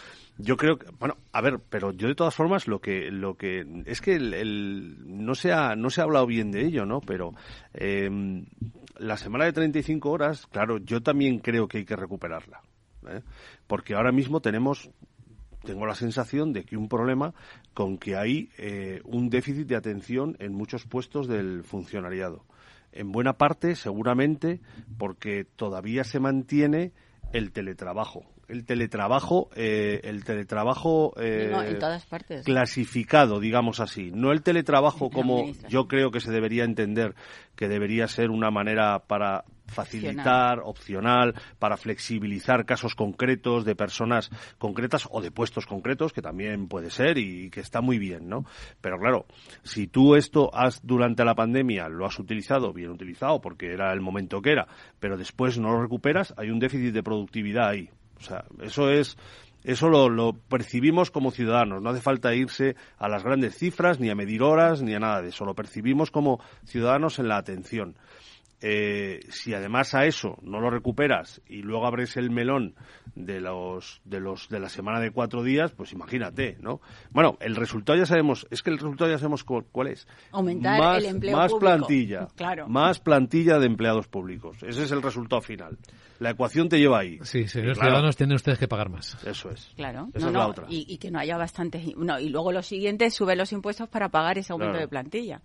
Yo 0.41 0.57
creo 0.57 0.77
que, 0.77 0.87
bueno, 0.99 1.17
a 1.31 1.41
ver, 1.41 1.59
pero 1.69 1.91
yo 1.91 2.07
de 2.07 2.15
todas 2.15 2.33
formas 2.33 2.67
lo 2.67 2.79
que, 2.79 3.11
lo 3.11 3.35
que, 3.35 3.83
es 3.85 4.01
que 4.01 4.15
el, 4.15 4.97
no 5.05 5.35
se 5.35 5.51
ha, 5.53 5.75
no 5.75 5.89
se 5.89 6.01
ha 6.01 6.05
hablado 6.05 6.25
bien 6.25 6.51
de 6.51 6.65
ello, 6.65 6.85
¿no? 6.85 6.99
Pero, 7.01 7.33
eh, 7.73 8.09
la 9.01 9.17
semana 9.17 9.45
de 9.45 9.53
35 9.53 10.09
horas, 10.09 10.47
claro, 10.47 10.77
yo 10.77 11.01
también 11.01 11.39
creo 11.39 11.67
que 11.67 11.79
hay 11.79 11.85
que 11.85 11.95
recuperarla. 11.95 12.61
¿eh? 13.07 13.21
Porque 13.67 13.95
ahora 13.95 14.11
mismo 14.11 14.41
tenemos, 14.41 14.91
tengo 15.63 15.85
la 15.85 15.95
sensación 15.95 16.53
de 16.53 16.63
que 16.63 16.77
un 16.77 16.87
problema 16.87 17.33
con 17.73 17.97
que 17.97 18.15
hay 18.15 18.49
eh, 18.57 19.01
un 19.05 19.29
déficit 19.29 19.67
de 19.67 19.75
atención 19.75 20.37
en 20.39 20.53
muchos 20.53 20.85
puestos 20.85 21.27
del 21.27 21.63
funcionariado. 21.63 22.45
En 22.91 23.11
buena 23.11 23.33
parte, 23.33 23.75
seguramente, 23.75 24.61
porque 24.97 25.45
todavía 25.45 26.03
se 26.03 26.19
mantiene 26.19 26.91
el 27.31 27.51
teletrabajo. 27.51 28.25
El 28.51 28.65
teletrabajo, 28.65 29.49
eh, 29.55 30.01
el 30.03 30.25
teletrabajo 30.25 31.13
eh, 31.17 31.49
No, 31.49 31.63
en 31.63 31.79
todas 31.79 32.05
partes. 32.05 32.43
clasificado, 32.43 33.39
digamos 33.39 33.79
así. 33.79 34.11
No 34.13 34.33
el 34.33 34.43
teletrabajo 34.43 35.09
como 35.09 35.51
yo 35.69 35.87
creo 35.87 36.11
que 36.11 36.19
se 36.19 36.31
debería 36.31 36.65
entender, 36.65 37.15
que 37.55 37.69
debería 37.69 38.07
ser 38.07 38.29
una 38.29 38.51
manera 38.51 38.99
para 38.99 39.45
facilitar, 39.71 40.59
opcional, 40.59 41.33
para 41.57 41.77
flexibilizar 41.77 42.65
casos 42.65 42.93
concretos 42.93 43.65
de 43.65 43.75
personas 43.75 44.29
concretas 44.57 45.07
o 45.09 45.21
de 45.21 45.31
puestos 45.31 45.65
concretos, 45.65 46.13
que 46.13 46.21
también 46.21 46.67
puede 46.67 46.89
ser 46.89 47.17
y 47.17 47.49
que 47.49 47.61
está 47.61 47.81
muy 47.81 47.97
bien, 47.97 48.27
¿no? 48.27 48.45
Pero 48.81 48.99
claro, 48.99 49.25
si 49.63 49.87
tú 49.87 50.15
esto 50.15 50.53
has 50.53 50.85
durante 50.85 51.23
la 51.23 51.35
pandemia 51.35 51.87
lo 51.87 52.05
has 52.05 52.19
utilizado, 52.19 52.73
bien 52.73 52.89
utilizado, 52.89 53.39
porque 53.41 53.71
era 53.71 53.91
el 53.93 54.01
momento 54.01 54.41
que 54.41 54.51
era, 54.51 54.67
pero 54.99 55.17
después 55.17 55.57
no 55.57 55.71
lo 55.71 55.81
recuperas, 55.81 56.33
hay 56.37 56.49
un 56.49 56.59
déficit 56.59 56.93
de 56.93 57.03
productividad 57.03 57.69
ahí. 57.69 57.89
O 58.21 58.23
sea, 58.23 58.45
eso 58.61 58.89
es 58.89 59.17
eso 59.63 59.89
lo, 59.89 60.09
lo 60.09 60.33
percibimos 60.33 61.11
como 61.11 61.31
ciudadanos. 61.31 61.81
No 61.81 61.89
hace 61.89 62.01
falta 62.01 62.33
irse 62.33 62.75
a 62.97 63.07
las 63.07 63.23
grandes 63.23 63.55
cifras, 63.55 63.99
ni 63.99 64.09
a 64.09 64.15
medir 64.15 64.41
horas, 64.41 64.81
ni 64.81 64.93
a 64.93 64.99
nada 64.99 65.21
de 65.21 65.29
eso. 65.29 65.45
Lo 65.45 65.53
percibimos 65.53 66.09
como 66.09 66.39
ciudadanos 66.65 67.19
en 67.19 67.27
la 67.27 67.37
atención. 67.37 67.95
Eh, 68.63 69.21
si 69.29 69.53
además 69.55 69.95
a 69.95 70.05
eso 70.05 70.37
no 70.43 70.59
lo 70.59 70.69
recuperas 70.69 71.41
y 71.47 71.63
luego 71.63 71.87
abres 71.87 72.15
el 72.15 72.29
melón 72.29 72.75
de 73.15 73.41
los 73.41 74.01
de 74.05 74.19
los 74.19 74.47
de 74.49 74.59
la 74.59 74.69
semana 74.69 74.99
de 74.99 75.09
cuatro 75.11 75.41
días, 75.43 75.71
pues 75.71 75.91
imagínate, 75.93 76.57
¿no? 76.61 76.79
Bueno, 77.09 77.37
el 77.41 77.55
resultado 77.55 77.97
ya 77.97 78.05
sabemos, 78.05 78.45
es 78.51 78.61
que 78.61 78.69
el 78.69 78.77
resultado 78.77 79.09
ya 79.09 79.17
sabemos 79.17 79.43
cu- 79.43 79.65
cuál 79.71 79.87
es. 79.87 80.07
Aumentar 80.31 80.79
más, 80.79 80.97
el 80.99 81.05
empleo 81.05 81.35
más 81.37 81.51
público. 81.51 81.59
plantilla, 81.75 82.27
Claro. 82.35 82.67
más 82.69 82.99
plantilla 82.99 83.57
de 83.57 83.65
empleados 83.65 84.07
públicos. 84.07 84.57
Ese 84.61 84.83
es 84.83 84.91
el 84.91 85.01
resultado 85.01 85.41
final. 85.41 85.77
La 86.19 86.29
ecuación 86.29 86.69
te 86.69 86.77
lleva 86.77 86.99
ahí. 86.99 87.17
Sí, 87.23 87.47
señores 87.47 87.77
Claro. 87.79 87.89
ciudadanos, 87.93 88.15
tienen 88.15 88.35
ustedes 88.35 88.59
que 88.59 88.67
pagar 88.67 88.89
más. 88.89 89.17
Eso 89.25 89.49
es. 89.49 89.71
Claro, 89.75 90.09
Esa 90.13 90.25
no, 90.25 90.27
es 90.27 90.33
la 90.33 90.43
no, 90.43 90.47
otra. 90.49 90.65
Y, 90.69 90.85
y 90.87 90.97
que 90.99 91.09
no 91.09 91.17
haya 91.17 91.35
bastantes. 91.35 91.97
No, 91.97 92.19
y 92.19 92.29
luego 92.29 92.51
lo 92.51 92.61
siguiente, 92.61 93.09
sube 93.09 93.35
los 93.35 93.51
impuestos 93.51 93.89
para 93.89 94.09
pagar 94.09 94.37
ese 94.37 94.53
aumento 94.53 94.73
Claro. 94.73 94.85
de 94.85 94.87
plantilla. 94.87 95.41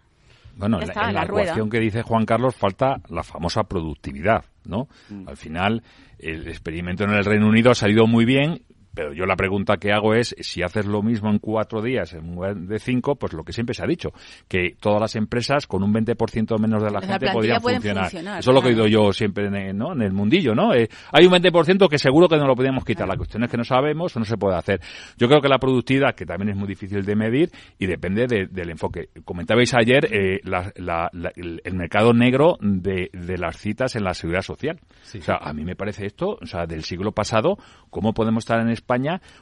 Bueno, 0.56 0.80
en, 0.80 0.88
la, 0.88 1.24
ecuación 1.24 1.68
que 1.68 1.78
dice 1.78 2.02
Juan 2.02 2.24
Carlos 2.24 2.56
falta 2.56 3.00
la 3.10 3.22
famosa 3.22 3.64
productividad, 3.64 4.44
¿no? 4.64 4.88
Mm. 5.10 5.28
Al 5.28 5.36
final, 5.36 5.82
el 6.18 6.48
experimento 6.48 7.04
en 7.04 7.10
el 7.10 7.24
Reino 7.24 7.46
Unido 7.46 7.70
ha 7.70 7.74
salido 7.74 8.06
muy 8.06 8.24
bien 8.24 8.62
pero 8.96 9.12
yo 9.12 9.26
la 9.26 9.36
pregunta 9.36 9.76
que 9.76 9.92
hago 9.92 10.14
es, 10.14 10.34
si 10.40 10.62
haces 10.62 10.86
lo 10.86 11.02
mismo 11.02 11.28
en 11.28 11.38
cuatro 11.38 11.82
días 11.82 12.14
en 12.14 12.34
lugar 12.34 12.56
de 12.56 12.78
cinco, 12.78 13.16
pues 13.16 13.34
lo 13.34 13.44
que 13.44 13.52
siempre 13.52 13.74
se 13.74 13.84
ha 13.84 13.86
dicho, 13.86 14.08
que 14.48 14.74
todas 14.80 14.98
las 15.02 15.16
empresas 15.16 15.66
con 15.66 15.82
un 15.82 15.92
20% 15.92 16.58
menos 16.58 16.82
de 16.82 16.90
la, 16.90 17.02
gente 17.02 17.30
podrían 17.30 17.60
funcionar. 17.60 18.06
Eso 18.06 18.50
es 18.50 18.54
lo 18.54 18.62
que 18.62 18.70
he 18.70 18.72
oído 18.72 18.86
yo 18.86 19.12
siempre 19.12 19.48
en, 19.48 19.76
¿no? 19.76 19.92
en 19.92 20.00
el 20.00 20.14
mundillo, 20.14 20.54
¿no? 20.54 20.72
Eh, 20.72 20.88
hay 21.12 21.26
un 21.26 21.32
20% 21.34 21.90
que 21.90 21.98
seguro 21.98 22.26
que 22.26 22.38
no 22.38 22.46
lo 22.46 22.54
podíamos 22.54 22.86
quitar. 22.86 23.06
La 23.06 23.18
cuestión 23.18 23.44
es 23.44 23.50
que 23.50 23.58
no 23.58 23.64
sabemos 23.64 24.16
o 24.16 24.18
no 24.18 24.24
se 24.24 24.38
puede 24.38 24.56
hacer. 24.56 24.80
Yo 25.18 25.28
creo 25.28 25.42
que 25.42 25.48
la 25.48 25.58
productividad, 25.58 26.14
que 26.14 26.24
también 26.24 26.52
es 26.52 26.56
muy 26.56 26.66
difícil 26.66 27.04
de 27.04 27.14
medir 27.14 27.50
y 27.78 27.84
depende 27.84 28.26
del 28.26 28.70
enfoque. 28.70 29.10
Comentabais 29.26 29.74
ayer 29.74 30.08
eh, 30.10 30.40
el, 30.42 31.74
mercado 31.74 32.14
negro 32.14 32.56
de, 32.62 33.10
las 33.12 33.58
citas 33.58 33.94
en 33.94 34.04
la 34.04 34.14
seguridad 34.14 34.40
social. 34.40 34.80
O 35.18 35.20
sea, 35.20 35.36
a 35.36 35.52
mí 35.52 35.66
me 35.66 35.76
parece 35.76 36.06
esto, 36.06 36.38
o 36.40 36.46
sea, 36.46 36.64
del 36.64 36.82
siglo 36.82 37.12
pasado, 37.12 37.58
¿cómo 37.90 38.14
podemos 38.14 38.44
estar 38.44 38.58
en 38.60 38.70
España 38.70 38.85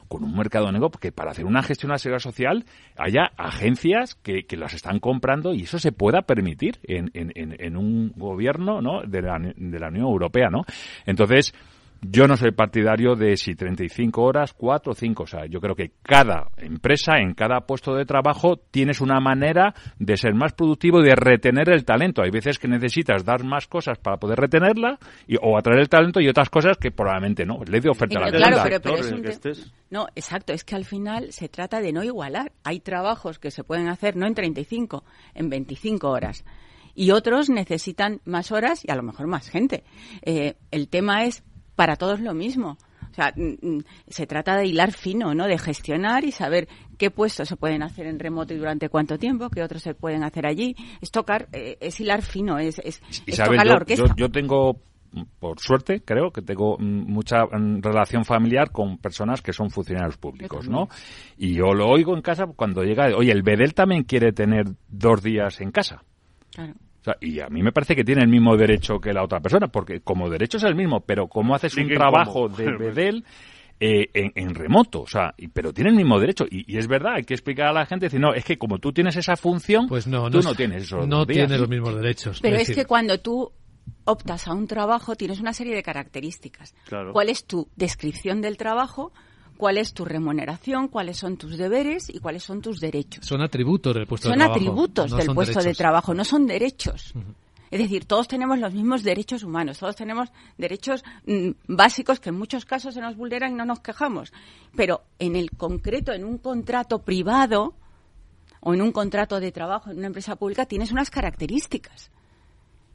con 0.07 0.23
un 0.23 0.35
mercado 0.35 0.71
negro 0.71 0.89
que 0.89 1.11
para 1.11 1.31
hacer 1.31 1.45
una 1.45 1.63
gestión 1.63 1.89
de 1.89 1.93
la 1.93 1.99
seguridad 1.99 2.19
social 2.19 2.65
haya 2.97 3.31
agencias 3.37 4.15
que, 4.15 4.45
que 4.45 4.57
las 4.57 4.73
están 4.73 4.99
comprando 4.99 5.53
y 5.53 5.63
eso 5.63 5.79
se 5.79 5.91
pueda 5.91 6.23
permitir 6.23 6.79
en, 6.83 7.11
en, 7.13 7.31
en 7.35 7.77
un 7.77 8.11
gobierno 8.15 8.81
¿no? 8.81 9.01
de, 9.03 9.21
la, 9.21 9.39
de 9.39 9.79
la 9.79 9.87
Unión 9.87 10.05
Europea, 10.05 10.49
¿no? 10.49 10.63
Entonces, 11.05 11.53
yo 12.11 12.27
no 12.27 12.37
soy 12.37 12.51
partidario 12.51 13.15
de 13.15 13.37
si 13.37 13.55
35 13.55 14.21
horas, 14.21 14.53
4 14.53 14.91
o 14.91 14.95
5. 14.95 15.23
O 15.23 15.27
sea, 15.27 15.45
yo 15.45 15.59
creo 15.59 15.75
que 15.75 15.91
cada 16.01 16.47
empresa, 16.57 17.17
en 17.17 17.33
cada 17.33 17.61
puesto 17.61 17.95
de 17.95 18.05
trabajo, 18.05 18.57
tienes 18.57 19.01
una 19.01 19.19
manera 19.19 19.73
de 19.99 20.17
ser 20.17 20.33
más 20.33 20.53
productivo 20.53 21.01
y 21.01 21.05
de 21.05 21.15
retener 21.15 21.69
el 21.69 21.85
talento. 21.85 22.21
Hay 22.21 22.31
veces 22.31 22.59
que 22.59 22.67
necesitas 22.67 23.25
dar 23.25 23.43
más 23.43 23.67
cosas 23.67 23.97
para 23.97 24.17
poder 24.17 24.39
retenerla 24.39 24.97
y, 25.27 25.35
o 25.41 25.57
atraer 25.57 25.79
el 25.79 25.89
talento 25.89 26.19
y 26.19 26.27
otras 26.27 26.49
cosas 26.49 26.77
que 26.77 26.91
probablemente 26.91 27.45
no. 27.45 27.59
Ley 27.65 27.81
de 27.81 27.89
oferta 27.89 28.19
a 28.19 28.21
la 28.23 28.31
Claro, 28.31 28.79
pero, 28.81 28.97
es 28.97 29.11
un 29.11 29.23
No, 29.89 30.07
exacto. 30.15 30.53
Es 30.53 30.63
que 30.63 30.75
al 30.75 30.85
final 30.85 31.31
se 31.31 31.49
trata 31.49 31.81
de 31.81 31.91
no 31.91 32.03
igualar. 32.03 32.51
Hay 32.63 32.79
trabajos 32.79 33.39
que 33.39 33.51
se 33.51 33.63
pueden 33.63 33.87
hacer 33.87 34.15
no 34.15 34.27
en 34.27 34.35
35, 34.35 35.03
en 35.33 35.49
25 35.49 36.09
horas 36.09 36.45
y 36.95 37.11
otros 37.11 37.49
necesitan 37.49 38.21
más 38.23 38.51
horas 38.51 38.83
y 38.85 38.91
a 38.91 38.95
lo 38.95 39.03
mejor 39.03 39.27
más 39.27 39.49
gente. 39.49 39.83
Eh, 40.21 40.55
el 40.71 40.87
tema 40.87 41.25
es 41.25 41.43
para 41.75 41.95
todos 41.95 42.19
lo 42.19 42.33
mismo. 42.33 42.77
O 43.11 43.15
sea, 43.15 43.33
mm, 43.33 43.65
mm, 43.65 43.83
se 44.07 44.27
trata 44.27 44.57
de 44.57 44.65
hilar 44.65 44.91
fino, 44.91 45.33
¿no? 45.33 45.47
De 45.47 45.57
gestionar 45.57 46.25
y 46.25 46.31
saber 46.31 46.67
qué 46.97 47.11
puestos 47.11 47.47
se 47.47 47.55
pueden 47.55 47.81
hacer 47.81 48.07
en 48.07 48.19
remoto 48.19 48.53
y 48.53 48.57
durante 48.57 48.89
cuánto 48.89 49.17
tiempo, 49.17 49.49
qué 49.49 49.63
otros 49.63 49.81
se 49.81 49.93
pueden 49.93 50.23
hacer 50.23 50.45
allí. 50.45 50.75
Es 50.99 51.11
tocar, 51.11 51.47
eh, 51.53 51.77
es 51.79 51.97
hilar 52.01 52.21
fino, 52.21 52.59
es, 52.59 52.79
es, 52.79 53.01
tocar 53.25 53.65
la 53.65 53.75
orquesta. 53.75 54.13
Yo, 54.17 54.29
tengo 54.29 54.81
por 55.39 55.61
suerte, 55.61 56.01
creo 56.03 56.29
que 56.31 56.41
tengo 56.41 56.77
mm, 56.77 57.09
mucha 57.09 57.45
relación 57.45 58.25
familiar 58.25 58.71
con 58.71 58.97
personas 58.97 59.41
que 59.41 59.53
son 59.53 59.69
funcionarios 59.69 60.17
públicos, 60.17 60.67
¿no? 60.67 60.89
Y 61.37 61.53
yo 61.53 61.73
lo 61.73 61.87
oigo 61.87 62.13
en 62.17 62.21
casa 62.21 62.47
cuando 62.53 62.83
llega, 62.83 63.15
oye, 63.15 63.31
el 63.31 63.43
Bedel 63.43 63.73
también 63.73 64.03
quiere 64.03 64.33
tener 64.33 64.65
dos 64.89 65.23
días 65.23 65.61
en 65.61 65.71
casa. 65.71 66.03
Claro 66.53 66.73
y 67.21 67.39
a 67.39 67.47
mí 67.47 67.61
me 67.63 67.71
parece 67.71 67.95
que 67.95 68.03
tiene 68.03 68.21
el 68.21 68.27
mismo 68.27 68.55
derecho 68.57 68.99
que 68.99 69.13
la 69.13 69.23
otra 69.23 69.39
persona, 69.39 69.67
porque 69.67 70.01
como 70.01 70.29
derecho 70.29 70.57
es 70.57 70.63
el 70.63 70.75
mismo, 70.75 71.01
pero 71.01 71.27
como 71.27 71.55
haces 71.55 71.75
un 71.77 71.87
trabajo 71.89 72.47
de 72.49 72.71
bedel 72.77 73.25
eh, 73.79 74.09
en, 74.13 74.55
remoto, 74.55 75.01
o 75.01 75.07
sea, 75.07 75.33
pero 75.53 75.73
tiene 75.73 75.89
el 75.89 75.95
mismo 75.95 76.19
derecho. 76.19 76.45
Y, 76.49 76.77
es 76.77 76.87
verdad, 76.87 77.15
hay 77.15 77.23
que 77.23 77.33
explicar 77.33 77.67
a 77.67 77.73
la 77.73 77.85
gente, 77.85 78.05
decir, 78.05 78.19
no, 78.19 78.33
es 78.33 78.45
que 78.45 78.57
como 78.57 78.79
tú 78.79 78.93
tienes 78.93 79.15
esa 79.15 79.35
función, 79.35 79.87
pues 79.87 80.07
no, 80.07 80.29
tú 80.29 80.41
no, 80.41 80.55
tienes 80.55 80.83
eso. 80.83 81.05
No 81.05 81.25
tienes 81.25 81.59
los 81.59 81.69
mismos 81.69 81.95
derechos. 81.95 82.39
Pero 82.41 82.57
es, 82.57 82.73
que 82.73 82.85
cuando 82.85 83.19
tú 83.19 83.51
optas 84.05 84.47
a 84.47 84.53
un 84.53 84.67
trabajo, 84.67 85.15
tienes 85.15 85.39
una 85.39 85.53
serie 85.53 85.75
de 85.75 85.83
características. 85.83 86.73
¿Cuál 87.11 87.29
es 87.29 87.45
tu 87.45 87.69
descripción 87.75 88.41
del 88.41 88.57
trabajo? 88.57 89.11
Cuál 89.57 89.77
es 89.77 89.93
tu 89.93 90.05
remuneración, 90.05 90.87
cuáles 90.87 91.17
son 91.17 91.37
tus 91.37 91.57
deberes 91.57 92.09
y 92.09 92.19
cuáles 92.19 92.43
son 92.43 92.61
tus 92.61 92.79
derechos. 92.79 93.25
Son 93.25 93.41
atributos 93.41 93.93
del 93.95 94.07
puesto 94.07 94.29
de 94.29 94.35
trabajo. 94.35 94.53
Son 94.53 94.61
atributos 94.61 95.17
del 95.17 95.35
puesto 95.35 95.61
de 95.61 95.73
trabajo, 95.73 96.13
no 96.13 96.23
son 96.23 96.45
derechos. 96.47 97.13
Es 97.71 97.79
decir, 97.79 98.05
todos 98.05 98.27
tenemos 98.27 98.59
los 98.59 98.73
mismos 98.73 99.03
derechos 99.03 99.43
humanos, 99.43 99.79
todos 99.79 99.95
tenemos 99.95 100.29
derechos 100.57 101.03
mm, 101.25 101.49
básicos 101.67 102.19
que 102.19 102.29
en 102.29 102.37
muchos 102.37 102.65
casos 102.65 102.93
se 102.93 103.01
nos 103.01 103.15
vulneran 103.15 103.53
y 103.53 103.55
no 103.55 103.65
nos 103.65 103.79
quejamos. 103.79 104.31
Pero 104.75 105.03
en 105.19 105.35
el 105.35 105.51
concreto, 105.51 106.13
en 106.13 106.23
un 106.23 106.37
contrato 106.37 106.99
privado 106.99 107.75
o 108.61 108.73
en 108.73 108.81
un 108.81 108.91
contrato 108.91 109.39
de 109.39 109.51
trabajo 109.51 109.91
en 109.91 109.97
una 109.97 110.07
empresa 110.07 110.35
pública, 110.35 110.65
tienes 110.65 110.91
unas 110.91 111.09
características. 111.09 112.11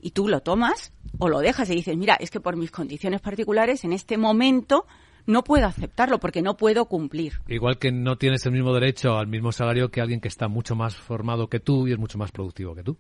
Y 0.01 0.13
tú 0.13 0.29
lo 0.29 0.41
tomas 0.41 0.93
o 1.19 1.29
lo 1.29 1.41
dejas 1.41 1.69
y 1.71 1.75
dices, 1.75 1.97
mira, 1.97 2.15
es 2.15 2.31
que 2.31 2.41
por 2.41 2.57
mis 2.57 2.71
condiciones 2.71 3.21
particulares, 3.21 3.85
en 3.85 3.93
este 3.93 4.17
momento 4.17 4.87
no 5.27 5.45
puedo 5.45 5.67
aceptarlo 5.67 6.19
porque 6.19 6.43
no 6.43 6.57
puedo 6.57 6.87
cumplir. 6.87 7.35
Igual 7.49 7.79
que 7.79 7.93
no 7.93 8.17
tienes 8.17 8.45
el 8.47 8.53
mismo 8.53 8.73
derecho 8.73 9.17
al 9.17 9.27
mismo 9.27 9.53
salario 9.53 9.91
que 9.91 10.01
alguien 10.01 10.21
que 10.21 10.29
está 10.29 10.49
mucho 10.49 10.75
más 10.75 10.97
formado 10.97 11.49
que 11.49 11.61
tú 11.61 11.87
y 11.87 11.93
es 11.93 11.99
mucho 11.99 12.19
más 12.19 12.33
productivo 12.33 12.75
que 12.75 12.83
tú. 12.83 12.97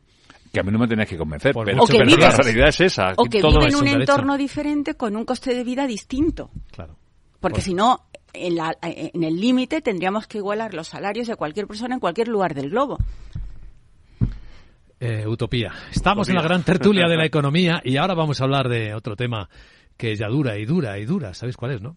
Que 0.52 0.60
a 0.60 0.62
mí 0.62 0.72
no 0.72 0.78
me 0.78 0.88
tenías 0.88 1.08
que 1.08 1.16
convencer, 1.16 1.54
pero, 1.54 1.82
o 1.82 1.86
que 1.86 1.98
la 1.98 2.30
realidad 2.30 2.68
es 2.68 2.80
esa. 2.80 3.12
O 3.16 3.24
que 3.24 3.40
vive 3.40 3.68
en 3.68 3.76
un, 3.76 3.86
entorno 3.86 4.36
diferente 4.36 4.94
con 4.94 5.14
un 5.14 5.24
coste 5.24 5.54
de 5.54 5.62
vida 5.62 5.86
distinto. 5.86 6.50
Claro. 6.72 6.96
Porque 7.38 7.60
si 7.60 7.72
no, 7.72 8.06
en, 8.32 8.58
en 8.82 9.24
el 9.24 9.40
límite 9.40 9.80
tendríamos 9.80 10.26
que 10.26 10.38
igualar 10.38 10.74
los 10.74 10.88
salarios 10.88 11.28
de 11.28 11.36
cualquier 11.36 11.68
persona 11.68 11.94
en 11.94 12.00
cualquier 12.00 12.28
lugar 12.28 12.54
del 12.54 12.70
globo. 12.70 12.98
Eh, 15.02 15.26
utopía. 15.26 15.72
Estamos 15.90 16.28
en 16.28 16.34
la 16.34 16.42
gran 16.42 16.62
tertulia 16.62 17.08
de 17.08 17.16
la 17.16 17.24
economía 17.26 17.80
y 17.82 17.96
ahora 17.96 18.14
vamos 18.14 18.40
a 18.40 18.44
hablar 18.44 18.68
de 18.68 18.94
otro 18.94 19.16
tema 19.16 19.48
que 19.96 20.14
ya 20.14 20.28
dura 20.28 20.58
y 20.58 20.66
dura 20.66 20.98
y 20.98 21.06
dura. 21.06 21.32
¿Sabéis 21.32 21.56
cuál 21.56 21.72
es, 21.72 21.80
no? 21.80 21.96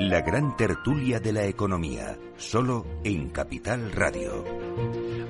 La 0.00 0.22
gran 0.22 0.56
tertulia 0.56 1.20
de 1.20 1.30
la 1.30 1.44
economía, 1.44 2.16
solo 2.38 2.86
en 3.04 3.28
Capital 3.28 3.92
Radio. 3.92 4.46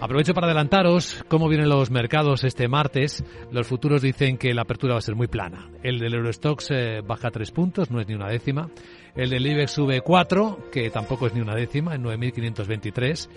Aprovecho 0.00 0.32
para 0.32 0.46
adelantaros 0.46 1.24
cómo 1.26 1.48
vienen 1.48 1.68
los 1.68 1.90
mercados 1.90 2.44
este 2.44 2.68
martes. 2.68 3.24
Los 3.50 3.66
futuros 3.66 4.00
dicen 4.00 4.38
que 4.38 4.54
la 4.54 4.62
apertura 4.62 4.92
va 4.92 4.98
a 5.00 5.02
ser 5.02 5.16
muy 5.16 5.26
plana. 5.26 5.68
El 5.82 5.98
del 5.98 6.14
Eurostox 6.14 6.70
eh, 6.70 7.00
baja 7.04 7.32
tres 7.32 7.50
puntos, 7.50 7.90
no 7.90 8.00
es 8.00 8.06
ni 8.06 8.14
una 8.14 8.28
décima. 8.28 8.70
El 9.16 9.30
del 9.30 9.44
IBEX 9.44 9.72
sube 9.72 10.02
cuatro, 10.02 10.70
que 10.70 10.88
tampoco 10.88 11.26
es 11.26 11.34
ni 11.34 11.40
una 11.40 11.56
décima, 11.56 11.96
en 11.96 12.04
9.523. 12.04 13.28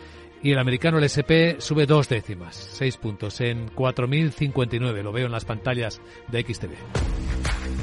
Y 0.44 0.52
el 0.52 0.60
americano, 0.60 1.00
el 1.00 1.06
SP, 1.10 1.58
sube 1.58 1.88
dos 1.88 2.10
décimas, 2.10 2.56
seis 2.56 2.96
puntos, 2.98 3.42
en 3.42 3.70
4.059. 3.70 5.02
Lo 5.02 5.12
veo 5.12 5.26
en 5.26 5.32
las 5.32 5.46
pantallas 5.46 6.00
de 6.28 6.44
XTV. 6.44 7.83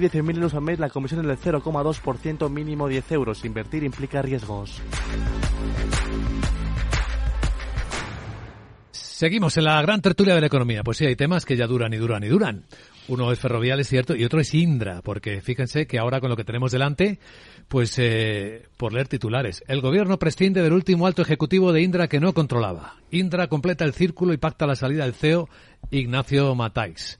de 0.00 0.10
100.000 0.10 0.36
euros 0.36 0.54
al 0.54 0.62
mes, 0.62 0.78
la 0.78 0.90
comisión 0.90 1.20
es 1.20 1.26
del 1.26 1.54
0,2% 1.54 2.50
mínimo 2.50 2.88
10 2.88 3.12
euros. 3.12 3.44
Invertir 3.44 3.84
implica 3.84 4.22
riesgos. 4.22 4.80
Seguimos 9.20 9.56
en 9.58 9.64
la 9.64 9.82
gran 9.82 10.00
tertulia 10.00 10.34
de 10.34 10.40
la 10.40 10.46
economía. 10.46 10.82
Pues 10.82 10.96
sí, 10.96 11.04
hay 11.04 11.14
temas 11.14 11.44
que 11.44 11.54
ya 11.54 11.66
duran 11.66 11.92
y 11.92 11.98
duran 11.98 12.24
y 12.24 12.28
duran. 12.28 12.64
Uno 13.08 13.30
es 13.32 13.38
ferrovial, 13.38 13.78
es 13.80 13.88
cierto, 13.88 14.16
y 14.16 14.24
otro 14.24 14.40
es 14.40 14.54
Indra, 14.54 15.02
porque 15.02 15.42
fíjense 15.42 15.86
que 15.86 15.98
ahora 15.98 16.20
con 16.20 16.30
lo 16.30 16.36
que 16.36 16.44
tenemos 16.44 16.72
delante, 16.72 17.18
pues 17.68 17.98
eh, 17.98 18.68
por 18.76 18.94
leer 18.94 19.08
titulares, 19.08 19.62
el 19.66 19.80
gobierno 19.80 20.18
prescinde 20.18 20.62
del 20.62 20.72
último 20.72 21.06
alto 21.06 21.20
ejecutivo 21.20 21.72
de 21.72 21.82
Indra 21.82 22.08
que 22.08 22.18
no 22.18 22.32
controlaba. 22.32 22.94
Indra 23.10 23.48
completa 23.48 23.84
el 23.84 23.92
círculo 23.92 24.32
y 24.32 24.38
pacta 24.38 24.66
la 24.66 24.76
salida 24.76 25.04
del 25.04 25.12
CEO 25.12 25.50
Ignacio 25.90 26.54
Matáis. 26.54 27.18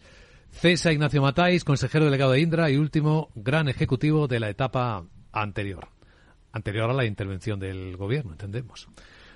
Cesa 0.52 0.92
Ignacio 0.92 1.22
Matáis, 1.22 1.64
consejero 1.64 2.04
delegado 2.04 2.32
de 2.32 2.40
Indra 2.40 2.70
y 2.70 2.76
último 2.76 3.30
gran 3.34 3.68
ejecutivo 3.68 4.28
de 4.28 4.40
la 4.40 4.50
etapa 4.50 5.04
anterior. 5.32 5.88
Anterior 6.52 6.90
a 6.90 6.94
la 6.94 7.04
intervención 7.04 7.58
del 7.60 7.96
gobierno, 7.96 8.32
entendemos. 8.32 8.88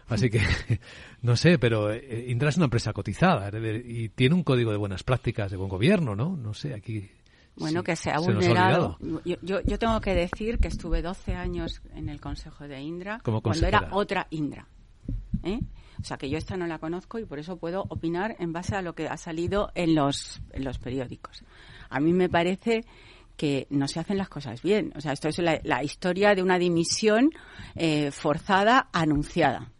Así 0.08 0.28
que, 0.28 0.40
no 1.22 1.36
sé, 1.36 1.58
pero 1.58 1.92
eh, 1.92 2.26
Indra 2.28 2.50
es 2.50 2.56
una 2.56 2.66
empresa 2.66 2.92
cotizada 2.92 3.50
y 3.58 4.10
tiene 4.10 4.34
un 4.34 4.42
código 4.42 4.70
de 4.70 4.76
buenas 4.76 5.02
prácticas 5.02 5.50
de 5.50 5.56
buen 5.56 5.68
gobierno, 5.68 6.14
¿no? 6.14 6.36
No 6.36 6.52
sé, 6.52 6.74
aquí. 6.74 7.10
Bueno, 7.56 7.82
que 7.82 7.96
se 7.96 8.10
ha 8.10 8.18
vulnerado. 8.18 8.98
yo, 9.24 9.36
yo, 9.42 9.78
tengo 9.78 10.00
que 10.00 10.14
decir 10.14 10.58
que 10.58 10.68
estuve 10.68 11.02
12 11.02 11.34
años 11.34 11.80
en 11.94 12.08
el 12.08 12.20
Consejo 12.20 12.66
de 12.66 12.80
Indra 12.80 13.20
cuando 13.22 13.66
era 13.66 13.88
otra 13.92 14.26
Indra. 14.30 14.66
¿eh? 15.44 15.60
O 16.00 16.04
sea, 16.04 16.16
que 16.16 16.28
yo 16.28 16.38
esta 16.38 16.56
no 16.56 16.66
la 16.66 16.78
conozco 16.78 17.18
y 17.18 17.24
por 17.24 17.38
eso 17.38 17.56
puedo 17.56 17.84
opinar 17.88 18.36
en 18.38 18.52
base 18.52 18.76
a 18.76 18.82
lo 18.82 18.94
que 18.94 19.08
ha 19.08 19.16
salido 19.16 19.70
en 19.74 19.94
los, 19.94 20.40
en 20.52 20.64
los 20.64 20.78
periódicos. 20.78 21.44
A 21.90 22.00
mí 22.00 22.12
me 22.12 22.28
parece 22.28 22.84
que 23.36 23.66
no 23.70 23.88
se 23.88 24.00
hacen 24.00 24.18
las 24.18 24.28
cosas 24.28 24.62
bien. 24.62 24.92
O 24.96 25.00
sea, 25.00 25.12
esto 25.12 25.28
es 25.28 25.38
la, 25.38 25.82
historia 25.82 26.34
de 26.34 26.42
una 26.42 26.58
dimisión 26.58 27.30
eh, 27.74 28.10
forzada, 28.10 28.88
anunciada. 28.92 29.70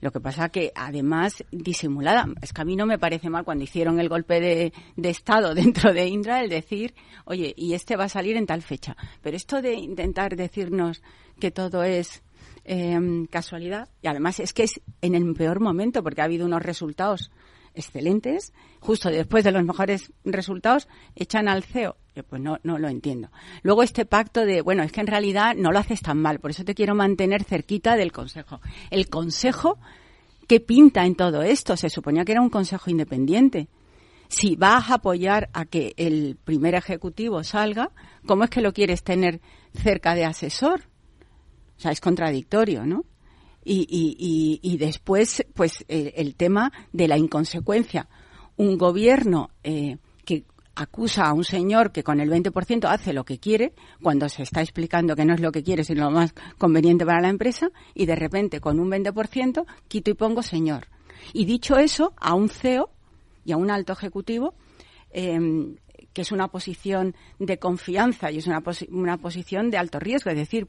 Lo 0.00 0.12
que 0.12 0.20
pasa 0.20 0.50
que, 0.50 0.72
además, 0.74 1.44
disimulada. 1.50 2.26
Es 2.42 2.52
que 2.52 2.60
a 2.60 2.64
mí 2.64 2.76
no 2.76 2.84
me 2.84 2.98
parece 2.98 3.30
mal 3.30 3.44
cuando 3.44 3.64
hicieron 3.64 4.00
el 4.00 4.08
golpe 4.08 4.40
de, 4.40 4.72
Estado 5.08 5.54
dentro 5.54 5.92
de 5.92 6.06
Indra 6.06 6.42
el 6.42 6.50
decir, 6.50 6.94
oye, 7.24 7.54
y 7.56 7.72
este 7.72 7.96
va 7.96 8.04
a 8.04 8.08
salir 8.08 8.36
en 8.36 8.46
tal 8.46 8.62
fecha. 8.62 8.96
Pero 9.22 9.36
esto 9.36 9.62
de 9.62 9.74
intentar 9.74 10.36
decirnos 10.36 11.02
que 11.40 11.50
todo 11.50 11.84
es 11.84 12.22
em, 12.64 13.26
casualidad, 13.26 13.88
y 14.02 14.08
además 14.08 14.40
es 14.40 14.52
que 14.52 14.64
es 14.64 14.80
en 15.00 15.14
el 15.14 15.34
peor 15.34 15.60
momento, 15.60 16.02
porque 16.02 16.20
ha 16.20 16.24
habido 16.24 16.46
unos 16.46 16.62
resultados 16.62 17.30
excelentes, 17.74 18.52
justo 18.80 19.10
después 19.10 19.44
de 19.44 19.52
los 19.52 19.64
mejores 19.64 20.12
resultados, 20.24 20.88
echan 21.14 21.48
al 21.48 21.62
CEO. 21.64 21.96
Yo 22.14 22.22
pues 22.22 22.40
no, 22.40 22.58
no 22.62 22.78
lo 22.78 22.88
entiendo. 22.88 23.30
Luego 23.62 23.82
este 23.82 24.06
pacto 24.06 24.46
de, 24.46 24.62
bueno, 24.62 24.84
es 24.84 24.92
que 24.92 25.00
en 25.00 25.08
realidad 25.08 25.54
no 25.56 25.72
lo 25.72 25.80
haces 25.80 26.00
tan 26.00 26.18
mal, 26.18 26.38
por 26.38 26.52
eso 26.52 26.64
te 26.64 26.74
quiero 26.74 26.94
mantener 26.94 27.42
cerquita 27.42 27.96
del 27.96 28.12
Consejo. 28.12 28.60
El 28.90 29.08
Consejo, 29.08 29.78
¿qué 30.46 30.60
pinta 30.60 31.04
en 31.04 31.16
todo 31.16 31.42
esto? 31.42 31.76
Se 31.76 31.90
suponía 31.90 32.24
que 32.24 32.32
era 32.32 32.40
un 32.40 32.50
Consejo 32.50 32.90
independiente. 32.90 33.68
Si 34.28 34.56
vas 34.56 34.90
a 34.90 34.94
apoyar 34.94 35.50
a 35.52 35.64
que 35.64 35.94
el 35.96 36.36
primer 36.42 36.74
ejecutivo 36.74 37.42
salga, 37.42 37.90
¿cómo 38.26 38.44
es 38.44 38.50
que 38.50 38.62
lo 38.62 38.72
quieres 38.72 39.02
tener 39.02 39.40
cerca 39.74 40.14
de 40.14 40.24
asesor? 40.24 40.82
O 41.76 41.80
sea, 41.80 41.90
es 41.90 42.00
contradictorio, 42.00 42.86
¿no? 42.86 43.04
Y, 43.64 43.86
y, 43.88 44.60
y, 44.62 44.76
después, 44.76 45.44
pues, 45.54 45.84
el, 45.88 46.34
tema 46.34 46.70
de 46.92 47.08
la 47.08 47.16
inconsecuencia. 47.16 48.08
Un 48.56 48.76
gobierno 48.76 49.48
eh, 49.62 49.96
que 50.26 50.44
acusa 50.74 51.24
a 51.24 51.32
un 51.32 51.44
señor 51.44 51.90
que 51.90 52.02
con 52.02 52.20
el 52.20 52.30
20% 52.30 52.86
hace 52.90 53.14
lo 53.14 53.24
que 53.24 53.38
quiere, 53.38 53.72
cuando 54.02 54.28
se 54.28 54.42
está 54.42 54.60
explicando 54.60 55.16
que 55.16 55.24
no 55.24 55.34
es 55.34 55.40
lo 55.40 55.50
que 55.50 55.62
quiere, 55.62 55.82
sino 55.82 56.04
lo 56.04 56.10
más 56.10 56.34
conveniente 56.58 57.06
para 57.06 57.22
la 57.22 57.30
empresa, 57.30 57.70
y 57.94 58.04
de 58.04 58.16
repente 58.16 58.60
con 58.60 58.78
un 58.78 58.90
20% 58.90 59.64
quito 59.88 60.10
y 60.10 60.14
pongo 60.14 60.42
señor. 60.42 60.88
Y 61.32 61.46
dicho 61.46 61.78
eso, 61.78 62.12
a 62.18 62.34
un 62.34 62.50
CEO 62.50 62.90
y 63.44 63.52
a 63.52 63.56
un 63.56 63.70
alto 63.70 63.92
ejecutivo, 63.92 64.54
em, 65.10 65.76
que 66.12 66.22
es 66.22 66.32
una 66.32 66.48
posición 66.48 67.14
de 67.38 67.58
confianza 67.58 68.30
y 68.30 68.38
es 68.38 68.46
una, 68.46 68.62
una 68.88 69.16
posición 69.18 69.70
de 69.70 69.78
alto 69.78 69.98
riesgo, 69.98 70.30
es 70.30 70.36
decir, 70.36 70.68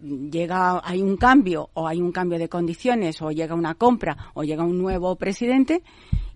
llega 0.00 0.80
hay 0.84 1.02
un 1.02 1.16
cambio 1.16 1.70
o 1.74 1.86
hay 1.86 2.00
un 2.00 2.12
cambio 2.12 2.38
de 2.38 2.48
condiciones 2.48 3.20
o 3.22 3.30
llega 3.30 3.54
una 3.54 3.74
compra 3.74 4.30
o 4.34 4.44
llega 4.44 4.64
un 4.64 4.78
nuevo 4.78 5.16
presidente 5.16 5.82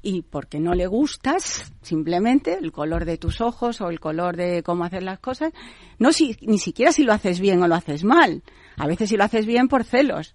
y 0.03 0.23
porque 0.23 0.59
no 0.59 0.75
le 0.75 0.87
gustas 0.87 1.73
simplemente 1.81 2.59
el 2.61 2.73
color 2.73 3.05
de 3.05 3.19
tus 3.19 3.41
ojos 3.41 3.81
o 3.81 3.89
el 3.89 4.01
color 4.01 4.37
de 4.37 4.63
cómo 4.63 4.85
hacer 4.85 5.05
las 5.05 5.21
cosas, 5.21 5.53
no 5.99 6.13
si, 6.13 6.37
ni 6.43 6.59
siquiera 6.59 6.93
si 6.93 7.05
lo 7.05 7.13
haces 7.13 7.39
bien 7.41 7.63
o 7.63 7.69
lo 7.69 7.77
haces 7.77 8.03
mal. 8.03 8.43
A 8.77 8.87
veces 8.87 9.11
si 9.11 9.17
lo 9.17 9.25
haces 9.25 9.47
bien 9.47 9.69
por 9.69 9.85
celos 9.85 10.35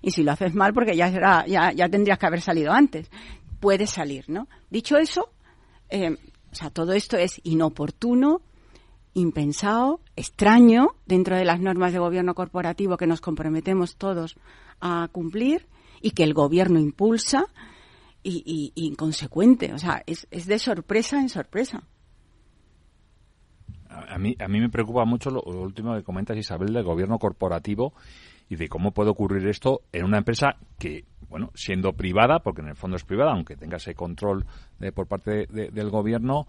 y 0.00 0.12
si 0.12 0.22
lo 0.22 0.30
haces 0.30 0.54
mal 0.54 0.72
porque 0.72 0.96
ya 0.96 1.10
será, 1.10 1.44
ya, 1.46 1.72
ya 1.72 1.88
tendrías 1.88 2.18
que 2.18 2.26
haber 2.26 2.40
salido 2.40 2.72
antes. 2.72 3.10
Puede 3.58 3.86
salir, 3.86 4.30
¿no? 4.30 4.46
Dicho 4.70 4.96
eso, 4.96 5.30
eh, 5.90 6.16
o 6.52 6.54
sea, 6.54 6.70
todo 6.70 6.92
esto 6.92 7.16
es 7.16 7.40
inoportuno, 7.42 8.42
impensado, 9.14 10.00
extraño 10.16 10.90
dentro 11.06 11.36
de 11.36 11.44
las 11.44 11.60
normas 11.60 11.92
de 11.92 11.98
gobierno 11.98 12.34
corporativo 12.34 12.96
que 12.96 13.06
nos 13.06 13.20
comprometemos 13.20 13.96
todos 13.96 14.36
a 14.80 15.08
cumplir 15.12 15.66
y 16.00 16.12
que 16.12 16.24
el 16.24 16.34
gobierno 16.34 16.78
impulsa 16.78 17.46
y, 18.22 18.72
inconsecuente. 18.74 19.72
O 19.72 19.78
sea, 19.78 20.02
es, 20.06 20.26
de 20.30 20.58
sorpresa 20.58 21.20
en 21.20 21.28
sorpresa. 21.28 21.82
A 23.88 24.18
mí, 24.18 24.36
a 24.38 24.48
mí 24.48 24.60
me 24.60 24.68
preocupa 24.68 25.04
mucho 25.04 25.30
lo, 25.30 25.42
último 25.42 25.94
que 25.96 26.02
comentas, 26.02 26.36
Isabel, 26.36 26.72
del 26.72 26.84
gobierno 26.84 27.18
corporativo 27.18 27.92
y 28.48 28.56
de 28.56 28.68
cómo 28.68 28.92
puede 28.92 29.10
ocurrir 29.10 29.46
esto 29.48 29.82
en 29.92 30.04
una 30.04 30.18
empresa 30.18 30.56
que, 30.78 31.04
bueno, 31.28 31.50
siendo 31.54 31.92
privada, 31.92 32.40
porque 32.40 32.62
en 32.62 32.68
el 32.68 32.76
fondo 32.76 32.96
es 32.96 33.04
privada, 33.04 33.32
aunque 33.32 33.56
tenga 33.56 33.76
ese 33.76 33.94
control 33.94 34.46
de, 34.78 34.92
por 34.92 35.06
parte 35.06 35.46
del 35.46 35.90
gobierno, 35.90 36.46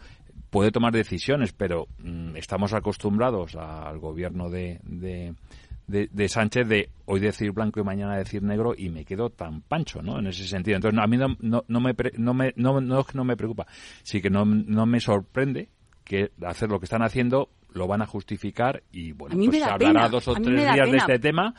puede 0.50 0.72
tomar 0.72 0.94
decisiones, 0.94 1.54
pero 1.54 1.88
mm, 2.00 2.36
estamos 2.36 2.74
acostumbrados 2.74 3.56
al 3.56 4.00
gobierno 4.00 4.50
de, 4.50 4.80
de, 4.84 6.30
Sánchez 6.30 6.68
de 6.68 6.90
hoy 7.06 7.20
decir 7.20 7.52
blanco 7.52 7.80
y 7.80 7.84
mañana 7.84 8.18
decir 8.18 8.42
negro 8.44 8.74
y 8.78 8.90
me 8.90 9.06
quedo 9.06 9.30
tan 9.30 9.62
pancho, 9.62 10.02
¿no? 10.02 10.20
En 10.20 10.28
ese 10.28 10.48
sentido. 10.48 10.78
Entonces, 10.78 11.00
a 11.02 11.08
mí 11.08 11.18
no, 11.18 11.36
no, 11.40 11.64
no 11.68 11.80
me, 11.80 11.96
no, 12.18 12.34
me, 12.34 12.54
no, 12.56 12.82
no, 12.82 13.06
no 13.14 13.24
me 13.24 13.38
preocupa, 13.38 13.68
sí 14.04 14.22
que 14.22 14.30
no, 14.30 14.46
no 14.46 14.86
me 14.86 15.00
sorprende 15.00 15.70
que 16.04 16.32
hacer 16.46 16.70
lo 16.70 16.80
que 16.80 16.86
están 16.86 17.04
haciendo 17.04 17.50
lo 17.74 17.88
van 17.88 18.02
a 18.02 18.06
justificar 18.06 18.84
y 18.92 19.14
bueno, 19.14 19.36
pues 19.38 19.64
se 19.64 19.64
hablará 19.64 20.10
dos 20.10 20.28
o 20.28 20.34
tres 20.34 20.74
días 20.74 20.92
de 20.92 20.98
este 20.98 21.20
tema 21.20 21.54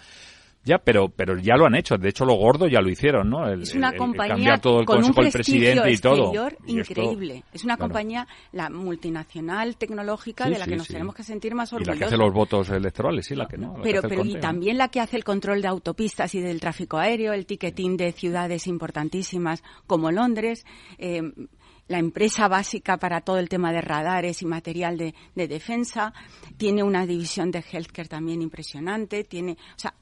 ya, 0.65 0.79
pero, 0.79 1.09
pero 1.09 1.37
ya 1.39 1.57
lo 1.57 1.67
han 1.67 1.75
hecho. 1.75 1.97
De 1.97 2.09
hecho, 2.09 2.25
lo 2.25 2.35
gordo 2.35 2.69
ya 2.69 2.81
lo 2.81 2.89
hicieron, 2.89 3.31
¿no? 3.31 3.53
es 3.53 3.75
una 3.75 3.93
compañía 3.97 4.59
todo 4.59 4.81
el 4.81 4.87
con 4.87 5.05
un 5.05 5.13
presidente 5.13 5.91
y 5.91 5.99
todo. 5.99 6.33
increíble. 6.67 7.45
es 7.53 7.65
una 7.65 7.77
compañía, 7.77 8.27
la 8.53 8.71
multinacional 8.71 9.77
tecnológica 9.77 10.49
de 10.49 10.59
la 10.59 10.67
que 10.67 10.77
nos 10.77 10.87
tenemos 10.87 11.15
que 11.15 11.25
sentir 11.25 11.55
más 11.55 11.73
orgullosos. 11.73 11.97
Y 11.97 11.99
la 12.01 12.07
que 12.07 12.15
hace 12.15 12.17
los 12.17 12.33
votos 12.33 12.71
electorales, 12.71 13.27
sí, 13.27 13.35
la 13.35 13.47
que 13.47 13.59
no. 13.59 13.77
pero, 13.83 14.03
pero 14.03 14.25
y 14.25 14.39
también 14.39 14.79
la 14.79 14.89
que 14.89 15.01
hace 15.01 15.17
el 15.17 15.25
control 15.25 15.63
de 15.63 15.69
autopistas 15.69 16.35
y 16.35 16.41
del 16.41 16.61
tráfico 16.61 16.99
aéreo, 16.99 17.33
el 17.33 17.47
ticketing 17.47 17.97
de 17.97 18.13
ciudades 18.13 18.67
importantísimas 18.67 19.63
como 19.87 20.11
Londres. 20.11 20.65
Eh, 20.99 21.23
la 21.89 21.99
empresa 21.99 22.49
básica 22.49 22.97
para 22.97 23.21
todo 23.21 23.39
el 23.39 23.49
tema 23.49 23.73
de 23.73 23.83
radares 23.83 24.41
y 24.41 24.47
material 24.47 24.97
de, 24.97 25.15
de, 25.35 25.49
defensa, 25.49 26.15
tiene 26.57 26.83
una 26.83 27.07
división 27.07 27.51
de 27.51 27.63
healthcare 27.71 28.09
también 28.09 28.41
impresionante, 28.41 29.25
tiene, 29.25 29.59
o 29.77 29.79
sea, 29.79 29.93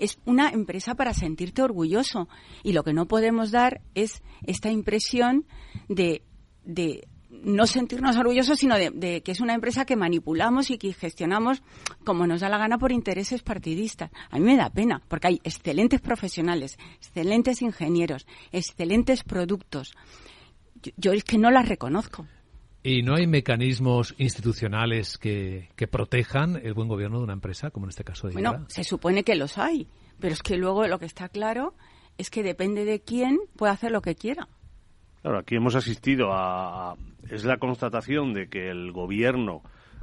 es 0.00 0.18
una 0.24 0.50
empresa 0.50 0.94
para 0.94 1.14
sentirte 1.14 1.62
orgulloso. 1.62 2.28
Y 2.62 2.72
lo 2.72 2.82
que 2.82 2.92
no 2.92 3.06
podemos 3.06 3.50
dar 3.50 3.80
es 3.94 4.22
esta 4.46 4.70
impresión 4.70 5.46
de, 5.88 6.22
de 6.64 7.08
no 7.30 7.66
sentirnos 7.66 8.16
orgullosos, 8.16 8.58
sino 8.58 8.76
de, 8.76 9.22
que 9.22 9.32
es 9.32 9.40
una 9.40 9.54
empresa 9.54 9.84
que 9.84 9.96
manipulamos 9.96 10.70
y 10.70 10.78
que 10.78 10.92
gestionamos 10.92 11.62
como 12.04 12.26
nos 12.26 12.40
da 12.40 12.48
la 12.48 12.58
gana 12.58 12.78
por 12.78 12.92
intereses 12.92 13.42
partidistas. 13.42 14.10
A 14.30 14.38
mí 14.38 14.44
me 14.44 14.56
da 14.56 14.70
pena, 14.70 15.02
porque 15.08 15.28
hay 15.28 15.40
excelentes 15.44 16.00
profesionales, 16.00 16.78
excelentes 16.96 17.62
ingenieros, 17.62 18.26
excelentes 18.52 19.22
productos. 19.22 19.92
yo 20.96 21.12
es 21.12 21.24
que 21.24 21.38
no 21.38 21.50
las 21.50 21.68
reconozco. 21.68 22.26
¿Y 22.82 23.02
no 23.02 23.14
hay 23.14 23.26
mecanismos 23.26 24.14
institucionales 24.16 25.18
que, 25.18 25.68
que, 25.76 25.86
protejan 25.86 26.56
el 26.56 26.72
buen 26.72 26.88
gobierno 26.88 27.18
de 27.18 27.24
una 27.24 27.34
empresa, 27.34 27.70
como 27.70 27.86
en 27.86 27.90
este 27.90 28.04
caso 28.04 28.26
de 28.26 28.32
Bueno, 28.32 28.64
se 28.68 28.84
supone 28.84 29.22
que 29.22 29.34
los 29.34 29.58
hay, 29.58 29.86
pero 30.18 30.32
es 30.32 30.42
que 30.42 30.56
luego 30.56 30.86
lo 30.86 30.98
que 30.98 31.04
está 31.04 31.28
claro 31.28 31.74
es 32.16 32.30
que 32.30 32.42
depende 32.42 32.86
de 32.86 33.00
quién 33.00 33.38
puede 33.56 33.72
hacer 33.72 33.92
lo 33.92 34.00
que 34.00 34.14
quiera. 34.14 34.48
Claro, 35.22 35.38
aquí 35.38 35.56
hemos 35.56 35.74
asistido 35.74 36.32
a... 36.32 36.96
Es 37.28 37.44
la 37.44 37.58
constatación 37.58 38.32
de 38.32 38.48
que 38.48 38.70
el 38.70 38.92
gobierno 38.92 39.62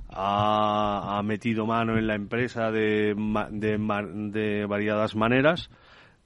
ha, 0.09 1.21
metido 1.23 1.65
mano 1.65 1.97
en 1.97 2.07
la 2.07 2.15
empresa 2.15 2.71
de, 2.71 3.15
de, 3.51 3.77
de 4.31 4.65
variadas 4.65 5.15
maneras 5.15 5.69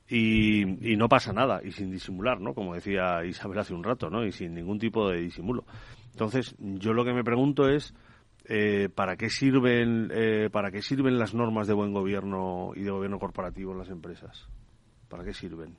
y, 0.08 0.92
y, 0.92 0.98
no 0.98 1.08
pasa 1.08 1.32
nada, 1.32 1.62
y 1.64 1.72
sin 1.72 1.90
disimular, 1.90 2.42
¿no? 2.42 2.54
Como 2.54 2.76
decía 2.76 3.24
Isabel 3.24 3.60
hace 3.60 3.74
un 3.74 3.84
rato, 3.84 4.10
¿no? 4.10 4.26
Y 4.26 4.34
sin 4.34 4.54
ningún 4.54 4.78
tipo 4.78 5.10
de 5.10 5.22
disimulo. 5.22 5.64
Entonces, 6.12 6.56
yo 6.60 6.94
lo 6.94 7.06
que 7.06 7.14
me 7.14 7.24
pregunto 7.24 7.68
es 7.70 7.94
eh, 8.46 8.90
para 8.94 9.18
qué 9.18 9.30
sirven 9.30 10.10
eh, 10.14 10.50
para 10.52 10.72
qué 10.72 10.82
sirven 10.82 11.20
las 11.20 11.34
normas 11.34 11.68
de 11.68 11.74
buen 11.74 11.94
gobierno 11.94 12.72
y 12.76 12.82
de 12.82 12.92
gobierno 12.92 13.20
corporativo 13.20 13.72
en 13.72 13.78
las 13.78 13.90
empresas. 13.90 14.48
¿Para 15.08 15.24
qué 15.24 15.34
sirven? 15.34 15.78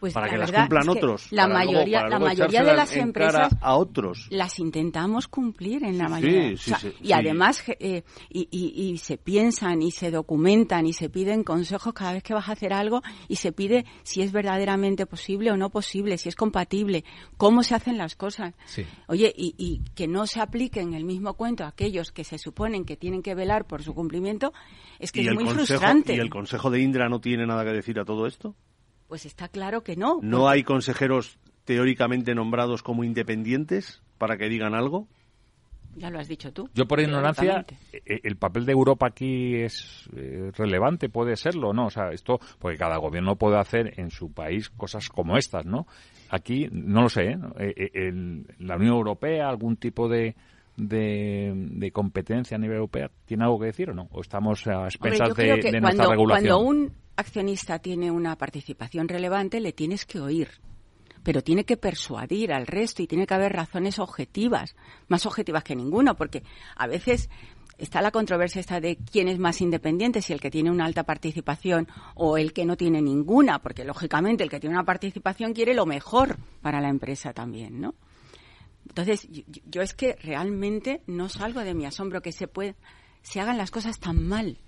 Pues 0.00 0.12
para 0.14 0.26
la 0.26 0.32
que 0.32 0.38
las 0.38 0.52
cumplan 0.52 0.82
es 0.82 0.86
que 0.86 0.90
otros. 0.98 1.32
La 1.32 1.46
luego- 1.46 1.58
mayoría, 1.72 2.06
la 2.08 2.18
mayoría 2.18 2.62
de 2.64 2.74
las 2.74 2.94
empresas 2.96 3.56
a 3.60 3.74
otros. 3.76 4.26
las 4.30 4.58
intentamos 4.58 5.26
cumplir 5.28 5.82
en 5.84 5.98
la 5.98 6.08
mayoría. 6.08 6.48
sí, 6.48 6.54
O 6.54 6.58
sea, 6.58 6.78
sí, 6.78 6.92
y 7.02 7.12
además 7.12 7.64
eh, 7.80 8.02
y, 8.28 8.48
y- 8.50 8.90
y 8.92 8.98
se 8.98 9.18
piensan 9.18 9.82
y 9.82 9.90
se 9.90 10.10
documentan 10.10 10.86
y 10.86 10.92
se 10.92 11.08
piden 11.08 11.42
consejos 11.44 11.92
cada 11.94 12.12
vez 12.12 12.22
que 12.22 12.34
vas 12.34 12.48
a 12.48 12.52
hacer 12.52 12.72
algo 12.72 13.02
y 13.28 13.36
se 13.36 13.52
pide 13.52 13.84
si 14.02 14.22
es 14.22 14.30
verdaderamente 14.32 15.06
posible 15.06 15.50
o 15.50 15.56
no 15.56 15.70
posible, 15.70 16.18
si 16.18 16.28
es 16.28 16.36
compatible, 16.36 17.04
cómo 17.36 17.62
se 17.62 17.74
hacen 17.74 17.98
las 17.98 18.14
cosas. 18.16 18.54
Oye, 19.08 19.32
y, 19.36 19.54
y 19.58 19.80
que 19.94 20.06
no 20.06 20.26
se 20.26 20.40
apliquen 20.40 20.94
el 20.94 21.04
mismo 21.04 21.34
cuento 21.34 21.64
a 21.64 21.68
aquellos 21.68 22.12
que 22.12 22.24
se 22.24 22.38
suponen 22.38 22.84
que 22.84 22.96
tienen 22.96 23.22
que 23.22 23.34
velar 23.34 23.66
por 23.66 23.82
su 23.82 23.94
cumplimiento, 23.94 24.52
es 24.98 25.12
que 25.12 25.22
¿Y 25.22 25.28
es 25.28 25.34
muy 25.34 25.44
consejo, 25.44 25.66
frustrante. 25.66 26.14
¿Y 26.14 26.18
el 26.18 26.30
Consejo 26.30 26.70
de 26.70 26.80
Indra 26.80 27.08
no 27.08 27.20
tiene 27.20 27.46
nada 27.46 27.64
que 27.64 27.70
decir 27.72 27.98
a 27.98 28.04
todo 28.04 28.26
esto? 28.26 28.54
Pues 29.08 29.26
está 29.26 29.48
claro 29.48 29.82
que 29.82 29.96
no. 29.96 30.20
¿No 30.22 30.48
hay 30.48 30.62
consejeros 30.62 31.38
teóricamente 31.64 32.34
nombrados 32.34 32.82
como 32.82 33.04
independientes 33.04 34.02
para 34.18 34.36
que 34.36 34.48
digan 34.48 34.74
algo? 34.74 35.08
Ya 35.96 36.10
lo 36.10 36.18
has 36.18 36.28
dicho 36.28 36.52
tú. 36.52 36.68
Yo 36.74 36.86
por 36.86 37.00
ignorancia, 37.00 37.64
eh, 37.92 38.20
el 38.22 38.36
papel 38.36 38.66
de 38.66 38.72
Europa 38.72 39.06
aquí 39.08 39.56
es 39.56 40.08
eh, 40.14 40.52
relevante, 40.56 41.08
puede 41.08 41.36
serlo, 41.36 41.72
¿no? 41.72 41.86
O 41.86 41.90
sea, 41.90 42.10
esto, 42.10 42.38
porque 42.58 42.76
cada 42.76 42.98
gobierno 42.98 43.36
puede 43.36 43.58
hacer 43.58 43.98
en 43.98 44.10
su 44.10 44.32
país 44.32 44.68
cosas 44.70 45.08
como 45.08 45.36
estas, 45.36 45.66
¿no? 45.66 45.86
Aquí, 46.30 46.68
no 46.70 47.02
lo 47.02 47.08
sé, 47.08 47.30
¿eh? 47.30 47.90
En 47.94 48.46
la 48.58 48.76
Unión 48.76 48.94
Europea, 48.94 49.48
algún 49.48 49.76
tipo 49.76 50.08
de, 50.08 50.36
de, 50.76 51.52
de 51.54 51.90
competencia 51.90 52.56
a 52.56 52.60
nivel 52.60 52.76
europeo, 52.76 53.10
¿tiene 53.24 53.44
algo 53.44 53.58
que 53.58 53.66
decir 53.66 53.90
o 53.90 53.94
no? 53.94 54.08
¿O 54.12 54.20
estamos 54.20 54.66
a 54.66 54.76
Hombre, 54.76 54.88
expensas 54.88 55.28
de, 55.30 55.34
creo 55.34 55.56
que 55.56 55.72
de 55.72 55.80
cuando, 55.80 55.80
nuestra 55.80 56.06
regulación? 56.06 56.48
cuando 56.48 56.68
un 56.68 56.92
accionista 57.18 57.80
tiene 57.80 58.10
una 58.10 58.36
participación 58.36 59.08
relevante, 59.08 59.60
le 59.60 59.72
tienes 59.72 60.06
que 60.06 60.20
oír. 60.20 60.48
Pero 61.24 61.42
tiene 61.42 61.64
que 61.64 61.76
persuadir 61.76 62.52
al 62.52 62.66
resto 62.66 63.02
y 63.02 63.06
tiene 63.06 63.26
que 63.26 63.34
haber 63.34 63.52
razones 63.52 63.98
objetivas, 63.98 64.76
más 65.08 65.26
objetivas 65.26 65.64
que 65.64 65.74
ninguna, 65.74 66.14
porque 66.14 66.44
a 66.76 66.86
veces 66.86 67.28
está 67.76 68.00
la 68.02 68.12
controversia 68.12 68.60
esta 68.60 68.80
de 68.80 68.96
quién 68.96 69.28
es 69.28 69.38
más 69.38 69.60
independiente, 69.60 70.22
si 70.22 70.32
el 70.32 70.40
que 70.40 70.50
tiene 70.50 70.70
una 70.70 70.84
alta 70.84 71.02
participación 71.02 71.88
o 72.14 72.38
el 72.38 72.52
que 72.52 72.64
no 72.64 72.76
tiene 72.76 73.02
ninguna, 73.02 73.60
porque 73.60 73.84
lógicamente 73.84 74.44
el 74.44 74.50
que 74.50 74.60
tiene 74.60 74.76
una 74.76 74.84
participación 74.84 75.54
quiere 75.54 75.74
lo 75.74 75.86
mejor 75.86 76.38
para 76.62 76.80
la 76.80 76.88
empresa 76.88 77.32
también, 77.32 77.80
¿no? 77.80 77.94
Entonces, 78.88 79.28
yo, 79.30 79.42
yo 79.66 79.82
es 79.82 79.92
que 79.92 80.14
realmente 80.22 81.02
no 81.06 81.28
salgo 81.28 81.60
de 81.60 81.74
mi 81.74 81.84
asombro 81.84 82.22
que 82.22 82.32
se 82.32 82.48
puede, 82.48 82.76
se 83.22 83.40
hagan 83.40 83.58
las 83.58 83.70
cosas 83.70 83.98
tan 83.98 84.26
mal. 84.26 84.58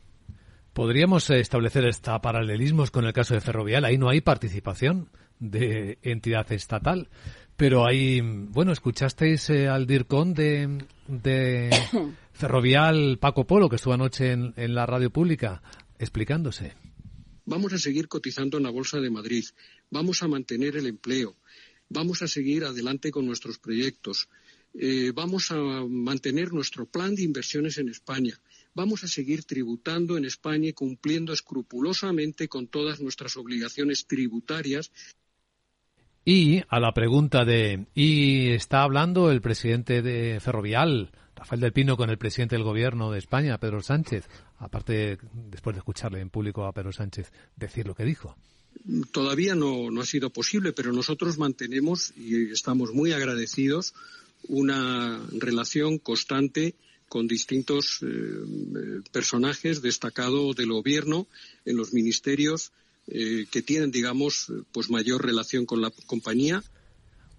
Podríamos 0.73 1.29
eh, 1.31 1.41
establecer 1.41 1.85
esta 1.85 2.21
paralelismos 2.21 2.91
con 2.91 3.05
el 3.05 3.13
caso 3.13 3.35
de 3.35 3.41
Ferrovial. 3.41 3.85
Ahí 3.85 3.99
no 3.99 4.09
hay 4.09 4.21
participación 4.21 5.09
de 5.39 5.99
entidad 6.03 6.51
estatal. 6.53 7.09
Pero 7.57 7.87
ahí, 7.87 8.21
bueno, 8.23 8.73
escuchasteis 8.73 9.51
eh, 9.51 9.69
al 9.69 9.87
DIRCON 9.87 10.33
de, 10.33 10.85
de 11.09 11.71
Ferrovial 12.33 13.19
Paco 13.19 13.47
Polo, 13.47 13.69
que 13.69 13.77
estuvo 13.77 13.93
anoche 13.93 14.33
en, 14.33 14.55
en 14.57 14.75
la 14.75 14.87
radio 14.87 15.11
pública, 15.11 15.63
explicándose. 15.99 16.73
Vamos 17.45 17.73
a 17.73 17.79
seguir 17.79 18.09
cotizando 18.09 18.57
en 18.57 18.63
la 18.63 18.71
Bolsa 18.71 19.01
de 19.01 19.11
Madrid. 19.11 19.45
Vamos 19.91 20.23
a 20.23 20.29
mantener 20.29 20.77
el 20.77 20.87
empleo. 20.87 21.37
Vamos 21.89 22.23
a 22.23 22.29
seguir 22.29 22.65
adelante 22.65 23.11
con 23.11 23.27
nuestros 23.27 23.59
proyectos. 23.59 24.29
Eh, 24.75 25.11
vamos 25.15 25.51
a 25.51 25.57
mantener 25.89 26.53
nuestro 26.53 26.87
plan 26.87 27.15
de 27.15 27.25
inversiones 27.25 27.79
en 27.79 27.89
España. 27.89 28.41
Vamos 28.75 29.03
a 29.05 29.09
seguir 29.09 29.45
tributando 29.45 30.17
en 30.17 30.25
España 30.25 30.69
y 30.69 30.73
cumpliendo 30.73 31.33
escrupulosamente 31.33 32.49
con 32.49 32.69
todas 32.69 33.01
nuestras 33.01 33.37
obligaciones 33.37 34.07
tributarias 34.07 34.93
Y 36.25 36.63
a 36.69 36.81
la 36.81 36.93
pregunta 36.93 37.45
de, 37.45 37.87
¿y 37.95 38.51
está 38.51 38.83
hablando 38.83 39.31
el 39.31 39.41
presidente 39.41 40.03
de 40.03 40.39
Ferrovial, 40.41 41.11
Rafael 41.35 41.61
del 41.61 41.73
Pino, 41.73 41.97
con 41.97 42.11
el 42.11 42.19
presidente 42.19 42.57
del 42.57 42.65
gobierno 42.65 43.11
de 43.11 43.19
España, 43.19 43.59
Pedro 43.59 43.83
Sánchez? 43.83 44.29
Aparte, 44.59 45.19
después 45.51 45.75
de 45.75 45.79
escucharle 45.79 46.21
en 46.21 46.29
público 46.29 46.67
a 46.67 46.73
Pedro 46.73 46.93
Sánchez 46.93 47.33
decir 47.57 47.87
lo 47.87 47.95
que 47.95 48.05
dijo. 48.05 48.37
Todavía 49.13 49.55
no, 49.55 49.91
no 49.91 50.03
ha 50.03 50.07
sido 50.07 50.31
posible, 50.31 50.73
pero 50.73 50.93
nosotros 50.93 51.39
mantenemos 51.39 52.13
y 52.17 52.51
estamos 52.53 52.93
muy 52.93 53.13
agradecidos 53.13 53.95
una 54.49 55.21
relación 55.33 55.99
constante 55.99 56.75
con 57.11 57.27
distintos 57.27 57.99
eh, 58.03 59.03
personajes 59.11 59.83
destacados 59.83 60.55
del 60.55 60.71
gobierno 60.71 61.27
en 61.65 61.77
los 61.77 61.93
ministerios 61.93 62.71
eh, 63.09 63.47
que 63.51 63.63
tienen, 63.63 63.91
digamos, 63.91 64.53
pues 64.71 64.91
mayor 64.91 65.27
relación 65.27 65.67
con 65.67 65.83
la 65.83 65.91
compañía. 66.07 66.63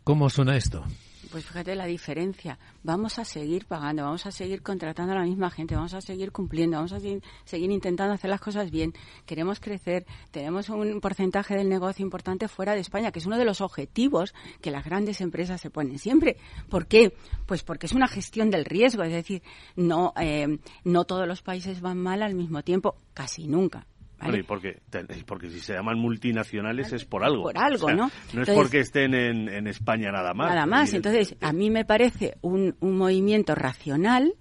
¿Cómo 0.04 0.30
suena 0.30 0.58
esto? 0.58 0.86
Pues 1.32 1.46
fíjate 1.46 1.76
la 1.76 1.86
diferencia. 1.86 2.60
Vamos 2.84 3.18
a 3.18 3.24
seguir 3.24 3.66
pagando, 3.66 4.04
vamos 4.04 4.26
a 4.26 4.32
seguir 4.32 4.62
contratando 4.62 5.14
a 5.14 5.16
la 5.16 5.24
misma 5.24 5.50
gente, 5.50 5.76
vamos 5.76 5.94
a 5.94 6.02
seguir 6.02 6.34
cumpliendo, 6.34 6.76
vamos 6.76 6.92
a 6.92 7.00
seguir, 7.00 7.24
seguir 7.46 7.72
intentando 7.72 8.14
hacer 8.14 8.30
las 8.30 8.42
cosas 8.42 8.70
bien. 8.70 8.94
Queremos 9.26 9.62
crecer, 9.62 10.06
tenemos 10.32 10.68
un 10.68 11.00
porcentaje 11.00 11.56
del 11.56 11.70
negocio 11.70 12.04
importante 12.04 12.50
fuera 12.50 12.74
de 12.74 12.82
España, 12.82 13.14
que 13.14 13.20
es 13.20 13.26
uno 13.26 13.38
de 13.38 13.46
los 13.46 13.62
objetivos 13.62 14.34
que 14.60 14.72
las 14.72 14.84
grandes 14.84 15.22
empresas 15.22 15.62
se 15.62 15.70
ponen 15.70 16.00
siempre. 16.00 16.36
¿Por 16.70 16.88
qué? 16.88 17.14
Pues 17.46 17.64
porque 17.64 17.86
es 17.86 17.94
una 17.94 18.10
gestión 18.10 18.50
del 18.50 18.66
riesgo, 18.66 19.04
es 19.04 19.14
decir, 19.14 19.42
no, 19.78 20.12
eh, 20.20 20.60
no 20.84 21.06
todos 21.06 21.28
los 21.30 21.42
países 21.42 21.80
van 21.80 21.98
mal 21.98 22.24
al 22.24 22.36
mismo 22.36 22.62
tiempo, 22.62 22.98
casi 23.14 23.48
nunca. 23.48 23.88
Bueno, 24.24 24.38
y 24.38 24.44
porque, 24.44 24.80
y 25.18 25.24
porque 25.24 25.50
si 25.50 25.60
se 25.60 25.74
llaman 25.74 25.98
multinacionales 26.00 26.92
es 26.94 27.06
por 27.06 27.24
algo. 27.24 27.44
Por 27.44 27.58
algo, 27.58 27.86
O 27.86 27.88
sea, 27.90 27.96
¿no? 27.96 28.12
No 28.34 28.42
es 28.44 28.50
porque 28.50 28.80
estén 28.80 29.14
en, 29.14 29.50
en 29.50 29.68
España 29.68 30.12
nada 30.12 30.34
más. 30.34 30.50
Nada 30.50 30.66
más. 30.66 30.94
Entonces, 30.94 31.36
a 31.42 31.54
mí 31.54 31.70
me 31.70 31.86
parece 31.86 32.38
un, 32.42 32.76
un 32.80 32.98
movimiento 32.98 33.56
racional 33.56 34.34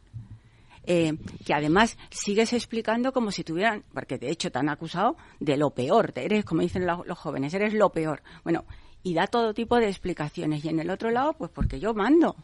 eh, 0.84 1.14
que 1.44 1.54
además 1.54 1.96
sigues 2.10 2.52
explicando 2.52 3.12
como 3.12 3.30
si 3.30 3.44
tuvieran, 3.44 3.84
porque 3.92 4.18
de 4.18 4.30
hecho 4.30 4.50
te 4.50 4.58
han 4.58 4.68
acusado 4.68 5.16
de 5.38 5.56
lo 5.56 5.70
peor, 5.70 6.12
eres, 6.16 6.44
como 6.44 6.62
dicen 6.62 6.86
lo- 6.86 7.04
los 7.04 7.18
jóvenes, 7.18 7.52
eres 7.54 7.74
lo 7.74 7.90
peor. 7.90 8.22
Bueno, 8.44 8.64
y 9.02 9.14
da 9.14 9.26
todo 9.26 9.54
tipo 9.54 9.76
de 9.76 9.88
explicaciones. 9.88 10.64
Y 10.64 10.68
en 10.68 10.80
el 10.80 10.90
otro 10.90 11.10
lado, 11.10 11.34
pues 11.34 11.50
porque 11.50 11.78
yo 11.80 11.94
mando. 11.94 12.34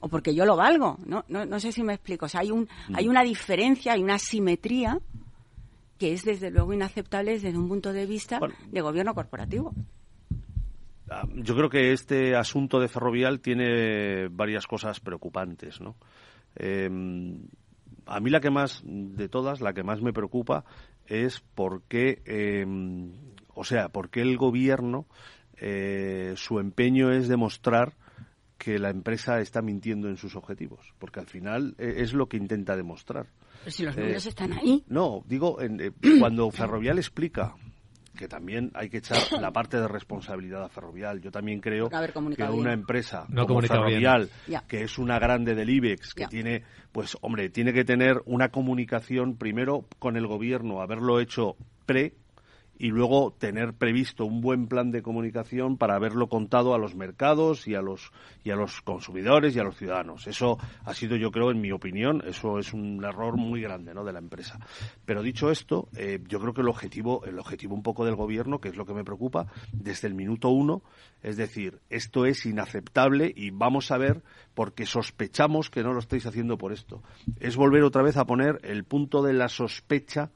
O 0.00 0.08
porque 0.08 0.34
yo 0.34 0.44
lo 0.44 0.56
valgo. 0.56 0.98
No, 1.06 1.24
no, 1.28 1.46
no 1.46 1.58
sé 1.58 1.72
si 1.72 1.82
me 1.82 1.94
explico. 1.94 2.26
O 2.26 2.28
sea, 2.28 2.40
hay, 2.42 2.50
un, 2.50 2.68
hay 2.94 3.08
una 3.08 3.22
diferencia, 3.22 3.94
hay 3.94 4.02
una 4.02 4.18
simetría 4.18 4.98
que 5.98 6.12
es 6.12 6.24
desde 6.24 6.50
luego 6.50 6.72
inaceptable 6.72 7.32
desde 7.32 7.56
un 7.56 7.68
punto 7.68 7.92
de 7.92 8.06
vista 8.06 8.40
de 8.70 8.80
gobierno 8.80 9.14
corporativo. 9.14 9.74
Ah, 11.08 11.26
Yo 11.34 11.54
creo 11.54 11.70
que 11.70 11.92
este 11.92 12.34
asunto 12.34 12.80
de 12.80 12.88
Ferrovial 12.88 13.40
tiene 13.40 14.28
varias 14.28 14.66
cosas 14.66 15.00
preocupantes, 15.00 15.80
¿no? 15.80 15.96
Eh, 16.56 16.90
a 18.06 18.20
mí 18.20 18.30
la 18.30 18.40
que 18.40 18.50
más, 18.50 18.82
de 18.84 19.28
todas, 19.28 19.60
la 19.60 19.72
que 19.72 19.82
más 19.82 20.00
me 20.00 20.12
preocupa 20.12 20.64
es 21.06 21.40
por 21.54 21.82
qué, 21.82 22.22
eh, 22.24 22.66
o 23.54 23.64
sea, 23.64 23.88
por 23.88 24.10
qué 24.10 24.22
el 24.22 24.36
gobierno, 24.36 25.06
eh, 25.56 26.34
su 26.36 26.58
empeño 26.58 27.12
es 27.12 27.28
demostrar 27.28 27.94
que 28.58 28.78
la 28.78 28.90
empresa 28.90 29.40
está 29.40 29.62
mintiendo 29.62 30.08
en 30.08 30.16
sus 30.16 30.34
objetivos, 30.34 30.94
porque 30.98 31.20
al 31.20 31.26
final 31.26 31.74
es 31.78 32.14
lo 32.14 32.26
que 32.26 32.36
intenta 32.36 32.76
demostrar. 32.76 33.26
Pero 33.66 33.74
si 33.74 33.82
los 33.82 33.96
Eh, 33.96 34.00
números 34.00 34.26
están 34.26 34.52
ahí. 34.52 34.84
No, 34.86 35.24
digo, 35.26 35.60
en, 35.60 35.80
eh, 35.80 35.90
cuando 36.20 36.48
Ferrovial 36.52 36.98
explica 36.98 37.56
que 38.16 38.28
también 38.28 38.70
hay 38.74 38.88
que 38.88 38.98
echar 38.98 39.18
la 39.40 39.50
parte 39.50 39.76
de 39.76 39.88
responsabilidad 39.88 40.62
a 40.64 40.68
Ferrovial. 40.68 41.20
Yo 41.20 41.32
también 41.32 41.60
creo 41.60 41.88
que 41.90 41.96
una 41.96 42.48
bien. 42.48 42.68
empresa 42.68 43.26
No 43.28 43.44
como 43.46 43.60
bien. 43.60 43.68
Ferrovial, 43.72 44.30
Ya. 44.46 44.62
que 44.68 44.84
es 44.84 44.98
una 44.98 45.18
grande 45.18 45.54
del 45.56 45.68
IBEX, 45.68 46.14
que 46.14 46.22
Ya. 46.22 46.28
tiene, 46.28 46.62
pues 46.92 47.16
hombre, 47.22 47.50
tiene 47.50 47.72
que 47.72 47.84
tener 47.84 48.22
una 48.24 48.50
comunicación 48.50 49.36
primero 49.36 49.84
con 49.98 50.16
el 50.16 50.26
gobierno, 50.28 50.80
haberlo 50.80 51.18
hecho 51.20 51.56
pre 51.86 52.14
y 52.78 52.88
luego 52.88 53.32
tener 53.32 53.74
previsto 53.74 54.24
un 54.24 54.40
buen 54.40 54.66
plan 54.66 54.90
de 54.90 55.02
comunicación 55.02 55.76
para 55.76 55.96
haberlo 55.96 56.28
contado 56.28 56.74
a 56.74 56.78
los 56.78 56.94
mercados 56.94 57.66
y 57.66 57.74
a 57.74 57.80
los 57.80 58.12
y 58.44 58.50
a 58.50 58.56
los 58.56 58.82
consumidores 58.82 59.56
y 59.56 59.58
a 59.58 59.64
los 59.64 59.76
ciudadanos. 59.76 60.26
Eso 60.26 60.58
ha 60.84 60.94
sido, 60.94 61.16
yo 61.16 61.30
creo, 61.30 61.50
en 61.50 61.60
mi 61.60 61.72
opinión, 61.72 62.22
eso 62.26 62.58
es 62.58 62.72
un 62.72 63.04
error 63.04 63.36
muy 63.36 63.60
grande, 63.60 63.94
¿no? 63.94 64.04
De 64.04 64.12
la 64.12 64.18
empresa. 64.18 64.58
Pero 65.04 65.22
dicho 65.22 65.50
esto, 65.50 65.88
eh, 65.96 66.20
yo 66.28 66.40
creo 66.40 66.54
que 66.54 66.60
el 66.60 66.68
objetivo, 66.68 67.24
el 67.24 67.38
objetivo 67.38 67.74
un 67.74 67.82
poco 67.82 68.04
del 68.04 68.14
gobierno, 68.14 68.60
que 68.60 68.68
es 68.68 68.76
lo 68.76 68.86
que 68.86 68.94
me 68.94 69.04
preocupa, 69.04 69.46
desde 69.72 70.08
el 70.08 70.14
minuto 70.14 70.50
uno, 70.50 70.82
es 71.22 71.36
decir, 71.36 71.80
esto 71.90 72.26
es 72.26 72.46
inaceptable 72.46 73.32
y 73.34 73.50
vamos 73.50 73.90
a 73.90 73.98
ver 73.98 74.22
porque 74.54 74.86
sospechamos 74.86 75.70
que 75.70 75.82
no 75.82 75.92
lo 75.92 75.98
estáis 75.98 76.26
haciendo 76.26 76.56
por 76.56 76.72
esto. 76.72 77.02
Es 77.40 77.56
volver 77.56 77.82
otra 77.82 78.02
vez 78.02 78.16
a 78.16 78.26
poner 78.26 78.60
el 78.62 78.84
punto 78.84 79.22
de 79.22 79.32
la 79.32 79.48
sospecha 79.48 80.30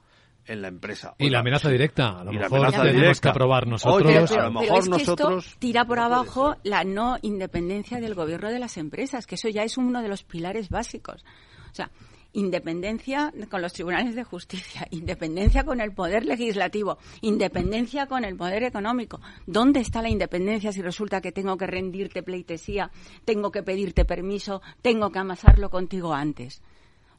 en 0.50 0.62
la 0.62 0.68
empresa. 0.68 1.14
Y 1.18 1.30
la 1.30 1.40
amenaza 1.40 1.70
directa. 1.70 2.20
A 2.20 2.24
lo 2.24 2.32
la 2.32 2.48
mejor 2.48 2.70
tenemos 2.70 2.92
directa. 2.92 3.20
que 3.20 3.28
aprobar 3.28 3.64
Oye, 3.64 3.70
nosotros. 3.70 4.12
a 4.12 4.20
lo 4.20 4.26
Pero 4.28 4.50
mejor 4.50 4.78
es 4.78 4.84
que 4.84 4.90
nosotros 4.90 5.46
esto 5.46 5.58
tira 5.60 5.84
por 5.84 6.00
abajo 6.00 6.56
la 6.64 6.84
no 6.84 7.18
independencia 7.22 8.00
del 8.00 8.14
gobierno 8.14 8.50
de 8.50 8.58
las 8.58 8.76
empresas, 8.76 9.26
que 9.26 9.36
eso 9.36 9.48
ya 9.48 9.62
es 9.62 9.78
uno 9.78 10.02
de 10.02 10.08
los 10.08 10.24
pilares 10.24 10.68
básicos. 10.68 11.24
O 11.70 11.74
sea, 11.74 11.90
independencia 12.32 13.32
con 13.48 13.62
los 13.62 13.72
tribunales 13.72 14.14
de 14.14 14.24
justicia, 14.24 14.86
independencia 14.90 15.64
con 15.64 15.80
el 15.80 15.92
poder 15.92 16.24
legislativo, 16.24 16.98
independencia 17.20 18.06
con 18.06 18.24
el 18.24 18.36
poder 18.36 18.64
económico. 18.64 19.20
¿Dónde 19.46 19.80
está 19.80 20.02
la 20.02 20.10
independencia 20.10 20.72
si 20.72 20.82
resulta 20.82 21.20
que 21.20 21.32
tengo 21.32 21.56
que 21.56 21.66
rendirte 21.66 22.22
pleitesía, 22.22 22.90
tengo 23.24 23.50
que 23.50 23.62
pedirte 23.62 24.04
permiso, 24.04 24.62
tengo 24.82 25.10
que 25.10 25.18
amasarlo 25.18 25.70
contigo 25.70 26.12
antes? 26.12 26.60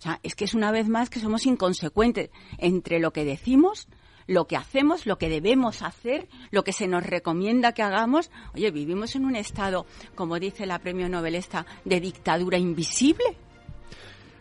O 0.01 0.03
sea, 0.03 0.19
es 0.23 0.33
que 0.33 0.45
es 0.45 0.55
una 0.55 0.71
vez 0.71 0.89
más 0.89 1.11
que 1.11 1.19
somos 1.19 1.45
inconsecuentes 1.45 2.31
entre 2.57 2.99
lo 2.99 3.13
que 3.13 3.23
decimos 3.23 3.87
lo 4.27 4.45
que 4.45 4.55
hacemos, 4.55 5.05
lo 5.05 5.17
que 5.17 5.29
debemos 5.29 5.81
hacer, 5.81 6.27
lo 6.51 6.63
que 6.63 6.73
se 6.73 6.87
nos 6.87 7.05
recomienda 7.05 7.73
que 7.73 7.83
hagamos. 7.83 8.31
Oye, 8.55 8.71
vivimos 8.71 9.15
en 9.15 9.25
un 9.25 9.35
estado, 9.35 9.85
como 10.15 10.39
dice 10.39 10.65
la 10.65 10.79
premio 10.79 11.09
novelista, 11.09 11.65
de 11.83 11.99
dictadura 11.99 12.57
invisible. 12.57 13.25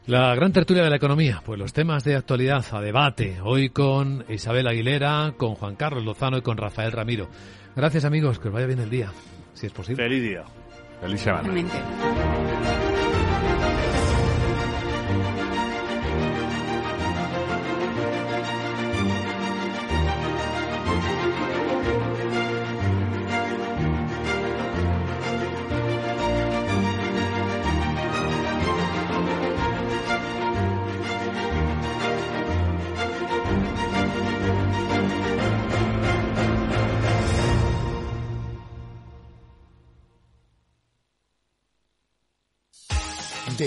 La 0.06 0.34
gran 0.34 0.52
tertulia 0.52 0.82
de 0.84 0.90
la 0.90 0.96
economía, 0.96 1.42
pues 1.44 1.58
los 1.58 1.72
temas 1.72 2.04
de 2.04 2.16
actualidad 2.16 2.64
a 2.72 2.80
debate, 2.80 3.40
hoy 3.42 3.70
con 3.70 4.24
Isabel 4.28 4.66
Aguilera, 4.66 5.34
con 5.36 5.54
Juan 5.56 5.76
Carlos 5.76 6.04
Lozano 6.04 6.38
y 6.38 6.42
con 6.42 6.56
Rafael 6.56 6.92
Ramiro. 6.92 7.28
Gracias 7.74 8.04
amigos, 8.04 8.38
que 8.38 8.48
os 8.48 8.54
vaya 8.54 8.66
bien 8.66 8.80
el 8.80 8.90
día, 8.90 9.12
si 9.54 9.66
es 9.66 9.72
posible. 9.72 10.02
Feliz 10.04 10.22
día. 10.22 10.44
Feliz 11.00 11.20
semana. 11.20 11.48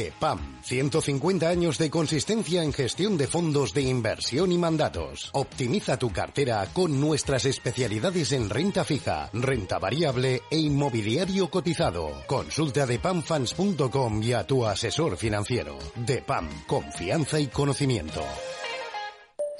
DEPAM, 0.04 0.62
150 0.64 1.47
años 1.47 1.78
de 1.78 1.89
consistencia 1.89 2.62
en 2.62 2.74
gestión 2.74 3.18
de 3.18 3.26
fondos 3.26 3.74
de 3.74 3.84
inversión 3.84 4.51
y 4.51 4.58
mandatos. 4.58 5.30
Optimiza 5.32 5.97
tu 5.97 6.12
cartera 6.12 6.68
con 6.74 6.99
nuestras 6.99 7.45
especialidades 7.45 8.34
en 8.34 8.49
renta 8.49 8.84
fija, 8.84 9.30
renta 9.32 9.80
variable 9.80 10.41
e 10.51 10.58
inmobiliario 10.58 11.49
cotizado. 11.49 12.12
Consulta 12.28 12.86
depamfans.com 12.86 14.22
y 14.22 14.34
a 14.34 14.45
tu 14.45 14.66
asesor 14.66 15.16
financiero. 15.16 15.80
DEPAM, 15.95 16.66
confianza 16.66 17.39
y 17.39 17.47
conocimiento. 17.47 18.22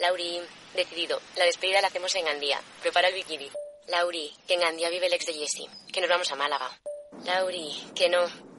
Lauri, 0.02 0.42
decidido. 0.76 1.20
La 1.38 1.46
despedida 1.46 1.80
la 1.80 1.88
hacemos 1.88 2.14
en 2.16 2.26
Gandía. 2.26 2.60
Prepara 2.82 3.08
el 3.08 3.16
bikini. 3.16 3.50
Lauri, 3.88 4.34
que 4.46 4.56
en 4.56 4.60
Gandía 4.60 4.90
vive 4.90 5.08
el 5.08 5.14
ex 5.14 5.26
de 5.26 5.34
Jesse. 5.34 5.70
Que 5.94 6.02
nos 6.02 6.10
vamos 6.10 6.30
a 6.34 6.36
Málaga. 6.36 6.70
Lauri, 7.24 7.72
que 7.96 8.10
no, 8.10 8.26